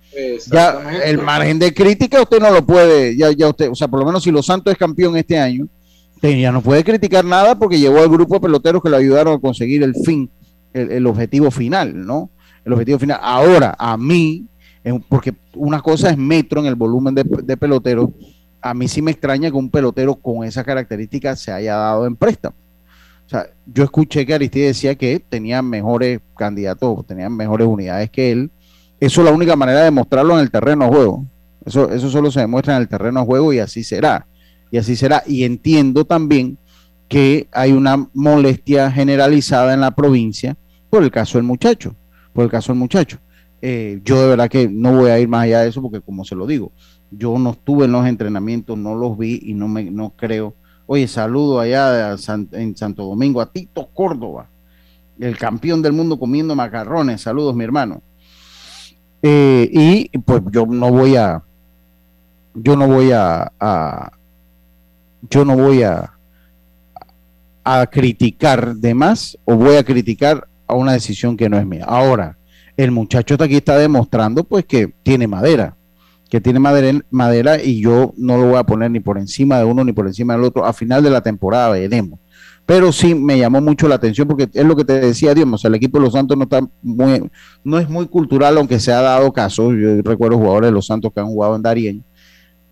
ya 0.52 1.02
el 1.06 1.20
margen 1.20 1.60
de 1.60 1.74
crítica 1.74 2.22
usted 2.22 2.40
no 2.40 2.52
lo 2.52 2.66
puede, 2.66 3.16
ya, 3.16 3.32
ya 3.32 3.50
usted, 3.50 3.70
o 3.70 3.76
sea, 3.76 3.88
por 3.88 4.00
lo 4.00 4.06
menos 4.06 4.24
si 4.24 4.32
Los 4.32 4.46
Santos 4.46 4.74
es 4.74 4.78
campeón 4.78 5.16
este 5.16 5.38
año, 5.38 5.68
ya 6.22 6.52
no 6.52 6.62
puede 6.62 6.84
criticar 6.84 7.24
nada 7.24 7.58
porque 7.58 7.80
llevó 7.80 8.00
al 8.00 8.10
grupo 8.10 8.36
de 8.36 8.42
peloteros 8.42 8.82
que 8.82 8.90
le 8.90 8.98
ayudaron 8.98 9.36
a 9.36 9.40
conseguir 9.40 9.84
el 9.84 9.96
fin, 9.96 10.30
el, 10.74 10.92
el 10.92 11.08
objetivo 11.08 11.50
final, 11.50 12.06
¿no? 12.06 12.30
El 12.64 12.74
objetivo 12.74 13.00
final. 13.00 13.20
Ahora, 13.22 13.76
a 13.78 13.98
mí, 13.98 14.46
porque 15.08 15.34
una 15.56 15.82
cosa 15.82 16.10
es 16.10 16.18
metro 16.18 16.60
en 16.62 16.68
el 16.68 16.76
volumen 16.76 17.16
de, 17.16 17.24
de 17.24 17.58
pelotero. 17.58 18.12
A 18.62 18.74
mí 18.74 18.88
sí 18.88 19.02
me 19.02 19.12
extraña 19.12 19.50
que 19.50 19.58
un 19.58 19.70
pelotero 19.70 20.16
con 20.16 20.44
esa 20.44 20.64
característica 20.64 21.36
se 21.36 21.52
haya 21.52 21.76
dado 21.76 22.06
en 22.06 22.16
préstamo. 22.16 22.56
O 23.26 23.30
sea, 23.30 23.48
yo 23.66 23.84
escuché 23.86 24.26
que 24.26 24.34
Aristide 24.34 24.68
decía 24.68 24.96
que 24.96 25.20
tenía 25.20 25.62
mejores 25.62 26.20
candidatos, 26.36 27.06
tenían 27.08 27.36
mejores 27.36 27.66
unidades 27.66 28.10
que 28.10 28.32
él. 28.32 28.52
Eso 29.00 29.22
es 29.22 29.26
la 29.26 29.34
única 29.34 29.56
manera 29.56 29.84
de 29.84 29.92
mostrarlo 29.92 30.34
en 30.34 30.42
el 30.42 30.52
terreno 30.52 30.86
de 30.86 30.92
juego. 30.92 31.26
Eso, 31.66 31.90
eso 31.92 32.10
solo 32.10 32.30
se 32.30 32.42
demuestra 32.42 32.76
en 32.76 32.82
el 32.82 32.90
terreno 32.90 33.22
de 33.22 33.26
juego 33.26 33.54
y 33.54 33.60
así 33.60 33.84
será. 33.84 34.28
Y 34.70 34.78
así 34.78 34.96
será. 34.96 35.24
Y 35.26 35.44
entiendo 35.44 36.04
también 36.04 36.58
que 37.08 37.48
hay 37.52 37.72
una 37.72 38.10
molestia 38.14 38.92
generalizada 38.92 39.74
en 39.74 39.82
la 39.82 39.92
provincia 39.92 40.58
por 40.90 41.02
el 41.04 41.10
caso 41.10 41.38
del 41.38 41.44
muchacho. 41.46 41.96
Por 42.34 42.44
el 42.44 42.52
caso 42.52 42.74
del 42.74 42.80
muchacho. 42.80 43.18
Eh, 43.62 44.02
yo 44.04 44.20
de 44.22 44.28
verdad 44.28 44.50
que 44.50 44.68
no 44.68 44.94
voy 44.94 45.12
a 45.12 45.20
ir 45.20 45.28
más 45.28 45.44
allá 45.44 45.62
de 45.62 45.70
eso 45.70 45.82
porque 45.82 46.02
como 46.02 46.26
se 46.26 46.36
lo 46.36 46.48
digo, 46.48 46.72
yo 47.12 47.38
no 47.38 47.52
estuve 47.52 47.86
en 47.86 47.92
los 47.92 48.08
entrenamientos, 48.08 48.78
no 48.78 48.96
los 48.96 49.18
vi 49.18 49.40
y 49.44 49.54
no 49.54 49.68
me 49.68 49.84
no 49.92 50.12
creo. 50.16 50.56
Oye, 50.88 51.08
saludo 51.08 51.60
allá 51.60 52.16
en 52.54 52.76
Santo 52.76 53.06
Domingo 53.06 53.40
a 53.40 53.52
Tito 53.52 53.88
Córdoba, 53.94 54.50
el 55.20 55.38
campeón 55.38 55.82
del 55.82 55.94
mundo 55.94 56.18
comiendo 56.18 56.56
macarrones. 56.56 57.22
Saludos, 57.22 57.56
mi 57.56 57.64
hermano. 57.64 58.02
Eh, 59.22 59.70
y 59.72 60.18
pues 60.18 60.42
yo 60.52 60.66
no 60.66 60.92
voy 60.92 61.16
a, 61.16 61.44
yo 62.56 62.76
no 62.76 62.88
voy 62.88 63.12
a, 63.12 63.52
a 63.60 64.12
yo 65.30 65.46
no 65.46 65.56
voy 65.56 65.84
a, 65.84 66.18
a 67.64 67.86
criticar 67.88 68.76
de 68.76 68.96
más 68.96 69.38
o 69.46 69.56
voy 69.56 69.76
a 69.76 69.84
criticar 69.84 70.48
a 70.66 70.74
una 70.74 70.94
decisión 70.94 71.38
que 71.38 71.50
no 71.50 71.58
es 71.58 71.66
mía. 71.66 71.86
Ahora, 71.88 72.38
el 72.84 72.92
muchacho 72.92 73.36
aquí 73.40 73.58
está 73.58 73.78
demostrando 73.78 74.44
pues 74.44 74.66
que 74.66 74.92
tiene 75.04 75.28
madera, 75.28 75.78
que 76.30 76.42
tiene 76.42 76.60
madera, 76.60 77.64
y 77.64 77.80
yo 77.80 78.14
no 78.18 78.38
lo 78.38 78.48
voy 78.48 78.58
a 78.58 78.64
poner 78.64 78.90
ni 78.90 79.00
por 79.00 79.20
encima 79.20 79.60
de 79.60 79.66
uno 79.66 79.84
ni 79.84 79.94
por 79.94 80.08
encima 80.08 80.34
del 80.34 80.46
otro. 80.46 80.66
A 80.66 80.74
final 80.74 81.04
de 81.04 81.12
la 81.12 81.22
temporada 81.22 81.70
veremos. 81.70 82.20
Pero 82.66 82.92
sí 82.92 83.14
me 83.14 83.38
llamó 83.38 83.62
mucho 83.62 83.88
la 83.88 83.96
atención 83.96 84.28
porque 84.28 84.50
es 84.52 84.66
lo 84.66 84.76
que 84.76 84.86
te 84.86 85.00
decía, 85.00 85.34
digamos, 85.34 85.64
el 85.66 85.76
equipo 85.76 86.00
de 86.00 86.06
los 86.06 86.14
Santos 86.14 86.38
no 86.38 86.44
está 86.44 86.62
muy, 86.82 87.30
no 87.64 87.78
es 87.78 87.88
muy 87.88 88.08
cultural, 88.08 88.58
aunque 88.58 88.80
se 88.80 88.92
ha 88.92 89.02
dado 89.02 89.32
caso. 89.32 89.74
Yo 89.74 90.02
recuerdo 90.02 90.38
jugadores 90.38 90.70
de 90.70 90.74
los 90.74 90.88
Santos 90.88 91.12
que 91.14 91.20
han 91.20 91.28
jugado 91.28 91.56
en 91.56 91.62
Darien, 91.62 92.04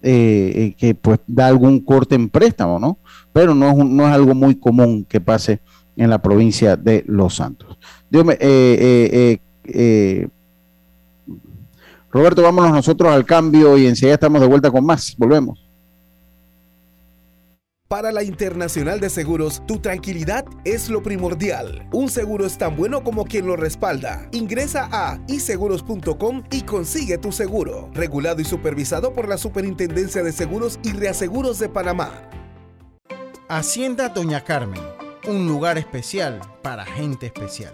eh, 0.01 0.53
eh, 0.55 0.75
que 0.75 0.95
pues 0.95 1.19
da 1.27 1.47
algún 1.47 1.81
corte 1.81 2.15
en 2.15 2.29
préstamo, 2.29 2.79
¿no? 2.79 2.97
Pero 3.33 3.53
no 3.53 3.69
es, 3.69 3.75
no 3.77 4.07
es 4.07 4.13
algo 4.13 4.33
muy 4.33 4.55
común 4.55 5.05
que 5.07 5.21
pase 5.21 5.59
en 5.97 6.09
la 6.09 6.19
provincia 6.19 6.77
de 6.77 7.03
Los 7.05 7.35
Santos. 7.35 7.77
Dios 8.09 8.23
me, 8.23 8.37
eh, 8.39 9.39
eh, 9.73 10.27
Roberto, 12.11 12.41
vámonos 12.41 12.71
nosotros 12.71 13.11
al 13.11 13.25
cambio 13.25 13.77
y 13.77 13.85
enseguida 13.85 14.15
estamos 14.15 14.41
de 14.41 14.47
vuelta 14.47 14.71
con 14.71 14.85
más. 14.85 15.15
Volvemos. 15.17 15.69
Para 17.89 18.11
la 18.11 18.21
Internacional 18.21 18.99
de 18.99 19.09
Seguros, 19.09 19.63
tu 19.65 19.79
tranquilidad 19.79 20.45
es 20.63 20.91
lo 20.91 21.01
primordial. 21.01 21.87
Un 21.91 22.09
seguro 22.09 22.45
es 22.45 22.55
tan 22.55 22.75
bueno 22.75 23.03
como 23.03 23.25
quien 23.25 23.47
lo 23.47 23.55
respalda. 23.55 24.29
Ingresa 24.31 24.87
a 24.91 25.19
iseguros.com 25.27 26.43
y 26.51 26.61
consigue 26.61 27.17
tu 27.17 27.31
seguro. 27.31 27.89
Regulado 27.95 28.41
y 28.41 28.45
supervisado 28.45 29.11
por 29.13 29.27
la 29.27 29.39
Superintendencia 29.39 30.21
de 30.21 30.31
Seguros 30.31 30.79
y 30.83 30.91
Reaseguros 30.91 31.57
de 31.57 31.69
Panamá. 31.69 32.11
Hacienda 33.47 34.09
Doña 34.09 34.43
Carmen, 34.43 34.83
un 35.27 35.47
lugar 35.47 35.79
especial 35.79 36.39
para 36.61 36.85
gente 36.85 37.25
especial. 37.25 37.73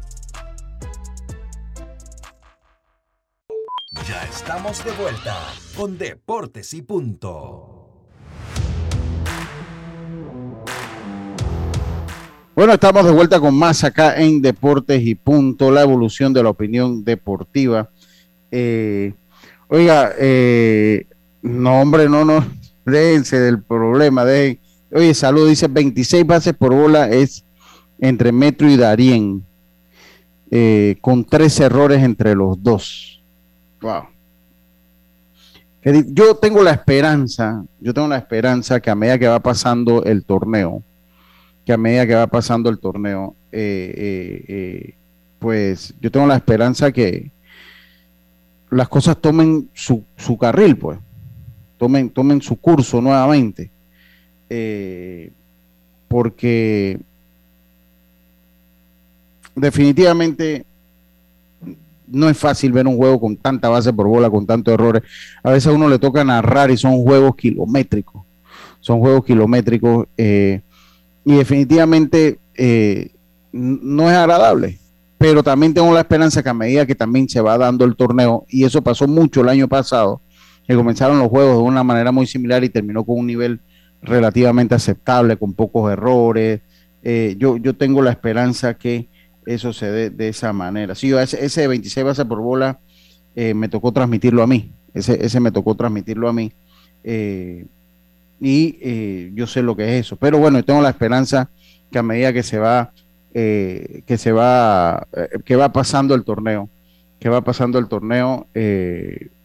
Ya 3.93 4.23
estamos 4.23 4.85
de 4.85 4.91
vuelta 4.91 5.35
con 5.75 5.97
Deportes 5.97 6.73
y 6.73 6.81
Punto. 6.81 7.89
Bueno, 12.55 12.73
estamos 12.73 13.03
de 13.03 13.11
vuelta 13.11 13.41
con 13.41 13.53
más 13.53 13.83
acá 13.83 14.15
en 14.15 14.41
Deportes 14.41 15.01
y 15.05 15.15
Punto, 15.15 15.71
la 15.71 15.81
evolución 15.81 16.31
de 16.31 16.41
la 16.41 16.51
opinión 16.51 17.03
deportiva. 17.03 17.89
Eh, 18.49 19.13
oiga, 19.67 20.13
eh, 20.17 21.05
no, 21.41 21.81
hombre, 21.81 22.07
no, 22.07 22.23
no, 22.23 22.45
déjense 22.85 23.41
del 23.41 23.61
problema. 23.61 24.23
Dejen. 24.23 24.61
Oye, 24.93 25.13
salud, 25.13 25.49
dice 25.49 25.67
26 25.67 26.25
bases 26.25 26.53
por 26.53 26.73
bola 26.73 27.09
es 27.09 27.43
entre 27.99 28.31
Metro 28.31 28.69
y 28.69 28.77
Darien, 28.77 29.45
eh, 30.49 30.95
con 31.01 31.25
tres 31.25 31.59
errores 31.59 32.01
entre 32.01 32.35
los 32.35 32.63
dos. 32.63 33.20
Wow. 33.81 34.03
Yo 36.13 36.35
tengo 36.35 36.61
la 36.61 36.71
esperanza, 36.71 37.65
yo 37.79 37.91
tengo 37.93 38.07
la 38.07 38.17
esperanza 38.17 38.79
que 38.79 38.91
a 38.91 38.95
medida 38.95 39.17
que 39.17 39.27
va 39.27 39.39
pasando 39.39 40.03
el 40.03 40.23
torneo, 40.23 40.83
que 41.65 41.73
a 41.73 41.77
medida 41.77 42.05
que 42.05 42.13
va 42.13 42.27
pasando 42.27 42.69
el 42.69 42.77
torneo, 42.77 43.35
eh, 43.51 43.93
eh, 43.97 44.45
eh, 44.47 44.95
pues 45.39 45.95
yo 45.99 46.11
tengo 46.11 46.27
la 46.27 46.35
esperanza 46.35 46.91
que 46.91 47.31
las 48.69 48.87
cosas 48.89 49.17
tomen 49.17 49.69
su, 49.73 50.03
su 50.17 50.37
carril, 50.37 50.77
pues, 50.77 50.99
tomen, 51.79 52.11
tomen 52.11 52.43
su 52.43 52.57
curso 52.57 53.01
nuevamente, 53.01 53.71
porque 56.07 56.99
definitivamente 59.55 60.65
no 62.11 62.29
es 62.29 62.37
fácil 62.37 62.71
ver 62.71 62.87
un 62.87 62.97
juego 62.97 63.19
con 63.19 63.37
tanta 63.37 63.69
base 63.69 63.91
por 63.93 64.07
bola, 64.07 64.29
con 64.29 64.45
tantos 64.45 64.73
errores. 64.73 65.03
A 65.43 65.51
veces 65.51 65.67
a 65.67 65.71
uno 65.71 65.89
le 65.89 65.99
toca 65.99 66.23
narrar 66.23 66.71
y 66.71 66.77
son 66.77 67.01
juegos 67.03 67.35
kilométricos. 67.35 68.23
Son 68.79 68.99
juegos 68.99 69.25
kilométricos. 69.25 70.07
Eh, 70.17 70.61
y 71.23 71.35
definitivamente 71.35 72.39
eh, 72.55 73.11
no 73.51 74.09
es 74.09 74.15
agradable. 74.15 74.79
Pero 75.17 75.43
también 75.43 75.73
tengo 75.73 75.93
la 75.93 75.99
esperanza 75.99 76.41
que 76.41 76.49
a 76.49 76.53
medida 76.53 76.85
que 76.85 76.95
también 76.95 77.29
se 77.29 77.41
va 77.41 77.57
dando 77.57 77.85
el 77.85 77.95
torneo, 77.95 78.45
y 78.49 78.63
eso 78.63 78.81
pasó 78.81 79.07
mucho 79.07 79.41
el 79.41 79.49
año 79.49 79.67
pasado, 79.67 80.19
que 80.67 80.75
comenzaron 80.75 81.19
los 81.19 81.29
juegos 81.29 81.57
de 81.57 81.63
una 81.63 81.83
manera 81.83 82.11
muy 82.11 82.25
similar 82.25 82.63
y 82.63 82.69
terminó 82.69 83.03
con 83.03 83.19
un 83.19 83.27
nivel 83.27 83.61
relativamente 84.01 84.73
aceptable, 84.73 85.37
con 85.37 85.53
pocos 85.53 85.91
errores. 85.91 86.61
Eh, 87.03 87.35
yo, 87.37 87.57
yo 87.57 87.75
tengo 87.75 88.01
la 88.01 88.09
esperanza 88.09 88.73
que 88.73 89.09
eso 89.45 89.73
se 89.73 89.91
dé 89.91 90.09
de 90.09 90.29
esa 90.29 90.53
manera. 90.53 90.95
Sí, 90.95 91.11
ese, 91.13 91.43
ese 91.43 91.67
26 91.67 92.05
base 92.05 92.25
por 92.25 92.41
bola 92.41 92.79
eh, 93.35 93.53
me 93.53 93.69
tocó 93.69 93.91
transmitirlo 93.91 94.43
a 94.43 94.47
mí. 94.47 94.71
Ese, 94.93 95.25
ese 95.25 95.39
me 95.39 95.51
tocó 95.51 95.75
transmitirlo 95.75 96.27
a 96.27 96.33
mí 96.33 96.51
y 98.41 98.79
eh, 98.81 99.31
yo 99.35 99.45
sé 99.45 99.61
lo 99.61 99.77
que 99.77 99.83
es 99.83 100.05
eso. 100.07 100.15
Pero 100.15 100.39
bueno, 100.39 100.65
tengo 100.65 100.81
la 100.81 100.89
esperanza 100.89 101.49
que 101.91 101.99
a 101.99 102.03
medida 102.03 102.33
que 102.33 102.41
se 102.41 102.57
va, 102.57 102.91
eh, 103.35 104.01
que 104.07 104.17
se 104.17 104.31
va, 104.31 105.07
eh, 105.15 105.29
que 105.45 105.55
va 105.55 105.71
pasando 105.71 106.15
el 106.15 106.23
torneo, 106.23 106.67
que 107.19 107.29
va 107.29 107.41
pasando 107.41 107.77
el 107.77 107.87
torneo, 107.87 108.47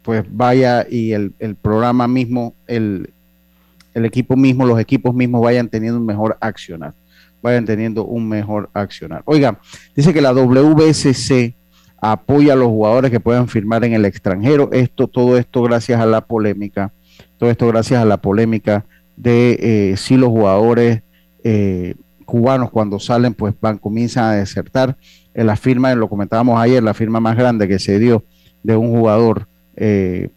pues 0.02 0.24
vaya 0.30 0.86
y 0.88 1.12
el, 1.12 1.32
programa 1.60 2.08
mismo, 2.08 2.54
el, 2.66 3.10
el, 3.92 4.06
equipo 4.06 4.34
mismo, 4.34 4.64
los 4.64 4.80
equipos 4.80 5.14
mismos 5.14 5.42
vayan 5.42 5.68
teniendo 5.68 6.00
un 6.00 6.06
mejor 6.06 6.38
accionar, 6.40 6.94
vayan 7.46 7.64
teniendo 7.64 8.04
un 8.04 8.28
mejor 8.28 8.70
accionar. 8.74 9.22
Oiga, 9.24 9.58
dice 9.94 10.12
que 10.12 10.20
la 10.20 10.32
WSC 10.32 11.54
apoya 12.00 12.52
a 12.52 12.56
los 12.56 12.68
jugadores 12.68 13.10
que 13.10 13.20
puedan 13.20 13.48
firmar 13.48 13.84
en 13.84 13.94
el 13.94 14.04
extranjero. 14.04 14.70
Esto, 14.72 15.08
todo 15.08 15.38
esto 15.38 15.62
gracias 15.62 16.00
a 16.00 16.06
la 16.06 16.20
polémica 16.20 16.92
todo 17.38 17.50
esto 17.50 17.66
gracias 17.68 18.00
a 18.00 18.04
la 18.04 18.16
polémica 18.16 18.84
de 19.16 19.92
eh, 19.92 19.96
si 19.96 20.16
los 20.16 20.30
jugadores 20.30 21.02
eh, 21.44 21.94
cubanos 22.24 22.70
cuando 22.70 22.98
salen 22.98 23.34
pues 23.34 23.54
van, 23.60 23.78
comienzan 23.78 24.24
a 24.24 24.32
desertar. 24.32 24.96
En 25.34 25.46
la 25.46 25.56
firma, 25.56 25.94
lo 25.94 26.08
comentábamos 26.08 26.58
ayer, 26.58 26.82
la 26.82 26.94
firma 26.94 27.20
más 27.20 27.36
grande 27.36 27.68
que 27.68 27.78
se 27.78 27.98
dio 27.98 28.24
de 28.62 28.76
un 28.76 28.90
jugador 28.90 29.46
eh, 29.76 30.30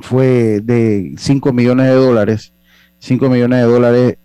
fue 0.00 0.60
de 0.62 1.14
5 1.16 1.52
millones 1.52 1.86
de 1.86 1.94
dólares. 1.94 2.52
5 2.98 3.28
millones 3.28 3.60
de 3.60 3.66
dólares 3.66 4.18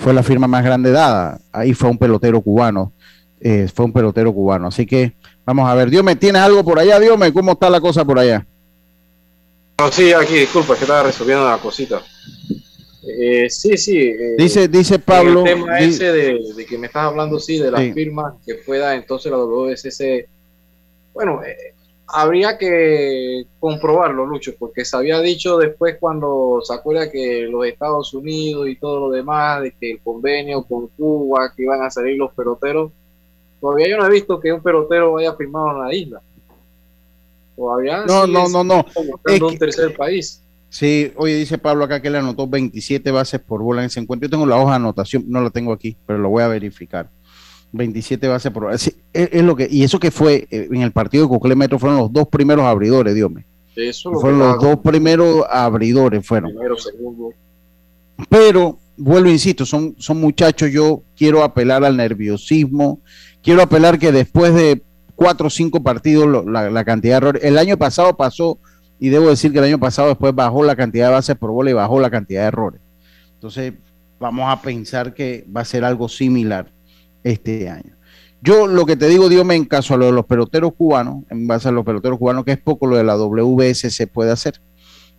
fue 0.00 0.14
la 0.14 0.22
firma 0.22 0.48
más 0.48 0.64
grande 0.64 0.90
dada. 0.90 1.38
Ahí 1.52 1.74
fue 1.74 1.90
un 1.90 1.98
pelotero 1.98 2.40
cubano. 2.40 2.92
fue 3.74 3.84
un 3.84 3.92
pelotero 3.92 4.32
cubano. 4.32 4.68
Así 4.68 4.86
que 4.86 5.12
vamos 5.44 5.68
a 5.68 5.74
ver. 5.74 5.90
Dios 5.90 6.02
me 6.02 6.16
¿tienes 6.16 6.40
algo 6.42 6.64
por 6.64 6.78
allá? 6.78 6.98
Dios 6.98 7.18
me 7.18 7.32
¿cómo 7.32 7.52
está 7.52 7.68
la 7.70 7.80
cosa 7.80 8.04
por 8.04 8.18
allá? 8.18 8.46
sí, 9.90 10.12
aquí, 10.12 10.34
disculpa, 10.34 10.74
que 10.74 10.82
estaba 10.82 11.04
resolviendo 11.04 11.48
la 11.48 11.58
cosita. 11.58 12.02
Eh, 13.02 13.48
sí, 13.48 13.76
sí. 13.76 13.98
Eh, 13.98 14.34
dice, 14.36 14.68
dice 14.68 14.98
Pablo. 14.98 15.40
El 15.40 15.54
tema 15.54 15.78
ese 15.80 16.12
de, 16.12 16.66
que 16.68 16.78
me 16.78 16.86
estás 16.86 17.04
hablando, 17.04 17.38
sí, 17.38 17.58
de 17.58 17.70
las 17.70 17.92
firmas 17.94 18.34
que 18.44 18.56
pueda 18.56 18.94
entonces 18.94 19.30
la 19.30 19.38
WSC. 19.38 20.28
Bueno, 21.14 21.42
eh, 21.44 21.74
habría 22.12 22.58
que 22.58 23.46
comprobarlo, 23.58 24.26
Lucho, 24.26 24.52
porque 24.58 24.84
se 24.84 24.96
había 24.96 25.20
dicho 25.20 25.58
después 25.58 25.96
cuando 25.98 26.60
se 26.62 26.74
acuerda 26.74 27.10
que 27.10 27.42
los 27.42 27.66
Estados 27.66 28.12
Unidos 28.14 28.68
y 28.68 28.76
todo 28.76 29.08
lo 29.08 29.10
demás, 29.10 29.62
de 29.62 29.72
que 29.72 29.92
el 29.92 30.00
convenio 30.00 30.62
con 30.64 30.88
Cuba, 30.88 31.52
que 31.54 31.62
iban 31.62 31.82
a 31.82 31.90
salir 31.90 32.16
los 32.16 32.32
peloteros, 32.32 32.92
todavía 33.60 33.88
yo 33.88 33.96
no 33.96 34.06
he 34.06 34.10
visto 34.10 34.40
que 34.40 34.52
un 34.52 34.62
pelotero 34.62 35.18
haya 35.18 35.34
firmado 35.34 35.70
en 35.70 35.78
la 35.78 35.94
isla. 35.94 36.22
No, 38.06 38.26
no, 38.26 38.48
no, 38.48 38.64
no. 38.64 38.86
Es 39.26 39.40
un 39.40 39.58
tercer 39.58 39.94
país. 39.94 40.42
Sí, 40.70 41.12
oye, 41.16 41.34
dice 41.34 41.58
Pablo 41.58 41.84
acá 41.84 42.00
que 42.00 42.08
le 42.08 42.18
anotó 42.18 42.46
27 42.46 43.10
bases 43.10 43.40
por 43.40 43.60
bola 43.60 43.82
en 43.82 43.86
ese 43.86 44.00
encuentro. 44.00 44.28
Yo 44.28 44.30
tengo 44.30 44.46
la 44.46 44.56
hoja 44.56 44.70
de 44.70 44.76
anotación, 44.76 45.24
no 45.26 45.42
la 45.42 45.50
tengo 45.50 45.72
aquí, 45.72 45.96
pero 46.06 46.18
lo 46.18 46.30
voy 46.30 46.42
a 46.42 46.48
verificar. 46.48 47.10
27 47.72 48.28
bases 48.28 48.52
por 48.52 48.64
bola. 48.64 48.76
es, 48.76 49.42
lo 49.42 49.56
que, 49.56 49.68
y 49.70 49.82
eso 49.82 49.98
que 49.98 50.10
fue 50.10 50.48
eh, 50.50 50.68
en 50.70 50.82
el 50.82 50.92
partido 50.92 51.24
de 51.24 51.28
Cocle 51.28 51.54
Metro 51.54 51.78
fueron 51.78 51.98
los 51.98 52.12
dos 52.12 52.28
primeros 52.28 52.64
abridores, 52.64 53.14
Dios 53.14 53.30
mío. 53.30 53.44
Eso 53.76 54.12
fueron 54.12 54.40
los 54.40 54.60
dos 54.60 54.78
primeros 54.78 55.44
abridores, 55.48 56.26
fueron. 56.26 56.50
Primero, 56.50 56.76
segundo. 56.76 57.32
Pero, 58.28 58.78
vuelvo, 58.96 59.30
insisto, 59.30 59.64
son, 59.64 59.94
son 59.98 60.20
muchachos, 60.20 60.70
yo 60.70 61.02
quiero 61.16 61.42
apelar 61.42 61.84
al 61.84 61.96
nerviosismo, 61.96 63.00
quiero 63.42 63.62
apelar 63.62 63.98
que 63.98 64.12
después 64.12 64.54
de 64.54 64.82
cuatro 65.14 65.46
o 65.46 65.50
cinco 65.50 65.82
partidos 65.82 66.44
la, 66.46 66.84
cantidad 66.84 67.14
de 67.14 67.16
errores. 67.16 67.44
El 67.44 67.58
año 67.58 67.76
pasado 67.76 68.16
pasó, 68.16 68.58
y 68.98 69.08
debo 69.08 69.30
decir 69.30 69.52
que 69.52 69.58
el 69.58 69.64
año 69.64 69.78
pasado 69.78 70.08
después 70.08 70.34
bajó 70.34 70.62
la 70.64 70.76
cantidad 70.76 71.06
de 71.06 71.12
bases 71.12 71.36
por 71.36 71.50
bola 71.50 71.70
y 71.70 71.74
bajó 71.74 72.00
la 72.00 72.10
cantidad 72.10 72.42
de 72.42 72.48
errores. 72.48 72.80
Entonces, 73.34 73.72
vamos 74.18 74.44
a 74.52 74.60
pensar 74.60 75.14
que 75.14 75.46
va 75.54 75.62
a 75.62 75.64
ser 75.64 75.84
algo 75.84 76.08
similar 76.08 76.66
este 77.24 77.68
año. 77.68 77.96
Yo 78.42 78.66
lo 78.66 78.86
que 78.86 78.96
te 78.96 79.08
digo, 79.08 79.28
Dios 79.28 79.44
me 79.44 79.54
en 79.54 79.66
caso 79.66 79.94
a 79.94 79.96
lo 79.98 80.06
de 80.06 80.12
los 80.12 80.24
peloteros 80.24 80.72
cubanos, 80.74 81.24
en 81.30 81.46
base 81.46 81.68
a 81.68 81.72
los 81.72 81.84
peloteros 81.84 82.18
cubanos, 82.18 82.44
que 82.44 82.52
es 82.52 82.58
poco 82.58 82.86
lo 82.86 82.96
de 82.96 83.04
la 83.04 83.16
WS 83.16 83.90
se 83.90 84.06
puede 84.06 84.30
hacer. 84.30 84.60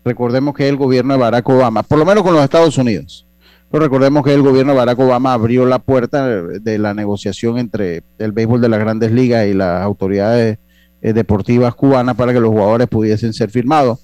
Recordemos 0.04 0.56
que 0.56 0.68
el 0.68 0.78
gobierno 0.78 1.14
de 1.14 1.20
Barack 1.20 1.48
Obama, 1.48 1.84
por 1.84 2.00
lo 2.00 2.06
menos 2.06 2.24
con 2.24 2.34
los 2.34 2.44
Estados 2.44 2.78
Unidos, 2.78 3.28
Pero 3.70 3.84
recordemos 3.84 4.24
que 4.26 4.34
el 4.34 4.42
gobierno 4.42 4.74
de 4.74 4.80
Barack 4.80 5.00
Obama 5.00 5.34
abrió 5.34 5.66
la 5.66 5.80
puerta 5.80 6.28
de 6.28 6.78
la 6.80 6.94
negociación 6.94 7.60
entre 7.60 8.04
el 8.18 8.32
béisbol 8.32 8.60
de 8.60 8.70
las 8.70 8.80
grandes 8.80 9.12
ligas 9.12 9.48
y 9.48 9.54
las 9.54 9.82
autoridades 9.84 10.58
eh, 11.02 11.14
deportivas 11.14 11.76
cubanas 11.76 12.16
para 12.16 12.34
que 12.34 12.40
los 12.40 12.50
jugadores 12.50 12.88
pudiesen 12.88 13.34
ser 13.34 13.52
firmados. 13.52 14.00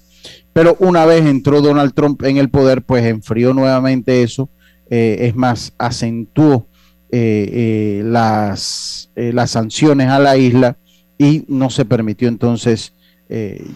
Pero 0.52 0.76
una 0.78 1.04
vez 1.04 1.26
entró 1.26 1.60
Donald 1.60 1.92
Trump 1.92 2.22
en 2.22 2.36
el 2.36 2.50
poder, 2.50 2.82
pues 2.82 3.04
enfrió 3.04 3.52
nuevamente 3.52 4.22
eso. 4.22 4.48
Eh, 4.90 5.18
es 5.20 5.36
más, 5.36 5.74
acentuó 5.76 6.66
eh, 7.10 8.02
las, 8.04 9.10
las 9.14 9.50
sanciones 9.50 10.08
a 10.08 10.18
la 10.18 10.36
isla 10.36 10.76
y 11.16 11.44
no 11.48 11.70
se 11.70 11.84
permitió 11.84 12.28
entonces 12.28 12.92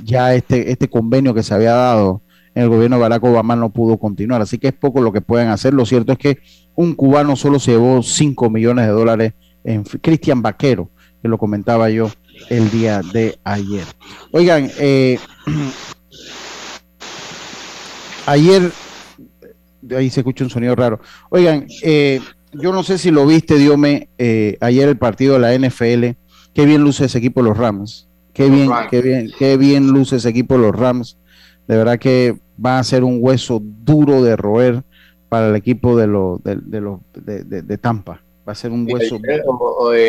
ya 0.05 0.35
este, 0.35 0.71
este 0.71 0.89
convenio 0.89 1.35
que 1.35 1.43
se 1.43 1.53
había 1.53 1.73
dado 1.73 2.23
en 2.55 2.65
el 2.65 2.69
gobierno 2.69 2.97
de 2.97 3.03
Barack 3.03 3.25
Obama 3.25 3.57
no 3.57 3.71
pudo 3.71 3.99
continuar. 3.99 4.43
Así 4.43 4.59
que 4.59 4.69
es 4.69 4.75
poco 4.75 5.01
lo 5.01 5.13
que 5.13 5.21
pueden 5.21 5.49
hacer. 5.49 5.75
Lo 5.75 5.87
cierto 5.87 6.13
es 6.13 6.19
que 6.19 6.39
un 6.75 6.95
cubano 6.95 7.37
solo 7.37 7.59
se 7.59 7.73
llevó 7.73 8.03
5 8.03 8.51
millones 8.51 8.87
de 8.87 8.93
dólares 8.93 9.33
en 9.65 9.85
Cristian 9.85 10.43
Vaquero, 10.43 10.91
que 11.23 11.29
lo 11.29 11.39
comentaba 11.39 11.89
yo 11.91 12.11
el 12.49 12.71
día 12.71 13.01
de 13.13 13.39
ayer. 13.45 13.85
Oigan, 14.33 14.71
eh, 14.79 15.19
ayer, 18.27 18.71
ahí 19.97 20.11
se 20.11 20.21
escucha 20.21 20.45
un 20.45 20.51
sonido 20.51 20.75
raro. 20.75 21.01
Oigan, 21.31 21.67
eh, 21.83 22.21
yo 22.53 22.73
no 22.73 22.83
sé 22.83 22.99
si 22.99 23.11
lo 23.11 23.27
viste, 23.27 23.57
Diome, 23.57 24.09
eh, 24.19 24.57
ayer 24.61 24.89
el 24.89 24.99
partido 24.99 25.35
de 25.35 25.41
la 25.41 25.55
NFL. 25.55 26.17
Qué 26.55 26.67
bien 26.67 26.83
luce 26.83 27.07
ese 27.07 27.19
equipo 27.19 27.43
los 27.43 27.57
Rams. 27.57 28.09
Qué 28.33 28.49
bien, 28.49 28.71
qué 28.91 29.03
bien, 29.03 29.31
qué 29.39 29.57
bien 29.57 29.89
luce 29.89 30.17
ese 30.17 30.29
equipo 30.29 30.57
los 30.57 30.75
Rams. 30.75 31.19
De 31.69 31.77
verdad 31.77 31.99
que 31.99 32.39
va 32.65 32.79
a 32.79 32.85
ser 32.85 33.05
un 33.05 33.19
hueso 33.21 33.61
duro 33.63 34.23
de 34.23 34.37
roer 34.37 34.83
para 35.29 35.49
el 35.49 35.57
equipo 35.57 35.97
de, 35.97 36.07
los 36.07 36.43
de, 36.43 36.57
de, 37.45 37.63
de 37.63 37.79
Tampa 37.79 38.21
va 38.47 38.53
a 38.53 38.55
ser 38.55 38.73
un 38.73 38.87
hueso. 38.91 39.19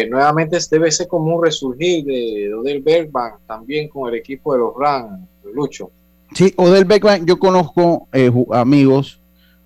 nuevamente 0.09 0.57
debe 0.69 0.91
ser 0.91 1.07
como 1.07 1.35
un 1.35 1.43
resurgir 1.43 2.05
de 2.05 2.53
Odell 2.53 2.81
Bergman 2.81 3.33
también 3.47 3.87
con 3.87 4.09
el 4.09 4.19
equipo 4.19 4.53
de 4.53 4.59
los 4.59 4.73
Rams, 4.75 5.27
Lucho. 5.53 5.91
Sí, 6.33 6.53
Odell 6.57 6.85
Beckham, 6.85 7.25
yo 7.25 7.37
conozco 7.37 8.07
eh, 8.11 8.31
amigos 8.51 9.19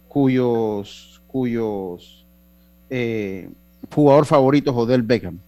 cuyos 0.10 1.22
cuyos 1.28 2.17
eh, 2.90 3.50
jugador 3.94 4.26
favorito 4.26 4.72
es 4.72 4.78
Odell 4.78 5.02
Beckham. 5.02 5.40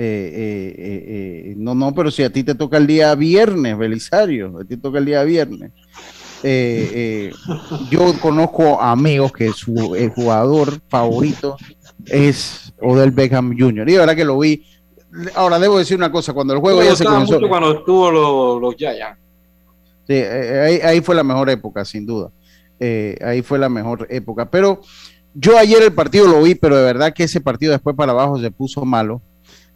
Eh, 0.00 1.54
no, 1.56 1.74
no, 1.74 1.92
pero 1.92 2.10
si 2.10 2.22
a 2.22 2.30
ti 2.30 2.44
te 2.44 2.54
toca 2.54 2.76
el 2.76 2.86
día 2.86 3.14
viernes, 3.14 3.76
Belisario, 3.76 4.58
a 4.58 4.62
ti 4.62 4.76
te 4.76 4.82
toca 4.82 4.98
el 4.98 5.06
día 5.06 5.24
viernes. 5.24 5.72
yo 7.90 8.14
conozco 8.20 8.80
amigos 8.80 9.32
que 9.32 9.52
su 9.52 9.74
jugador 10.14 10.80
favorito 10.88 11.56
es 12.06 12.72
Odell 12.80 13.10
Beckham 13.10 13.56
Jr. 13.58 13.88
Y 13.88 13.96
verdad 13.96 14.16
que 14.16 14.24
lo 14.24 14.38
vi. 14.38 14.64
Ahora 15.34 15.58
debo 15.58 15.78
decir 15.78 15.96
una 15.96 16.12
cosa, 16.12 16.32
cuando 16.32 16.54
el 16.54 16.60
juego 16.60 16.82
ya 16.82 16.94
se 16.94 17.04
comenzó. 17.04 17.40
cuando 17.48 17.78
estuvo 17.78 18.10
los, 18.10 18.60
los 18.60 18.74
Giants. 18.76 19.18
Sí, 20.08 20.14
eh, 20.14 20.80
ahí, 20.84 21.02
fue 21.02 21.14
la 21.14 21.22
mejor 21.22 21.50
época, 21.50 21.84
sin 21.84 22.06
duda. 22.06 22.30
Eh, 22.80 23.18
ahí 23.22 23.42
fue 23.42 23.58
la 23.58 23.68
mejor 23.68 24.06
época. 24.08 24.50
Pero 24.50 24.80
yo 25.40 25.56
ayer 25.56 25.82
el 25.82 25.92
partido 25.92 26.26
lo 26.26 26.42
vi, 26.42 26.54
pero 26.54 26.76
de 26.76 26.82
verdad 26.82 27.12
que 27.14 27.22
ese 27.24 27.40
partido 27.40 27.72
después 27.72 27.94
para 27.94 28.12
abajo 28.12 28.40
se 28.40 28.50
puso 28.50 28.84
malo. 28.84 29.22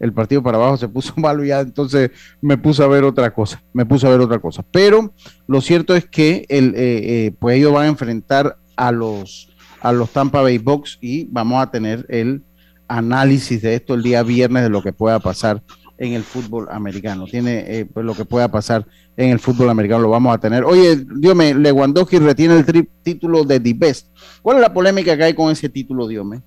El 0.00 0.12
partido 0.12 0.42
para 0.42 0.58
abajo 0.58 0.76
se 0.76 0.88
puso 0.88 1.14
malo 1.16 1.44
y 1.44 1.48
ya 1.48 1.60
entonces 1.60 2.10
me 2.40 2.58
puse 2.58 2.82
a 2.82 2.88
ver 2.88 3.04
otra 3.04 3.32
cosa. 3.32 3.62
Me 3.72 3.86
puse 3.86 4.06
a 4.06 4.10
ver 4.10 4.20
otra 4.20 4.40
cosa. 4.40 4.64
Pero 4.72 5.14
lo 5.46 5.60
cierto 5.60 5.94
es 5.94 6.06
que 6.06 6.46
el, 6.48 6.74
eh, 6.76 7.32
pues 7.38 7.56
ellos 7.56 7.72
van 7.72 7.84
a 7.84 7.88
enfrentar 7.88 8.58
a 8.76 8.90
los 8.90 9.48
a 9.80 9.92
los 9.92 10.10
Tampa 10.10 10.42
Bay 10.42 10.58
Bucks 10.58 10.98
y 11.00 11.24
vamos 11.24 11.60
a 11.60 11.70
tener 11.70 12.06
el 12.08 12.44
análisis 12.86 13.62
de 13.62 13.74
esto 13.74 13.94
el 13.94 14.02
día 14.02 14.22
viernes 14.22 14.62
de 14.62 14.68
lo 14.68 14.82
que 14.82 14.92
pueda 14.92 15.18
pasar 15.18 15.62
en 16.02 16.14
el 16.14 16.24
fútbol 16.24 16.68
americano. 16.70 17.26
Tiene 17.26 17.64
eh, 17.66 17.84
pues 17.84 18.04
lo 18.04 18.14
que 18.14 18.24
pueda 18.24 18.48
pasar 18.48 18.84
en 19.16 19.30
el 19.30 19.38
fútbol 19.38 19.70
americano, 19.70 20.02
lo 20.02 20.10
vamos 20.10 20.34
a 20.34 20.38
tener. 20.38 20.64
Oye, 20.64 20.96
Diome, 20.96 21.54
Lewandowski 21.54 22.18
retiene 22.18 22.56
el 22.56 22.88
título 23.02 23.44
de 23.44 23.60
The 23.60 23.74
Best. 23.74 24.08
¿Cuál 24.42 24.56
es 24.56 24.62
la 24.62 24.72
polémica 24.72 25.16
que 25.16 25.24
hay 25.24 25.34
con 25.34 25.50
ese 25.50 25.68
título, 25.68 26.06
Diome? 26.06 26.42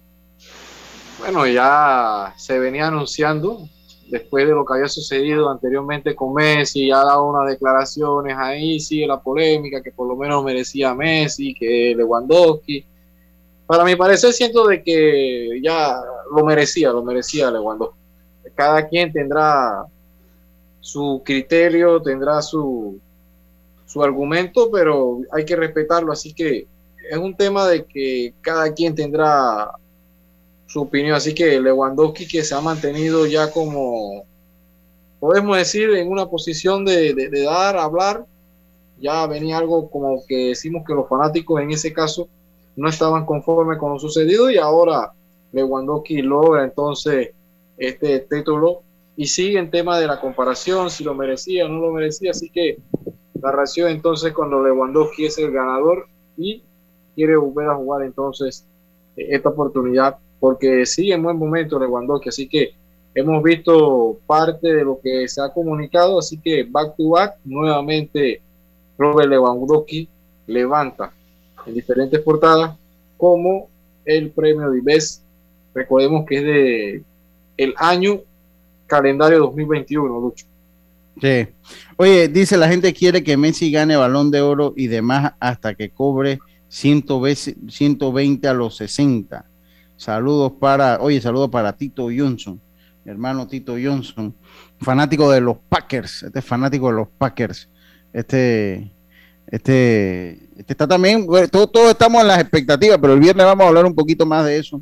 Bueno, 1.19 1.47
ya 1.47 2.33
se 2.37 2.59
venía 2.59 2.87
anunciando 2.87 3.67
después 4.07 4.45
de 4.45 4.53
lo 4.53 4.65
que 4.65 4.73
había 4.73 4.87
sucedido 4.87 5.49
anteriormente 5.49 6.15
con 6.15 6.33
Messi, 6.33 6.87
ya 6.87 7.01
ha 7.01 7.05
dado 7.05 7.27
unas 7.27 7.49
declaraciones 7.49 8.35
ahí, 8.37 8.79
sigue 8.79 9.07
la 9.07 9.19
polémica 9.19 9.81
que 9.81 9.91
por 9.91 10.07
lo 10.07 10.15
menos 10.15 10.43
merecía 10.43 10.93
Messi, 10.93 11.55
que 11.55 11.95
Lewandowski 11.97 12.85
para 13.65 13.83
mi 13.83 13.95
parecer 13.95 14.31
siento 14.31 14.67
de 14.67 14.83
que 14.83 15.59
ya 15.63 15.97
lo 16.35 16.45
merecía, 16.45 16.91
lo 16.91 17.03
merecía 17.03 17.49
Lewandowski. 17.49 18.04
Cada 18.55 18.87
quien 18.87 19.11
tendrá 19.11 19.85
su 20.79 21.21
criterio, 21.25 22.01
tendrá 22.01 22.41
su, 22.41 22.99
su 23.85 24.03
argumento, 24.03 24.69
pero 24.71 25.19
hay 25.31 25.45
que 25.45 25.55
respetarlo. 25.55 26.11
Así 26.11 26.33
que 26.33 26.67
es 27.09 27.17
un 27.17 27.35
tema 27.35 27.67
de 27.67 27.85
que 27.85 28.33
cada 28.41 28.73
quien 28.73 28.95
tendrá 28.95 29.71
su 30.67 30.81
opinión. 30.81 31.15
Así 31.15 31.33
que 31.33 31.59
Lewandowski 31.59 32.27
que 32.27 32.43
se 32.43 32.55
ha 32.55 32.61
mantenido 32.61 33.25
ya 33.25 33.51
como, 33.51 34.23
podemos 35.19 35.57
decir, 35.57 35.89
en 35.91 36.09
una 36.09 36.27
posición 36.27 36.85
de, 36.85 37.13
de 37.13 37.43
dar, 37.43 37.77
hablar, 37.77 38.25
ya 38.99 39.27
venía 39.27 39.57
algo 39.57 39.89
como 39.89 40.23
que 40.25 40.49
decimos 40.49 40.83
que 40.85 40.93
los 40.93 41.07
fanáticos 41.07 41.61
en 41.61 41.71
ese 41.71 41.91
caso 41.91 42.27
no 42.75 42.89
estaban 42.89 43.25
conformes 43.25 43.77
con 43.77 43.93
lo 43.93 43.99
sucedido 43.99 44.49
y 44.49 44.57
ahora 44.57 45.11
Lewandowski 45.51 46.21
logra 46.21 46.63
entonces 46.63 47.29
este 47.77 48.19
título 48.19 48.81
y 49.17 49.27
sigue 49.27 49.59
en 49.59 49.71
tema 49.71 49.99
de 49.99 50.07
la 50.07 50.19
comparación, 50.19 50.89
si 50.89 51.03
lo 51.03 51.13
merecía 51.13 51.65
o 51.65 51.69
no 51.69 51.79
lo 51.79 51.91
merecía, 51.91 52.31
así 52.31 52.49
que 52.49 52.77
la 53.41 53.51
reacción 53.51 53.89
entonces 53.89 54.33
cuando 54.33 54.63
Lewandowski 54.63 55.25
es 55.25 55.37
el 55.37 55.51
ganador 55.51 56.07
y 56.37 56.63
quiere 57.15 57.35
volver 57.37 57.69
a 57.69 57.75
jugar 57.75 58.03
entonces 58.03 58.65
esta 59.15 59.49
oportunidad 59.49 60.17
porque 60.39 60.85
sigue 60.85 61.13
en 61.13 61.23
buen 61.23 61.37
momento 61.37 61.79
Lewandowski, 61.79 62.29
así 62.29 62.47
que 62.47 62.73
hemos 63.13 63.41
visto 63.41 64.19
parte 64.25 64.73
de 64.73 64.83
lo 64.83 64.99
que 65.01 65.27
se 65.27 65.41
ha 65.41 65.49
comunicado, 65.49 66.19
así 66.19 66.37
que 66.37 66.63
back 66.63 66.95
to 66.97 67.09
back 67.09 67.35
nuevamente 67.45 68.41
Robert 68.97 69.29
Lewandowski 69.29 70.09
levanta 70.47 71.11
en 71.65 71.73
diferentes 71.73 72.19
portadas, 72.21 72.77
como 73.17 73.69
el 74.05 74.29
premio 74.31 74.69
de 74.69 74.79
IBES. 74.79 75.23
Recordemos 75.73 76.25
que 76.25 76.37
es 76.37 76.43
de 76.43 77.03
el 77.57 77.73
año 77.77 78.21
calendario 78.87 79.39
2021, 79.39 80.19
Lucho. 80.19 80.45
Sí. 81.21 81.47
Oye, 81.97 82.27
dice 82.27 82.57
la 82.57 82.67
gente 82.67 82.93
quiere 82.93 83.23
que 83.23 83.37
Messi 83.37 83.71
gane 83.71 83.95
balón 83.95 84.31
de 84.31 84.41
oro 84.41 84.73
y 84.75 84.87
demás 84.87 85.33
hasta 85.39 85.73
que 85.73 85.89
cobre 85.89 86.39
120 86.67 88.47
a 88.47 88.53
los 88.53 88.75
60. 88.77 89.45
Saludos 89.97 90.53
para, 90.59 90.99
oye, 90.99 91.21
saludos 91.21 91.49
para 91.49 91.73
Tito 91.73 92.09
Johnson, 92.15 92.59
mi 93.05 93.11
hermano 93.11 93.47
Tito 93.47 93.75
Johnson, 93.81 94.35
fanático 94.81 95.31
de 95.31 95.39
los 95.39 95.57
Packers, 95.69 96.23
este 96.23 96.39
es 96.39 96.45
fanático 96.45 96.87
de 96.87 96.93
los 96.93 97.07
Packers. 97.17 97.69
Este, 98.11 98.91
este, 99.47 100.31
este 100.57 100.73
está 100.73 100.85
también, 100.85 101.25
todos, 101.49 101.91
estamos 101.91 102.21
en 102.21 102.27
las 102.27 102.41
expectativas, 102.41 102.97
pero 102.99 103.13
el 103.13 103.19
viernes 103.21 103.45
vamos 103.45 103.63
a 103.63 103.67
hablar 103.69 103.85
un 103.85 103.95
poquito 103.95 104.25
más 104.25 104.45
de 104.45 104.57
eso. 104.57 104.81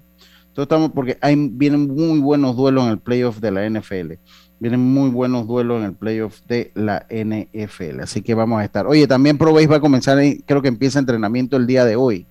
Todos 0.53 0.65
estamos 0.65 0.91
porque 0.91 1.17
hay, 1.21 1.35
vienen 1.35 1.87
muy 1.87 2.19
buenos 2.19 2.55
duelos 2.55 2.85
en 2.85 2.91
el 2.91 2.99
playoff 2.99 3.39
de 3.39 3.51
la 3.51 3.67
NFL. 3.67 4.13
Vienen 4.59 4.79
muy 4.79 5.09
buenos 5.09 5.47
duelos 5.47 5.79
en 5.79 5.85
el 5.85 5.93
playoff 5.93 6.41
de 6.47 6.71
la 6.75 7.05
NFL. 7.09 8.01
Así 8.01 8.21
que 8.21 8.33
vamos 8.33 8.61
a 8.61 8.63
estar. 8.63 8.85
Oye, 8.85 9.07
también 9.07 9.37
Pro 9.37 9.53
va 9.53 9.75
a 9.75 9.79
comenzar, 9.79 10.19
creo 10.45 10.61
que 10.61 10.67
empieza 10.67 10.99
entrenamiento 10.99 11.57
el 11.57 11.65
día 11.65 11.85
de 11.85 11.95
hoy. 11.95 12.27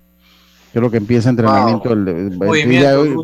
Creo 0.72 0.90
que 0.90 0.96
empieza 0.96 1.28
entrenamiento 1.28 1.92
el, 1.92 2.38
día 2.68 2.92
de 2.92 2.96
hoy. 2.96 3.16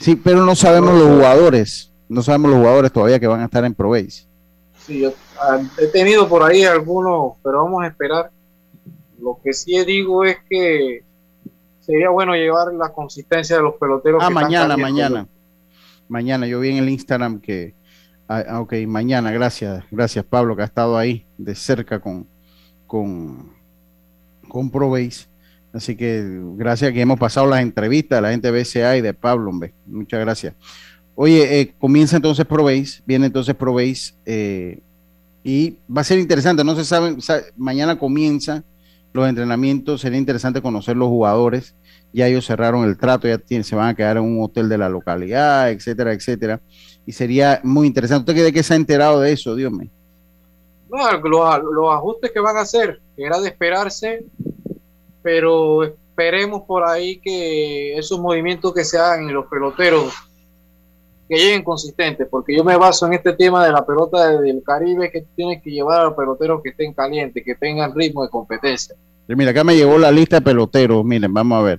Sí, 0.00 0.16
pero 0.16 0.44
no 0.44 0.56
sabemos 0.56 0.94
los 0.94 1.08
jugadores. 1.08 1.92
No 2.08 2.22
sabemos 2.22 2.50
los 2.50 2.60
jugadores 2.60 2.90
todavía 2.90 3.20
que 3.20 3.26
van 3.28 3.40
a 3.40 3.44
estar 3.44 3.64
en 3.64 3.74
Pro 3.74 3.92
Sí, 3.94 5.00
yo 5.00 5.12
ah, 5.40 5.60
he 5.78 5.86
tenido 5.86 6.28
por 6.28 6.42
ahí 6.42 6.64
algunos, 6.64 7.34
pero 7.44 7.62
vamos 7.62 7.84
a 7.84 7.86
esperar 7.86 8.32
lo 9.20 9.38
que 9.42 9.52
sí 9.52 9.84
digo 9.84 10.24
es 10.24 10.38
que 10.48 11.04
sería 11.90 12.10
bueno 12.10 12.34
llevar 12.34 12.72
la 12.72 12.92
consistencia 12.92 13.56
de 13.56 13.62
los 13.62 13.74
peloteros. 13.74 14.22
Ah, 14.22 14.30
mañana, 14.30 14.76
mañana. 14.76 15.26
Mañana, 16.08 16.46
yo 16.46 16.60
vi 16.60 16.70
en 16.70 16.76
el 16.78 16.88
Instagram 16.88 17.40
que, 17.40 17.74
ah, 18.28 18.44
ah, 18.48 18.60
ok, 18.60 18.74
mañana, 18.86 19.30
gracias, 19.32 19.84
gracias 19.90 20.24
Pablo, 20.24 20.56
que 20.56 20.62
ha 20.62 20.66
estado 20.66 20.96
ahí 20.96 21.26
de 21.38 21.54
cerca 21.54 22.00
con, 22.00 22.26
con, 22.86 23.52
con 24.48 24.70
ProBase. 24.70 25.28
Así 25.72 25.96
que 25.96 26.24
gracias 26.56 26.92
que 26.92 27.00
hemos 27.00 27.18
pasado 27.18 27.46
las 27.46 27.60
entrevistas 27.60 28.18
de 28.18 28.22
la 28.22 28.30
gente 28.30 28.50
de 28.50 28.60
BCA 28.60 28.96
y 28.96 29.00
de 29.00 29.14
Pablo, 29.14 29.50
hombre. 29.50 29.72
Muchas 29.86 30.18
gracias. 30.20 30.54
Oye, 31.14 31.60
eh, 31.60 31.74
comienza 31.78 32.16
entonces 32.16 32.44
ProBase, 32.46 33.02
viene 33.06 33.26
entonces 33.26 33.54
ProBase 33.54 34.14
eh, 34.24 34.80
y 35.44 35.76
va 35.94 36.00
a 36.00 36.04
ser 36.04 36.18
interesante, 36.18 36.64
no 36.64 36.74
se 36.74 36.84
sabe, 36.84 37.16
mañana 37.56 37.98
comienza 37.98 38.64
los 39.12 39.28
entrenamientos, 39.28 40.00
sería 40.00 40.18
interesante 40.18 40.62
conocer 40.62 40.96
los 40.96 41.08
jugadores, 41.08 41.74
ya 42.12 42.26
ellos 42.26 42.46
cerraron 42.46 42.84
el 42.84 42.96
trato, 42.96 43.28
ya 43.28 43.38
se 43.62 43.76
van 43.76 43.88
a 43.88 43.94
quedar 43.94 44.16
en 44.16 44.24
un 44.24 44.42
hotel 44.42 44.68
de 44.68 44.78
la 44.78 44.88
localidad, 44.88 45.70
etcétera, 45.70 46.12
etcétera. 46.12 46.60
Y 47.06 47.12
sería 47.12 47.60
muy 47.62 47.86
interesante. 47.86 48.30
¿Usted 48.30 48.42
cree 48.42 48.52
que 48.52 48.62
se 48.62 48.74
ha 48.74 48.76
enterado 48.76 49.20
de 49.20 49.32
eso, 49.32 49.54
Dios 49.54 49.72
mío? 49.72 49.90
No, 50.90 51.12
los, 51.12 51.62
los 51.72 51.94
ajustes 51.94 52.32
que 52.32 52.40
van 52.40 52.56
a 52.56 52.62
hacer, 52.62 53.00
era 53.16 53.40
de 53.40 53.48
esperarse, 53.48 54.24
pero 55.22 55.84
esperemos 55.84 56.62
por 56.62 56.84
ahí 56.84 57.20
que 57.20 57.96
esos 57.96 58.20
movimientos 58.20 58.74
que 58.74 58.84
se 58.84 58.98
hagan 58.98 59.28
en 59.28 59.34
los 59.34 59.46
peloteros 59.46 60.12
que 61.30 61.36
lleguen 61.36 61.62
consistentes, 61.62 62.26
porque 62.28 62.56
yo 62.56 62.64
me 62.64 62.76
baso 62.76 63.06
en 63.06 63.12
este 63.12 63.34
tema 63.34 63.64
de 63.64 63.70
la 63.70 63.86
pelota 63.86 64.40
del 64.40 64.64
Caribe 64.66 65.12
que 65.12 65.24
tiene 65.36 65.62
que 65.62 65.70
llevar 65.70 66.00
a 66.00 66.04
los 66.06 66.14
peloteros 66.14 66.60
que 66.60 66.70
estén 66.70 66.92
calientes, 66.92 67.44
que 67.44 67.54
tengan 67.54 67.94
ritmo 67.94 68.24
de 68.24 68.30
competencia. 68.30 68.96
Mira, 69.28 69.52
acá 69.52 69.62
me 69.62 69.76
llegó 69.76 69.96
la 69.96 70.10
lista 70.10 70.36
de 70.36 70.42
peloteros, 70.42 71.04
miren, 71.04 71.32
vamos 71.32 71.56
a 71.56 71.62
ver. 71.62 71.78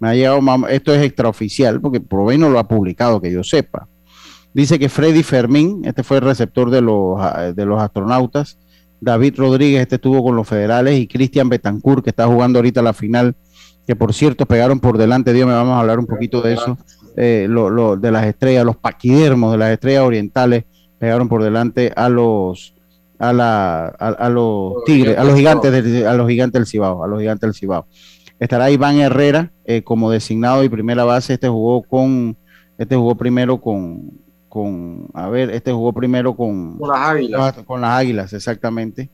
Me 0.00 0.08
ha 0.08 0.14
llegado, 0.14 0.40
esto 0.66 0.92
es 0.92 1.00
extraoficial, 1.00 1.80
porque 1.80 2.00
por 2.00 2.36
no 2.36 2.48
lo 2.48 2.58
ha 2.58 2.66
publicado, 2.66 3.20
que 3.20 3.30
yo 3.30 3.44
sepa. 3.44 3.86
Dice 4.52 4.80
que 4.80 4.88
Freddy 4.88 5.22
Fermín, 5.22 5.82
este 5.84 6.02
fue 6.02 6.16
el 6.16 6.24
receptor 6.24 6.68
de 6.68 6.80
los, 6.80 7.20
ah, 7.20 7.52
de 7.54 7.64
los 7.64 7.80
astronautas, 7.80 8.58
David 9.00 9.34
Rodríguez, 9.36 9.80
este 9.80 9.94
estuvo 9.94 10.24
con 10.24 10.34
los 10.34 10.48
federales, 10.48 10.98
y 10.98 11.06
Cristian 11.06 11.48
Betancourt, 11.48 12.02
que 12.02 12.10
está 12.10 12.26
jugando 12.26 12.58
ahorita 12.58 12.82
la 12.82 12.92
final, 12.92 13.36
que 13.86 13.94
por 13.94 14.12
cierto 14.12 14.44
pegaron 14.44 14.80
por 14.80 14.98
delante, 14.98 15.32
Dios 15.32 15.46
me 15.46 15.54
vamos 15.54 15.74
a 15.74 15.78
hablar 15.78 16.00
un 16.00 16.06
poquito 16.06 16.42
de 16.42 16.54
eso, 16.54 16.76
eh, 17.16 17.46
lo, 17.48 17.96
de 17.96 18.10
las 18.10 18.26
estrellas, 18.26 18.64
los 18.64 18.76
paquidermos 18.76 19.52
de 19.52 19.58
las 19.58 19.70
estrellas 19.70 20.02
orientales, 20.02 20.64
pegaron 20.98 21.28
por 21.28 21.42
delante 21.42 21.92
a 21.94 22.08
los 22.08 22.74
a, 23.18 23.32
la, 23.32 23.86
a, 23.86 24.28
los 24.28 24.82
tigres, 24.84 25.16
a 25.16 25.22
los 25.22 25.36
gigantes 25.36 25.70
del, 25.70 26.06
a 26.06 26.14
los 26.14 26.28
gigantes 26.28 26.60
del 26.60 26.66
Cibao, 26.66 27.04
a 27.04 27.06
los 27.06 27.20
gigantes 27.20 27.42
del 27.42 27.54
Cibao. 27.54 27.86
Estará 28.40 28.68
Iván 28.70 28.98
Herrera 28.98 29.52
eh, 29.64 29.84
como 29.84 30.10
designado 30.10 30.64
y 30.64 30.68
primera 30.68 31.04
base. 31.04 31.34
Este 31.34 31.48
jugó 31.48 31.84
con, 31.84 32.36
este 32.76 32.96
jugó 32.96 33.14
primero 33.14 33.60
con, 33.60 34.10
con, 34.48 35.08
a 35.14 35.28
ver, 35.28 35.50
este 35.50 35.70
jugó 35.72 35.92
primero 35.92 36.34
con, 36.34 36.78
con 36.78 36.88
las 36.90 36.98
águilas. 36.98 37.52
Con, 37.64 37.80
las 37.80 37.90
águilas, 37.92 38.32
exactamente. 38.32 39.08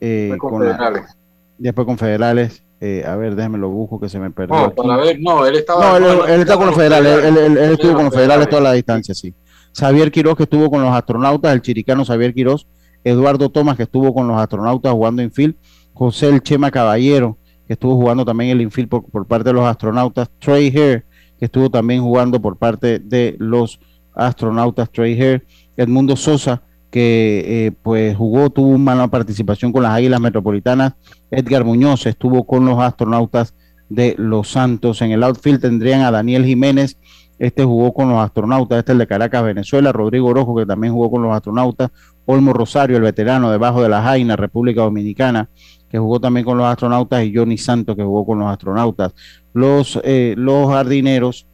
Eh, 0.00 0.34
con, 0.38 0.60
federales. 0.60 1.16
después 1.58 1.86
con 1.86 1.98
federales. 1.98 2.61
Eh, 2.84 3.04
a 3.06 3.14
ver, 3.14 3.36
déjeme 3.36 3.58
lo 3.58 3.68
busco 3.68 4.00
que 4.00 4.08
se 4.08 4.18
me 4.18 4.32
perdió. 4.32 4.56
No, 4.56 4.74
para 4.74 4.96
ver, 4.96 5.20
no, 5.20 5.46
él 5.46 5.54
estaba. 5.54 6.00
No, 6.00 6.26
él, 6.26 6.40
está 6.40 6.56
con 6.56 6.66
los 6.66 6.74
federales, 6.74 7.24
él, 7.24 7.56
estuvo 7.56 7.94
con 7.94 8.06
los 8.06 8.12
federales 8.12 8.48
toda 8.48 8.60
la 8.60 8.72
distancia, 8.72 9.14
sí. 9.14 9.32
Xavier 9.72 10.10
Quiroz, 10.10 10.36
que 10.36 10.42
estuvo 10.42 10.68
con 10.68 10.82
los 10.82 10.92
astronautas, 10.92 11.52
el 11.52 11.62
chiricano 11.62 12.04
Xavier 12.04 12.34
Quiroz, 12.34 12.66
Eduardo 13.04 13.50
Tomás, 13.50 13.76
que 13.76 13.84
estuvo 13.84 14.12
con 14.12 14.26
los 14.26 14.36
astronautas 14.36 14.92
jugando 14.92 15.22
infield, 15.22 15.54
José 15.92 16.30
El 16.30 16.42
Chema 16.42 16.72
Caballero, 16.72 17.38
que 17.68 17.74
estuvo 17.74 17.94
jugando 17.94 18.24
también 18.24 18.50
el 18.50 18.60
infield 18.62 18.88
por, 18.88 19.28
parte 19.28 19.50
de 19.50 19.52
los 19.52 19.64
astronautas, 19.64 20.28
Trey 20.40 20.66
Hare, 20.76 21.04
que 21.38 21.44
estuvo 21.44 21.70
también 21.70 22.02
jugando 22.02 22.42
por 22.42 22.58
parte 22.58 22.98
de 22.98 23.36
los 23.38 23.78
astronautas, 24.12 24.90
Trey 24.90 25.14
Hare, 25.22 25.44
Edmundo 25.76 26.16
Sosa, 26.16 26.64
que 26.92 27.42
eh, 27.46 27.72
pues 27.82 28.14
jugó, 28.14 28.50
tuvo 28.50 28.68
una 28.68 29.08
participación 29.08 29.72
con 29.72 29.82
las 29.82 29.92
Águilas 29.92 30.20
Metropolitanas, 30.20 30.92
Edgar 31.30 31.64
Muñoz 31.64 32.04
estuvo 32.04 32.44
con 32.44 32.66
los 32.66 32.78
astronautas 32.78 33.54
de 33.88 34.14
Los 34.18 34.48
Santos, 34.48 35.00
en 35.00 35.10
el 35.10 35.22
outfield 35.22 35.62
tendrían 35.62 36.02
a 36.02 36.10
Daniel 36.10 36.44
Jiménez, 36.44 36.98
este 37.38 37.64
jugó 37.64 37.94
con 37.94 38.10
los 38.10 38.18
astronautas, 38.18 38.78
este 38.78 38.92
es 38.92 38.94
el 38.94 38.98
de 38.98 39.06
Caracas, 39.06 39.42
Venezuela, 39.42 39.90
Rodrigo 39.90 40.28
Orojo, 40.28 40.54
que 40.54 40.66
también 40.66 40.92
jugó 40.92 41.10
con 41.10 41.22
los 41.22 41.34
astronautas, 41.34 41.90
Olmo 42.26 42.52
Rosario, 42.52 42.98
el 42.98 43.02
veterano 43.02 43.50
debajo 43.50 43.82
de 43.82 43.88
la 43.88 44.02
Jaina, 44.02 44.36
República 44.36 44.82
Dominicana, 44.82 45.48
que 45.90 45.98
jugó 45.98 46.20
también 46.20 46.44
con 46.44 46.58
los 46.58 46.66
astronautas, 46.66 47.24
y 47.24 47.34
Johnny 47.34 47.56
Santos, 47.56 47.96
que 47.96 48.04
jugó 48.04 48.26
con 48.26 48.38
los 48.38 48.48
astronautas. 48.48 49.14
Los, 49.54 49.98
eh, 50.04 50.34
los 50.36 50.68
jardineros, 50.68 51.46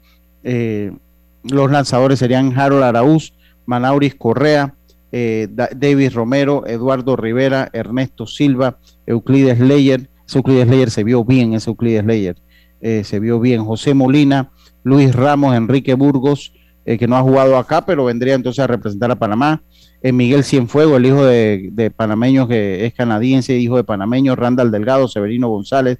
eh, 0.43 0.93
los 1.45 1.70
lanzadores 1.70 2.18
serían 2.18 2.59
Harold 2.59 2.82
Araúz, 2.82 3.34
Manauris 3.66 4.16
Correa, 4.16 4.74
eh, 5.12 5.48
David 5.50 6.12
Romero, 6.12 6.66
Eduardo 6.66 7.16
Rivera, 7.16 7.68
Ernesto 7.72 8.26
Silva, 8.26 8.78
Euclides 9.06 9.61
Leyer. 9.61 10.09
Euclides 10.34 10.68
Leyer 10.68 10.90
se 10.90 11.04
vio 11.04 11.24
bien, 11.24 11.54
ese 11.54 11.70
Euclides 11.70 12.04
Leyer 12.04 12.36
se 12.80 13.18
vio 13.18 13.40
bien. 13.40 13.64
José 13.64 13.94
Molina, 13.94 14.52
Luis 14.84 15.14
Ramos, 15.14 15.56
Enrique 15.56 15.94
Burgos, 15.94 16.52
que 16.84 17.09
no 17.09 17.16
ha 17.16 17.22
jugado 17.22 17.56
acá, 17.56 17.84
pero 17.84 18.04
vendría 18.04 18.34
entonces 18.34 18.62
a 18.62 18.66
representar 18.68 19.11
a 19.11 19.18
Panamá. 19.18 19.62
Miguel 20.02 20.44
Cienfuego, 20.44 20.96
el 20.96 21.06
hijo 21.06 21.24
de, 21.24 21.92
panameños 21.96 22.46
que 22.46 22.86
es 22.86 22.94
canadiense, 22.94 23.56
hijo 23.56 23.76
de 23.76 23.84
panameños, 23.84 24.38
Randall 24.38 24.70
Delgado, 24.70 25.09
Severino 25.09 25.48
González, 25.48 25.98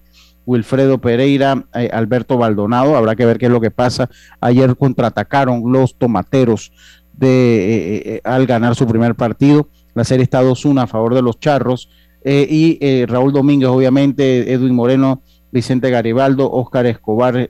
Wilfredo 0.49 0.97
Pereira, 0.99 1.67
eh, 1.75 1.91
Alberto 1.93 2.39
Baldonado, 2.39 2.97
habrá 2.97 3.15
que 3.15 3.27
ver 3.27 3.37
qué 3.37 3.47
es 3.47 3.53
lo 3.53 3.61
que 3.61 3.71
pasa. 3.71 4.09
Ayer 4.41 4.77
contraatacaron 4.77 5.71
los 5.71 5.99
tomateros 5.99 6.73
de, 7.19 7.29
eh, 7.29 8.03
eh, 8.05 8.21
al 8.25 8.47
ganar 8.47 8.75
su 8.75 8.87
primer 8.87 9.15
partido. 9.15 9.69
La 9.95 10.05
serie 10.05 10.25
está 10.25 10.43
2-1 10.43 10.83
a 10.83 10.87
favor 10.87 11.15
de 11.15 11.23
los 11.23 11.39
charros. 11.39 11.91
y 12.25 13.07
Raúl 13.07 13.33
Domínguez, 13.33 13.71
obviamente, 13.71 14.53
Edwin 14.53 14.75
Moreno, 14.75 15.23
Vicente 15.51 15.89
Garibaldo, 15.89 16.51
Oscar 16.51 16.85
Escobar, 16.85 17.49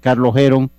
Carlos 0.00 0.36
Heron, 0.36 0.70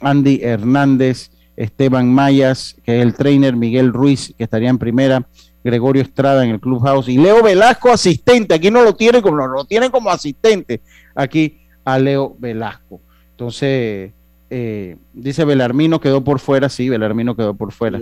Andy 0.00 0.40
Hernández, 0.42 1.30
Esteban 1.56 2.10
Mayas, 2.10 2.76
que 2.84 2.96
es 2.96 3.02
el 3.02 3.14
trainer, 3.14 3.56
Miguel 3.56 3.92
Ruiz, 3.92 4.32
que 4.38 4.44
estaría 4.44 4.70
en 4.70 4.78
primera, 4.78 5.26
Gregorio 5.64 6.02
Estrada 6.02 6.44
en 6.44 6.50
el 6.50 6.60
Clubhouse 6.60 7.08
y 7.08 7.18
Leo 7.18 7.42
Velasco 7.42 7.90
asistente, 7.90 8.54
aquí 8.54 8.70
no 8.70 8.82
lo 8.82 8.94
tienen 8.94 9.20
como 9.20 9.36
lo 9.46 9.64
tienen 9.64 9.90
como 9.90 10.08
asistente, 10.08 10.80
aquí 11.14 11.60
a 11.84 11.98
Leo 11.98 12.36
Velasco. 12.38 13.00
Entonces, 13.32 14.12
eh, 14.50 14.96
dice 15.12 15.44
Belarmino 15.44 16.00
quedó 16.00 16.22
por 16.24 16.38
fuera, 16.38 16.68
sí, 16.68 16.88
Belarmino 16.88 17.36
quedó 17.36 17.54
por 17.54 17.72
fuera. 17.72 18.00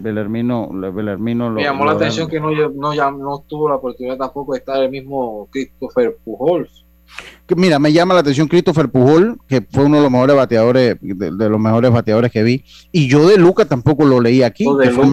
Belarmino, 0.00 0.68
Belarmino 0.92 1.50
Me 1.50 1.62
llamó 1.62 1.84
la 1.84 1.92
atención 1.92 2.28
que 2.28 2.40
no, 2.40 2.50
no, 2.50 3.10
no 3.12 3.44
tuvo 3.46 3.68
la 3.68 3.76
oportunidad 3.76 4.16
tampoco 4.16 4.54
de 4.54 4.58
estar 4.58 4.82
el 4.82 4.90
mismo 4.90 5.48
Christopher 5.52 6.16
Pujols 6.24 6.82
mira, 7.56 7.78
me 7.78 7.92
llama 7.92 8.14
la 8.14 8.20
atención 8.20 8.48
Christopher 8.48 8.88
Pujol, 8.88 9.38
que 9.46 9.62
fue 9.70 9.84
uno 9.84 9.98
de 9.98 10.02
los 10.02 10.10
mejores 10.10 10.36
bateadores, 10.36 10.96
de, 11.00 11.30
los 11.30 11.60
mejores 11.60 11.90
bateadores 11.90 12.30
que 12.30 12.42
vi, 12.42 12.64
y 12.90 13.08
yo 13.08 13.28
de 13.28 13.36
Luca 13.36 13.64
tampoco 13.64 14.04
lo 14.04 14.20
leí 14.20 14.42
aquí, 14.42 14.64
que, 14.64 14.90
fue 14.90 15.04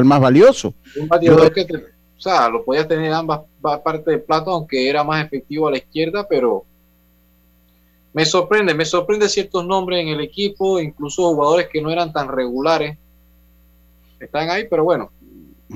el 0.00 0.06
más 0.06 0.20
valioso. 0.20 0.74
Un 0.98 1.08
bateador 1.08 1.52
que, 1.52 1.62
o 1.62 2.20
sea, 2.20 2.48
lo 2.48 2.64
podía 2.64 2.86
tener 2.86 3.12
ambas 3.12 3.40
partes 3.60 4.06
del 4.06 4.22
plato, 4.22 4.50
aunque 4.50 4.88
era 4.88 5.04
más 5.04 5.24
efectivo 5.24 5.68
a 5.68 5.72
la 5.72 5.78
izquierda, 5.78 6.26
pero 6.28 6.64
me 8.12 8.24
sorprende, 8.24 8.74
me 8.74 8.84
sorprende 8.84 9.28
ciertos 9.28 9.64
nombres 9.66 10.00
en 10.00 10.08
el 10.08 10.20
equipo, 10.20 10.80
incluso 10.80 11.34
jugadores 11.34 11.68
que 11.68 11.80
no 11.80 11.90
eran 11.90 12.12
tan 12.12 12.28
regulares, 12.28 12.96
están 14.18 14.50
ahí, 14.50 14.66
pero 14.68 14.84
bueno, 14.84 15.10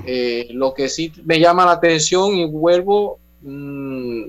eh, 0.07 0.49
lo 0.53 0.75
que 0.75 0.89
sí 0.89 1.13
me 1.25 1.39
llama 1.39 1.67
la 1.67 1.73
atención 1.73 2.35
y 2.35 2.47
vuelvo, 2.47 3.19
mmm, 3.43 4.25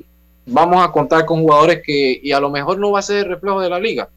vamos 0.46 0.86
a 0.86 0.92
contar 0.92 1.26
con 1.26 1.42
jugadores 1.42 1.82
que, 1.84 2.20
y 2.22 2.32
a 2.32 2.40
lo 2.40 2.50
mejor 2.50 2.78
no 2.78 2.92
va 2.92 3.00
a 3.00 3.04
ser 3.04 3.20
el 3.20 3.30
reflejo 3.30 3.62
de 3.62 3.70
la 3.70 3.80
liga, 3.80 4.10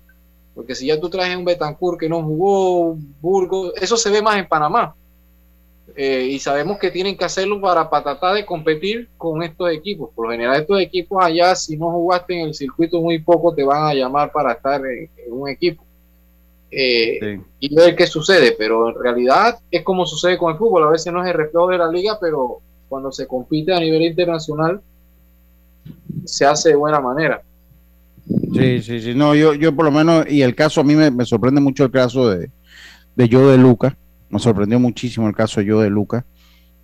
porque 0.54 0.74
si 0.74 0.86
ya 0.86 1.00
tú 1.00 1.08
traes 1.08 1.36
un 1.36 1.44
Betancourt 1.44 2.00
que 2.00 2.08
no 2.08 2.22
jugó, 2.22 2.96
Burgos, 3.20 3.72
eso 3.80 3.96
se 3.96 4.10
ve 4.10 4.22
más 4.22 4.36
en 4.38 4.48
Panamá. 4.48 4.94
Eh, 5.94 6.28
y 6.32 6.38
sabemos 6.38 6.78
que 6.78 6.90
tienen 6.90 7.16
que 7.16 7.24
hacerlo 7.24 7.60
para, 7.60 7.88
tratar 7.88 8.34
de 8.34 8.44
competir 8.44 9.08
con 9.16 9.42
estos 9.42 9.70
equipos. 9.70 10.10
Por 10.14 10.26
lo 10.26 10.32
general, 10.32 10.60
estos 10.60 10.80
equipos 10.80 11.24
allá, 11.24 11.54
si 11.54 11.76
no 11.76 11.90
jugaste 11.90 12.40
en 12.40 12.48
el 12.48 12.54
circuito 12.54 13.00
muy 13.00 13.20
poco, 13.20 13.54
te 13.54 13.62
van 13.62 13.84
a 13.84 13.94
llamar 13.94 14.32
para 14.32 14.52
estar 14.52 14.80
en, 14.84 15.08
un 15.30 15.48
equipo. 15.48 15.84
Eh, 16.70 17.40
y 17.60 17.74
ver 17.74 17.94
qué 17.94 18.06
sucede, 18.06 18.54
pero 18.58 18.88
en 18.88 19.02
realidad 19.02 19.58
es 19.70 19.82
como 19.84 20.04
sucede 20.04 20.36
con 20.36 20.52
el 20.52 20.58
fútbol. 20.58 20.84
A 20.84 20.90
veces 20.90 21.12
no 21.12 21.22
es 21.22 21.28
el 21.28 21.34
reflejo 21.34 21.68
de 21.68 21.78
la 21.78 21.88
liga, 21.88 22.18
pero 22.20 22.60
cuando 22.88 23.12
se 23.12 23.26
compite 23.26 23.72
a 23.72 23.80
nivel 23.80 24.02
internacional, 24.02 24.80
se 26.24 26.44
hace 26.44 26.70
de 26.70 26.74
buena 26.74 27.00
manera. 27.00 27.42
Sí, 28.52 28.82
sí, 28.82 29.00
sí. 29.00 29.14
No, 29.14 29.34
yo, 29.34 29.54
yo 29.54 29.74
por 29.74 29.84
lo 29.84 29.92
menos, 29.92 30.26
y 30.28 30.42
el 30.42 30.54
caso 30.54 30.80
a 30.80 30.84
mí 30.84 30.96
me, 30.96 31.24
sorprende 31.24 31.60
mucho 31.60 31.84
el 31.84 31.90
caso 31.92 32.28
de, 32.28 32.50
de 33.14 33.28
Yo 33.28 33.48
de 33.48 33.56
Luca. 33.56 33.96
Me 34.28 34.38
sorprendió 34.38 34.78
muchísimo 34.78 35.28
el 35.28 35.34
caso 35.34 35.60
Yo 35.60 35.80
de 35.80 35.90
Luca. 35.90 36.24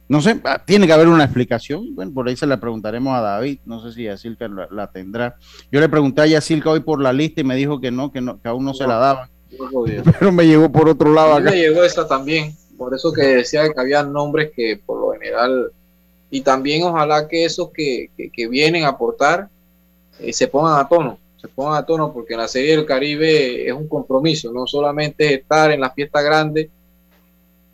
No 0.09 0.21
sé, 0.21 0.41
ah, 0.45 0.63
tiene 0.65 0.87
que 0.87 0.93
haber 0.93 1.09
una 1.09 1.25
explicación. 1.25 1.95
Bueno, 1.95 2.13
por 2.13 2.29
ahí 2.29 2.37
se 2.37 2.47
la 2.47 2.61
preguntaremos 2.61 3.17
a 3.17 3.21
David. 3.21 3.61
No 3.65 3.81
sé 3.81 3.93
si 3.93 4.05
Yacilca 4.05 4.49
la, 4.49 4.69
la 4.71 4.91
tendrá. 4.91 5.37
Yo 5.71 5.81
le 5.81 5.89
pregunté 5.89 6.23
a 6.23 6.27
Yacilca 6.27 6.71
hoy 6.71 6.81
por 6.81 7.01
la 7.01 7.13
lista 7.13 7.41
y 7.41 7.45
me 7.45 7.57
dijo 7.57 7.81
que 7.81 7.91
no, 7.91 8.13
que, 8.13 8.21
no, 8.21 8.41
que 8.41 8.49
aún 8.49 8.65
no, 8.65 8.75
se 8.75 8.87
la 8.87 8.97
daba. 8.97 9.31
Pero 10.19 10.33
me 10.33 10.47
llegó 10.47 10.71
por 10.71 10.89
otro 10.89 11.13
lado 11.13 11.35
acá. 11.35 11.51
Me 11.51 11.57
llegó 11.57 11.83
esa 11.85 12.07
también. 12.07 12.55
Por 12.77 12.95
eso 12.95 13.13
que 13.13 13.23
decía 13.23 13.73
que 13.73 13.81
había 13.81 14.03
nombres 14.03 14.51
que 14.55 14.81
por 14.85 15.01
lo 15.01 15.13
general 15.13 15.71
y 16.33 16.41
también 16.41 16.83
ojalá 16.83 17.29
que 17.29 17.45
esos 17.45 17.71
que, 17.73 18.11
vienen 18.49 18.85
a 18.85 18.89
aportar 18.89 19.49
eh, 20.19 20.33
se 20.33 20.49
pongan 20.49 20.81
a 20.81 20.89
tono, 20.89 21.19
se 21.37 21.47
pongan 21.47 21.75
a 21.75 21.85
tono 21.85 22.11
porque 22.11 22.35
la 22.35 22.49
Serie 22.49 22.75
del 22.75 22.87
Caribe 22.87 23.69
es 23.69 23.73
un 23.75 23.87
compromiso, 23.87 24.51
no 24.51 24.67
solamente 24.67 25.35
estar 25.35 25.71
en 25.71 25.81
la 25.81 25.91
fiesta 25.91 26.23
grande, 26.23 26.71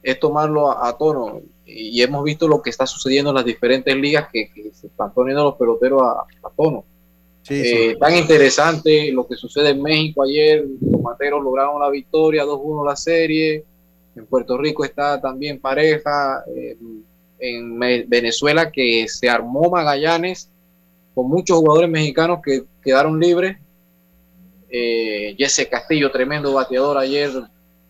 es 0.03 0.19
tomarlo 0.21 0.71
a, 0.71 0.97
tono. 0.97 1.41
y 1.67 2.01
hemos 2.03 2.25
visto 2.25 2.49
lo 2.49 2.63
que 2.63 2.71
está 2.71 2.87
sucediendo 2.87 3.31
en 3.31 3.37
las 3.37 3.45
diferentes 3.45 3.95
ligas 3.97 4.29
que, 4.33 4.51
se 4.73 4.87
están 4.87 5.13
poniendo 5.13 5.45
los 5.45 5.57
peloteros 5.57 6.03
a, 6.03 6.51
tono. 6.57 6.85
Eh, 7.51 7.97
tan 7.99 8.15
interesante 8.15 9.11
lo 9.11 9.27
que 9.27 9.35
sucede 9.35 9.71
en 9.71 9.83
México 9.83 10.23
ayer, 10.23 10.67
los 10.81 11.01
materos 11.01 11.43
lograron 11.43 11.81
la 11.81 11.89
victoria, 11.89 12.45
2-1 12.45 12.87
la 12.87 12.97
serie, 12.97 13.65
en 14.15 14.27
Puerto 14.27 14.59
Rico 14.59 14.85
está 14.85 15.19
también 15.21 15.59
pareja, 15.59 16.45
en 17.39 17.79
Venezuela 18.09 18.71
que 18.71 19.07
se 19.09 19.29
armó 19.29 19.71
Magallanes 19.71 20.51
con 21.15 21.29
muchos 21.29 21.59
jugadores 21.59 21.91
mexicanos 21.91 22.41
que 22.45 22.63
quedaron 22.83 23.19
libres. 23.19 23.57
Eh, 24.71 25.35
Jesse 25.39 25.67
Castillo, 25.69 26.11
tremendo 26.11 26.53
bateador 26.53 26.99
ayer, 26.99 27.31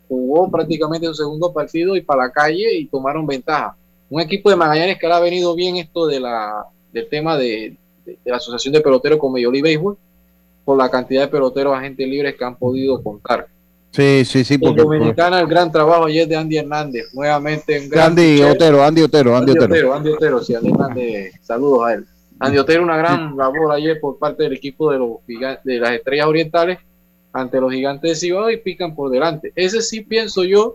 jugó 0.09 0.51
prácticamente 0.51 1.07
un 1.09 1.15
segundo 1.15 1.53
partido 1.53 1.95
y 1.95 2.01
para 2.01 2.25
la 2.25 2.33
calle 2.33 2.77
y 2.77 2.87
tomaron 2.87 3.27
ventaja. 3.27 3.77
Un 4.11 4.21
equipo 4.21 4.49
de 4.51 4.57
Magallanes 4.57 4.99
que 4.99 5.07
ahora 5.07 5.19
ha 5.19 5.21
venido 5.21 5.55
bien 5.55 5.77
esto 5.77 6.07
de 6.07 6.19
la, 6.19 6.65
del 6.93 7.09
tema 7.09 7.37
de, 7.37 7.77
la 8.25 8.37
Asociación 8.37 8.73
de 8.73 8.81
Peloteros 8.81 9.19
con 9.19 9.35
League 9.35 9.63
Baseball 9.63 9.97
por 10.65 10.77
la 10.77 10.91
cantidad 10.91 11.23
de 11.23 11.29
peloteros 11.29 11.75
agentes 11.75 12.07
libres 12.07 12.35
que 12.37 12.45
han 12.45 12.57
podido 12.57 13.03
contar. 13.03 13.47
Sí, 13.91 14.25
sí, 14.25 14.45
sí. 14.45 14.59
Porque, 14.59 14.83
Dominicana, 14.83 15.41
el 15.41 15.47
gran 15.47 15.73
trabajo 15.73 16.05
ayer 16.05 16.29
de 16.29 16.37
Andy 16.37 16.59
Hernández, 16.59 17.07
nuevamente. 17.15 17.89
Andy 17.99 18.43
Otero, 18.43 18.83
Andy 18.85 19.03
Otero, 19.03 19.37
Andy, 19.37 19.53
Otero. 19.53 19.95
Andy 19.95 20.11
Otero, 20.11 20.43
sí, 20.43 20.55
Andy 20.55 20.69
Hernández, 20.69 21.33
saludos 21.43 21.87
a 21.87 21.95
él. 21.95 22.07
Andy 22.39 22.59
Otero, 22.59 22.83
una 22.83 22.97
gran 22.97 23.37
labor 23.37 23.73
ayer 23.73 23.99
por 23.99 24.19
parte 24.19 24.43
del 24.43 24.53
equipo 24.53 24.93
de, 24.93 24.99
los 24.99 25.11
de 25.65 25.79
las 25.79 25.93
Estrellas 25.93 26.27
Orientales, 26.27 26.79
ante 27.33 27.61
los 27.61 27.73
gigantes 27.73 28.11
de 28.11 28.17
Cibao 28.17 28.51
y 28.51 28.57
pican 28.57 28.95
por 28.95 29.11
delante. 29.11 29.53
Ese 29.55 29.83
sí 29.83 30.01
pienso 30.01 30.45
yo, 30.45 30.75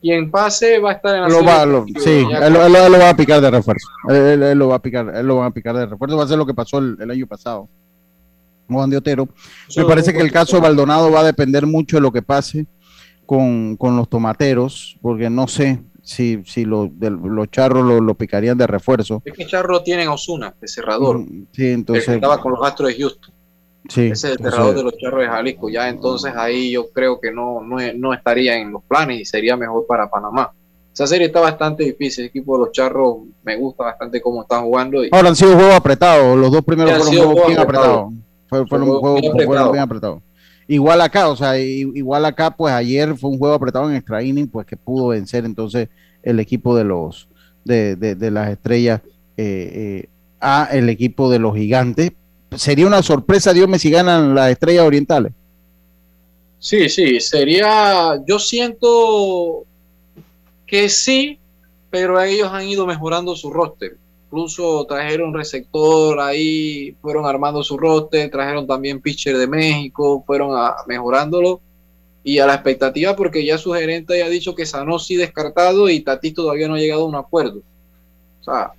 quien 0.00 0.30
pase 0.30 0.78
va 0.78 0.90
a 0.90 0.94
estar 0.94 1.14
en 1.14 1.22
la 1.22 1.28
lo 1.28 1.44
va, 1.44 1.84
Sí, 1.98 2.26
él, 2.42 2.52
lo 2.52 2.98
va 2.98 3.10
a 3.10 3.16
picar 3.16 3.40
de 3.40 3.50
refuerzo. 3.50 3.88
Él, 4.08 4.58
lo 4.58 4.68
va 4.68 4.76
a 4.76 4.82
picar, 4.82 5.14
él 5.14 5.26
lo 5.26 5.36
va 5.36 5.46
a 5.46 5.50
picar 5.50 5.76
de 5.76 5.86
refuerzo. 5.86 6.16
Va 6.16 6.24
a 6.24 6.28
ser 6.28 6.38
lo 6.38 6.46
que 6.46 6.54
pasó 6.54 6.78
el, 6.78 7.10
año 7.10 7.26
pasado. 7.26 7.68
Juan 8.68 8.88
de 8.88 8.96
Otero. 8.96 9.28
Me 9.76 9.84
parece 9.84 10.12
que 10.12 10.20
el 10.20 10.32
caso 10.32 10.56
de 10.56 10.62
Baldonado 10.62 11.10
va 11.10 11.20
a 11.20 11.24
depender 11.24 11.66
mucho 11.66 11.96
de 11.96 12.02
lo 12.02 12.12
que 12.12 12.22
pase 12.22 12.66
con, 13.26 13.76
los 13.78 14.08
tomateros, 14.08 14.96
porque 15.02 15.28
no 15.28 15.48
sé 15.48 15.80
si, 16.02 16.42
si 16.46 16.64
lo, 16.64 16.90
los 16.98 17.50
charros 17.50 18.00
lo, 18.00 18.14
picarían 18.14 18.56
de 18.56 18.66
refuerzo. 18.66 19.22
Es 19.24 19.34
que 19.34 19.46
Charro 19.46 19.82
tienen 19.82 20.08
Osuna, 20.08 20.54
de 20.60 20.66
cerrador. 20.66 21.18
Mm, 21.18 21.46
sí, 21.52 21.68
entonces. 21.68 22.08
estaba 22.08 22.40
con 22.40 22.52
los 22.52 22.66
Astros 22.66 22.88
de 22.88 22.96
Houston. 22.98 23.29
Ese 23.90 24.08
es 24.10 24.24
el 24.24 24.38
cerrador 24.38 24.74
de 24.74 24.82
los 24.82 24.96
charros 24.96 25.20
de 25.20 25.26
Jalisco. 25.26 25.68
Ya 25.68 25.88
entonces 25.88 26.32
ahí 26.36 26.72
yo 26.72 26.90
creo 26.90 27.20
que 27.20 27.32
no, 27.32 27.60
no, 27.60 28.14
estaría 28.14 28.56
en 28.56 28.72
los 28.72 28.82
planes 28.84 29.20
y 29.20 29.24
sería 29.24 29.56
mejor 29.56 29.86
para 29.86 30.08
Panamá. 30.08 30.52
Esa 30.92 31.06
serie 31.06 31.26
está 31.26 31.40
bastante 31.40 31.84
difícil. 31.84 32.24
El 32.24 32.30
equipo 32.30 32.56
de 32.56 32.64
los 32.64 32.72
charros 32.72 33.18
me 33.42 33.56
gusta 33.56 33.84
bastante 33.84 34.20
cómo 34.20 34.42
están 34.42 34.62
jugando. 34.62 35.02
Ahora 35.12 35.28
han 35.28 35.36
sido 35.36 35.54
juegos 35.54 35.74
apretados. 35.74 36.38
Los 36.38 36.50
dos 36.50 36.64
primeros 36.64 37.04
fueron 37.04 37.26
juegos 37.26 37.46
bien 37.46 37.58
apretados. 37.58 38.12
Fueron, 38.48 38.68
juegos 38.68 39.72
bien 39.72 39.82
apretados. 39.82 40.22
Igual 40.66 41.00
acá, 41.00 41.28
o 41.28 41.36
sea, 41.36 41.58
igual 41.58 42.24
acá, 42.24 42.52
pues 42.52 42.72
ayer 42.72 43.16
fue 43.16 43.30
un 43.30 43.38
juego 43.38 43.54
apretado 43.54 43.90
en 43.90 43.96
extra 43.96 44.22
inning, 44.22 44.46
pues 44.46 44.66
que 44.66 44.76
pudo 44.76 45.08
vencer 45.08 45.44
entonces 45.44 45.88
el 46.22 46.38
equipo 46.38 46.76
de 46.76 46.84
los 46.84 47.28
de, 47.64 47.96
de, 47.96 48.30
las 48.30 48.50
estrellas 48.50 49.00
eh, 49.36 50.04
eh, 50.06 50.08
a 50.40 50.68
el 50.72 50.88
equipo 50.88 51.30
de 51.30 51.38
los 51.38 51.54
gigantes, 51.54 52.12
sería 52.56 52.86
una 52.86 53.02
sorpresa, 53.02 53.52
Dios 53.52 53.68
me 53.68 53.78
si 53.78 53.90
ganan 53.90 54.34
las 54.34 54.50
estrellas 54.50 54.84
orientales. 54.84 55.32
Sí, 56.58 56.88
sí, 56.88 57.20
sería, 57.20 58.22
yo 58.26 58.38
siento 58.38 59.64
que 60.66 60.88
sí, 60.88 61.38
pero 61.88 62.20
ellos 62.20 62.48
han 62.52 62.68
ido 62.68 62.86
mejorando 62.86 63.34
su 63.34 63.50
roster. 63.50 63.96
Incluso 64.26 64.84
trajeron 64.86 65.34
receptor 65.34 66.20
ahí, 66.20 66.94
fueron 67.00 67.26
armando 67.26 67.64
su 67.64 67.76
roster, 67.76 68.30
trajeron 68.30 68.66
también 68.66 69.00
pitcher 69.00 69.36
de 69.36 69.46
México, 69.46 70.22
fueron 70.24 70.56
a, 70.56 70.76
mejorándolo 70.86 71.60
y 72.22 72.38
a 72.38 72.46
la 72.46 72.54
expectativa 72.54 73.16
porque 73.16 73.44
ya 73.44 73.58
su 73.58 73.72
gerente 73.72 74.18
ya 74.18 74.26
ha 74.26 74.28
dicho 74.28 74.54
que 74.54 74.66
Sanosi 74.66 75.16
descartado 75.16 75.88
y 75.88 76.00
Tati 76.00 76.32
todavía 76.32 76.68
no 76.68 76.74
ha 76.74 76.78
llegado 76.78 77.02
a 77.02 77.08
un 77.08 77.16
acuerdo. 77.16 77.62
O 78.40 78.44
sea, 78.44 78.72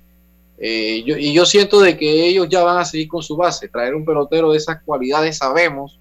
eh, 0.64 1.02
y 1.04 1.32
yo 1.32 1.44
siento 1.44 1.80
de 1.80 1.96
que 1.96 2.24
ellos 2.28 2.48
ya 2.48 2.62
van 2.62 2.78
a 2.78 2.84
seguir 2.84 3.08
con 3.08 3.20
su 3.20 3.36
base. 3.36 3.68
Traer 3.68 3.96
un 3.96 4.04
pelotero 4.04 4.52
de 4.52 4.58
esas 4.58 4.80
cualidades 4.84 5.38
sabemos. 5.38 5.98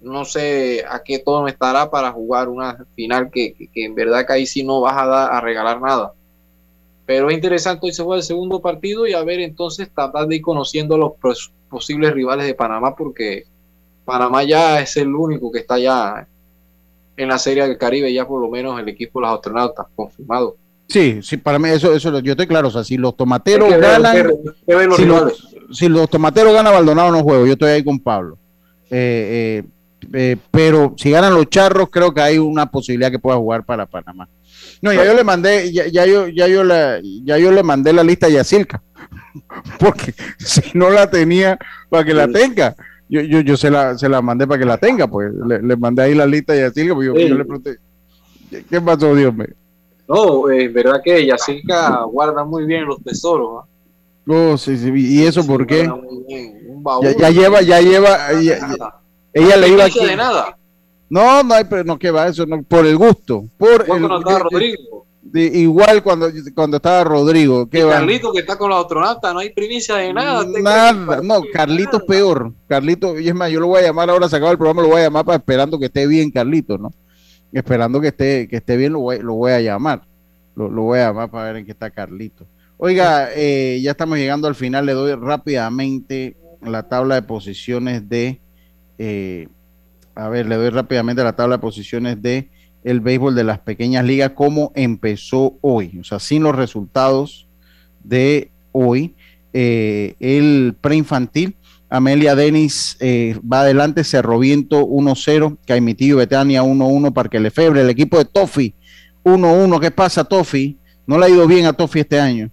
No 0.00 0.24
sé 0.24 0.84
a 0.88 1.00
qué 1.04 1.20
tono 1.20 1.46
estará 1.46 1.88
para 1.88 2.10
jugar 2.10 2.48
una 2.48 2.84
final 2.96 3.30
que, 3.30 3.54
en 3.72 3.94
verdad 3.94 4.26
que 4.26 4.32
ahí 4.32 4.46
sí 4.46 4.64
no 4.64 4.80
vas 4.80 4.96
a, 4.96 5.28
a 5.28 5.40
regalar 5.40 5.80
nada. 5.80 6.12
Pero 7.06 7.30
es 7.30 7.36
interesante, 7.36 7.86
hoy 7.86 7.92
se 7.92 8.02
juega 8.02 8.16
el 8.18 8.24
segundo 8.24 8.60
partido 8.60 9.06
y 9.06 9.12
a 9.12 9.22
ver 9.22 9.38
entonces 9.38 9.88
tratar 9.94 10.26
de 10.26 10.36
ir 10.36 10.42
conociendo 10.42 10.96
a 10.96 10.98
los 10.98 11.12
posibles 11.68 12.12
rivales 12.12 12.46
de 12.46 12.54
Panamá 12.54 12.96
porque 12.96 13.44
Panamá 14.04 14.42
ya 14.42 14.80
es 14.80 14.96
el 14.96 15.14
único 15.14 15.52
que 15.52 15.60
está 15.60 15.78
ya 15.78 16.26
en 17.16 17.28
la 17.28 17.38
Serie 17.38 17.68
del 17.68 17.78
Caribe, 17.78 18.12
ya 18.12 18.26
por 18.26 18.40
lo 18.40 18.48
menos 18.48 18.80
el 18.80 18.88
equipo 18.88 19.20
de 19.20 19.26
los 19.26 19.36
astronautas 19.36 19.86
confirmado. 19.94 20.56
Sí, 20.88 21.20
sí, 21.22 21.36
para 21.38 21.58
mí 21.58 21.70
eso, 21.70 21.94
eso 21.94 22.18
yo 22.20 22.32
estoy 22.32 22.46
claro. 22.46 22.68
O 22.68 22.70
sea, 22.70 22.84
si 22.84 22.96
los 22.96 23.16
tomateros 23.16 23.70
ganan, 23.78 24.30
si, 25.72 25.88
los, 25.88 26.10
tomateros 26.10 26.52
ganan, 26.52 26.74
Baldonado 26.74 27.10
no 27.10 27.22
juego. 27.22 27.46
Yo 27.46 27.54
estoy 27.54 27.70
ahí 27.70 27.84
con 27.84 27.98
Pablo. 27.98 28.36
Eh, 28.90 29.62
eh, 29.62 29.68
eh, 30.12 30.36
pero 30.50 30.94
si 30.98 31.10
ganan 31.10 31.34
los 31.34 31.48
charros, 31.48 31.88
creo 31.90 32.12
que 32.12 32.20
hay 32.20 32.38
una 32.38 32.70
posibilidad 32.70 33.10
que 33.10 33.18
pueda 33.18 33.38
jugar 33.38 33.64
para 33.64 33.86
Panamá. 33.86 34.28
No, 34.82 34.92
ya 34.92 35.04
yo 35.04 35.14
le 35.14 35.24
mandé, 35.24 35.72
ya, 35.72 35.86
yo, 35.86 36.26
ya 36.28 36.48
yo 36.48 36.64
ya 37.24 37.38
yo 37.38 37.52
le 37.52 37.62
mandé 37.62 37.92
la 37.92 38.02
lista 38.02 38.26
a 38.26 38.30
Yacilca, 38.30 38.82
porque 39.78 40.12
si 40.38 40.60
no 40.74 40.90
la 40.90 41.08
tenía, 41.08 41.56
para 41.88 42.04
que 42.04 42.12
la 42.12 42.26
tenga. 42.26 42.74
Yo, 43.08 43.20
yo, 43.20 43.40
yo 43.40 43.56
se 43.56 43.70
la, 43.70 43.96
se 43.96 44.08
la 44.08 44.20
mandé 44.20 44.46
para 44.46 44.58
que 44.58 44.64
la 44.64 44.78
tenga, 44.78 45.06
pues 45.06 45.32
le, 45.46 45.76
mandé 45.76 46.02
ahí 46.02 46.14
la 46.14 46.26
lista 46.26 46.52
a 46.52 46.56
Yacilca, 46.56 46.94
porque 46.94 47.06
yo, 47.06 47.14
yo 47.14 47.34
le 47.36 47.44
pregunté, 47.44 47.78
¿qué 48.68 48.80
pasó, 48.80 49.14
Dios 49.14 49.32
mío? 49.32 49.48
No, 50.12 50.50
es 50.50 50.70
verdad 50.70 51.00
que 51.02 51.24
Yacinca 51.24 52.02
guarda 52.02 52.44
muy 52.44 52.66
bien 52.66 52.84
los 52.84 53.02
tesoros. 53.02 53.64
Oh, 54.28 54.58
sí, 54.58 54.76
sí. 54.76 54.92
¿Y 54.94 55.24
eso 55.24 55.46
por 55.46 55.66
qué? 55.66 55.90
Ya, 57.18 57.30
lleva, 57.30 57.62
ya 57.62 57.80
lleva. 57.80 58.30
ella 59.32 59.56
le 59.56 59.68
iba 59.68 59.84
a. 59.84 59.88
de 59.88 60.16
nada. 60.16 60.58
No, 61.08 61.42
no 61.42 61.54
hay, 61.54 61.64
pero 61.64 61.84
no 61.84 61.98
que 61.98 62.10
va 62.10 62.28
eso, 62.28 62.44
no, 62.44 62.62
por 62.62 62.86
el 62.86 62.96
gusto. 62.96 63.44
Por 63.56 63.86
el, 63.88 64.08
Rodrigo. 64.08 65.06
igual 65.32 66.02
cuando, 66.02 66.28
cuando 66.54 66.76
estaba 66.76 67.04
Rodrigo. 67.04 67.68
¿qué 67.68 67.80
Carlito 67.80 68.32
que 68.32 68.40
está 68.40 68.56
con 68.56 68.70
la 68.70 68.80
astronauta, 68.80 69.32
no 69.32 69.40
hay 69.40 69.50
primicia 69.50 69.96
de 69.96 70.12
nada. 70.12 70.44
Nada, 70.60 71.20
no, 71.22 71.42
Carlito 71.52 72.04
peor. 72.04 72.52
Carlito, 72.66 73.18
y 73.18 73.28
es 73.28 73.34
más, 73.34 73.50
yo 73.50 73.60
lo 73.60 73.68
voy 73.68 73.80
a 73.80 73.86
llamar 73.86 74.10
ahora, 74.10 74.28
se 74.28 74.36
acaba 74.36 74.52
el 74.52 74.58
programa, 74.58 74.82
lo 74.82 74.88
voy 74.88 75.00
a 75.00 75.04
llamar 75.04 75.24
para 75.24 75.38
esperando 75.38 75.78
que 75.78 75.86
esté 75.86 76.06
bien 76.06 76.30
Carlito, 76.30 76.76
¿no? 76.76 76.90
Esperando 77.52 78.00
que 78.00 78.08
esté, 78.08 78.48
que 78.48 78.56
esté 78.56 78.76
bien, 78.76 78.92
lo 78.92 79.00
voy, 79.00 79.18
lo 79.20 79.34
voy 79.34 79.52
a 79.52 79.60
llamar. 79.60 80.02
Lo, 80.54 80.68
voy 80.70 80.98
a 80.98 81.08
llamar 81.08 81.30
para 81.30 81.46
ver 81.46 81.56
en 81.56 81.64
qué 81.64 81.72
está 81.72 81.90
Carlito. 81.90 82.46
Oiga, 82.76 83.28
eh, 83.34 83.80
ya 83.82 83.92
estamos 83.92 84.18
llegando 84.18 84.48
al 84.48 84.54
final. 84.54 84.86
Le 84.86 84.92
doy 84.92 85.14
rápidamente 85.14 86.36
la 86.62 86.88
tabla 86.88 87.16
de 87.16 87.22
posiciones 87.22 88.08
de. 88.08 88.40
Eh, 88.98 89.48
a 90.14 90.28
ver, 90.28 90.46
le 90.46 90.56
doy 90.56 90.70
rápidamente 90.70 91.24
la 91.24 91.34
tabla 91.34 91.56
de 91.56 91.62
posiciones 91.62 92.20
de 92.20 92.50
el 92.84 93.00
béisbol 93.00 93.34
de 93.34 93.44
las 93.44 93.60
pequeñas 93.60 94.04
ligas, 94.04 94.32
cómo 94.34 94.72
empezó 94.74 95.56
hoy. 95.60 95.98
O 96.00 96.04
sea, 96.04 96.18
sin 96.18 96.42
los 96.42 96.54
resultados 96.54 97.46
de 98.02 98.50
hoy. 98.72 99.14
Eh, 99.54 100.14
el 100.18 100.74
preinfantil 100.80 101.56
Amelia 101.92 102.34
Denis 102.34 102.96
eh, 103.00 103.38
va 103.40 103.60
adelante, 103.60 104.02
Cerro 104.02 104.38
Viento 104.38 104.86
1-0, 104.86 105.58
Caimitillo 105.66 106.16
Betania 106.16 106.62
1-1, 106.62 107.12
Parque 107.12 107.38
Lefebre, 107.38 107.82
el 107.82 107.90
equipo 107.90 108.16
de 108.16 108.24
Tofi 108.24 108.74
1-1. 109.24 109.78
¿Qué 109.78 109.90
pasa, 109.90 110.24
Tofi? 110.24 110.78
No 111.06 111.18
le 111.18 111.26
ha 111.26 111.28
ido 111.28 111.46
bien 111.46 111.66
a 111.66 111.74
Tofi 111.74 112.00
este 112.00 112.18
año, 112.18 112.50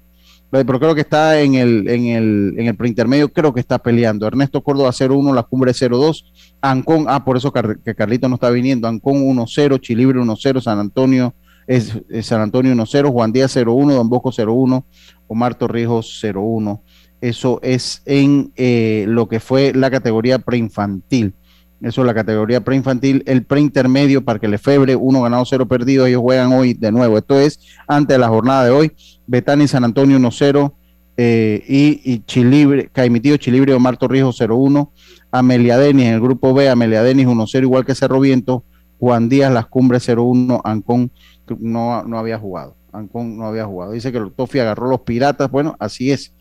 pero 0.52 0.78
creo 0.78 0.94
que 0.94 1.00
está 1.02 1.40
en 1.40 1.56
el, 1.56 1.88
en 1.88 2.08
el, 2.08 2.56
en 2.58 2.68
el 2.68 2.76
preintermedio, 2.76 3.32
creo 3.32 3.54
que 3.54 3.62
está 3.62 3.80
peleando. 3.80 4.28
Ernesto 4.28 4.62
Córdoba 4.62 4.90
0-1, 4.90 5.34
La 5.34 5.44
Cumbre 5.44 5.72
0-2, 5.72 6.26
Ancón, 6.60 7.06
ah, 7.08 7.24
por 7.24 7.38
eso 7.38 7.54
que 7.54 7.96
Carlito 7.96 8.28
no 8.28 8.36
está 8.36 8.50
viniendo, 8.50 8.90
Ancón 8.90 9.24
1-0, 9.24 9.80
Chilibre 9.80 10.20
1-0, 10.20 10.62
San 10.62 10.80
Antonio 10.80 11.34
es, 11.66 11.98
San 12.24 12.42
Antonio 12.42 12.74
1-0, 12.74 13.10
Juan 13.10 13.32
Díaz 13.32 13.56
0-1, 13.56 13.94
Don 13.94 14.10
Bosco 14.10 14.32
0-1, 14.32 14.84
Omar 15.28 15.56
Torrijos 15.56 16.20
0-1. 16.22 16.82
Eso 17.22 17.60
es 17.62 18.02
en 18.06 18.52
eh, 18.56 19.06
lo 19.08 19.28
que 19.28 19.40
fue 19.40 19.74
la 19.74 19.92
categoría 19.92 20.40
preinfantil. 20.40 21.34
Eso 21.82 22.02
es 22.02 22.08
la 22.08 22.14
categoría 22.14 22.62
preinfantil. 22.62 23.24
El 23.26 23.44
preintermedio, 23.44 24.24
Parque 24.24 24.48
Lefebre, 24.48 24.96
uno 24.96 25.22
ganado, 25.22 25.46
cero 25.46 25.68
perdido. 25.68 26.06
Ellos 26.06 26.22
juegan 26.22 26.52
hoy 26.52 26.74
de 26.74 26.92
nuevo. 26.92 27.18
Esto 27.18 27.40
es 27.40 27.60
antes 27.88 28.16
de 28.16 28.20
la 28.20 28.28
jornada 28.28 28.66
de 28.66 28.72
hoy. 28.72 28.92
Betani 29.28 29.68
San 29.68 29.84
Antonio 29.84 30.18
1-0. 30.18 30.74
Eh, 31.22 31.64
y, 31.68 32.02
y 32.04 32.24
Chilibre, 32.26 32.90
Caimitío 32.94 33.36
Chilibre, 33.38 33.74
Omar 33.74 33.98
Torrijos 33.98 34.40
0-1. 34.40 34.90
Amelia 35.32 35.78
Denis 35.78 36.06
en 36.06 36.14
el 36.14 36.22
grupo 36.22 36.54
B, 36.54 36.70
Amelia 36.70 37.04
Denis 37.04 37.28
1-0, 37.28 37.62
igual 37.62 37.86
que 37.86 37.96
Cerro 37.96 38.20
Viento. 38.20 38.64
Juan 39.00 39.30
Díaz, 39.30 39.52
Las 39.52 39.68
Cumbres 39.68 40.08
0-1. 40.08 40.62
Ancón 40.64 41.12
no, 41.60 42.04
no 42.04 42.18
había 42.18 42.38
jugado. 42.38 42.76
Ancón 42.92 43.38
no 43.38 43.46
había 43.46 43.66
jugado. 43.66 43.94
Dice 43.94 44.12
que 44.12 44.20
Tofi 44.36 44.60
agarró 44.60 44.90
los 44.90 45.02
piratas. 45.02 45.50
Bueno, 45.50 45.76
así 45.80 46.12
es. 46.12 46.34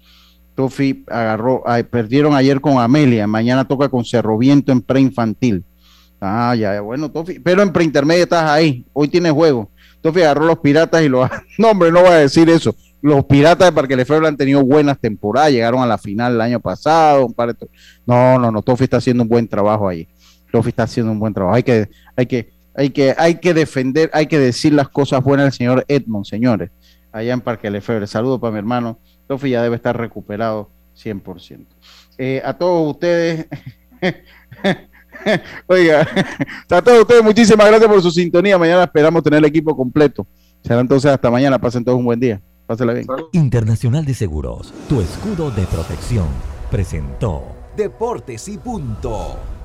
Tofi 0.58 1.04
agarró, 1.06 1.62
perdieron 1.88 2.34
ayer 2.34 2.60
con 2.60 2.78
Amelia, 2.78 3.28
mañana 3.28 3.64
toca 3.64 3.88
con 3.88 4.04
Cerro 4.04 4.36
Viento 4.36 4.72
en 4.72 4.80
preinfantil. 4.80 5.64
Ah, 6.20 6.52
ya, 6.56 6.80
bueno, 6.80 7.12
Tofi, 7.12 7.38
pero 7.38 7.62
en 7.62 7.72
preintermedia 7.72 8.24
estás 8.24 8.42
ahí, 8.42 8.84
hoy 8.92 9.06
tienes 9.06 9.30
juego. 9.30 9.70
Tofi 10.00 10.20
agarró 10.22 10.46
los 10.46 10.58
piratas 10.58 11.00
y 11.04 11.08
los. 11.08 11.30
No, 11.58 11.70
hombre, 11.70 11.92
no 11.92 12.00
voy 12.00 12.08
a 12.08 12.16
decir 12.16 12.50
eso. 12.50 12.74
Los 13.00 13.24
piratas 13.26 13.68
de 13.68 13.72
Parque 13.72 13.94
Lefebvre 13.94 14.26
han 14.26 14.36
tenido 14.36 14.64
buenas 14.64 14.98
temporadas, 14.98 15.52
llegaron 15.52 15.80
a 15.80 15.86
la 15.86 15.96
final 15.96 16.34
el 16.34 16.40
año 16.40 16.58
pasado. 16.58 17.26
Un 17.26 17.34
par 17.34 17.54
de... 17.54 17.68
No, 18.04 18.36
no, 18.40 18.50
no, 18.50 18.60
Tofi 18.60 18.82
está 18.82 18.96
haciendo 18.96 19.22
un 19.22 19.28
buen 19.28 19.46
trabajo 19.46 19.86
ahí. 19.86 20.08
Tofi 20.50 20.70
está 20.70 20.82
haciendo 20.82 21.12
un 21.12 21.20
buen 21.20 21.32
trabajo. 21.32 21.54
Hay 21.54 21.62
que, 21.62 21.88
hay 22.16 22.26
que, 22.26 22.50
hay 22.74 22.90
que, 22.90 23.14
hay 23.16 23.36
que 23.36 23.54
defender, 23.54 24.10
hay 24.12 24.26
que 24.26 24.40
decir 24.40 24.72
las 24.72 24.88
cosas 24.88 25.22
buenas 25.22 25.44
del 25.44 25.52
señor 25.52 25.84
Edmond, 25.86 26.24
señores, 26.24 26.72
allá 27.12 27.32
en 27.32 27.42
Parque 27.42 27.70
Lefebvre. 27.70 28.08
Saludos 28.08 28.40
para 28.40 28.50
mi 28.50 28.58
hermano 28.58 28.98
Tofi 29.28 29.50
ya 29.50 29.62
debe 29.62 29.76
estar 29.76 29.96
recuperado 29.96 30.70
100%. 30.96 31.66
Eh, 32.16 32.42
a 32.44 32.54
todos 32.54 32.94
ustedes, 32.94 33.46
oiga, 35.66 36.00
a 36.70 36.82
todos 36.82 37.02
ustedes 37.02 37.22
muchísimas 37.22 37.68
gracias 37.68 37.88
por 37.88 38.02
su 38.02 38.10
sintonía. 38.10 38.58
Mañana 38.58 38.84
esperamos 38.84 39.22
tener 39.22 39.38
el 39.38 39.44
equipo 39.44 39.76
completo. 39.76 40.26
Será 40.64 40.80
entonces 40.80 41.10
hasta 41.12 41.30
mañana. 41.30 41.60
Pasen 41.60 41.84
todos 41.84 41.98
un 41.98 42.06
buen 42.06 42.18
día. 42.18 42.40
Pásenla 42.66 42.94
bien. 42.94 43.06
Internacional 43.32 44.04
de 44.04 44.14
Seguros, 44.14 44.74
tu 44.88 45.00
escudo 45.00 45.50
de 45.50 45.64
protección, 45.66 46.26
presentó 46.70 47.44
Deportes 47.76 48.48
y 48.48 48.58
punto. 48.58 49.57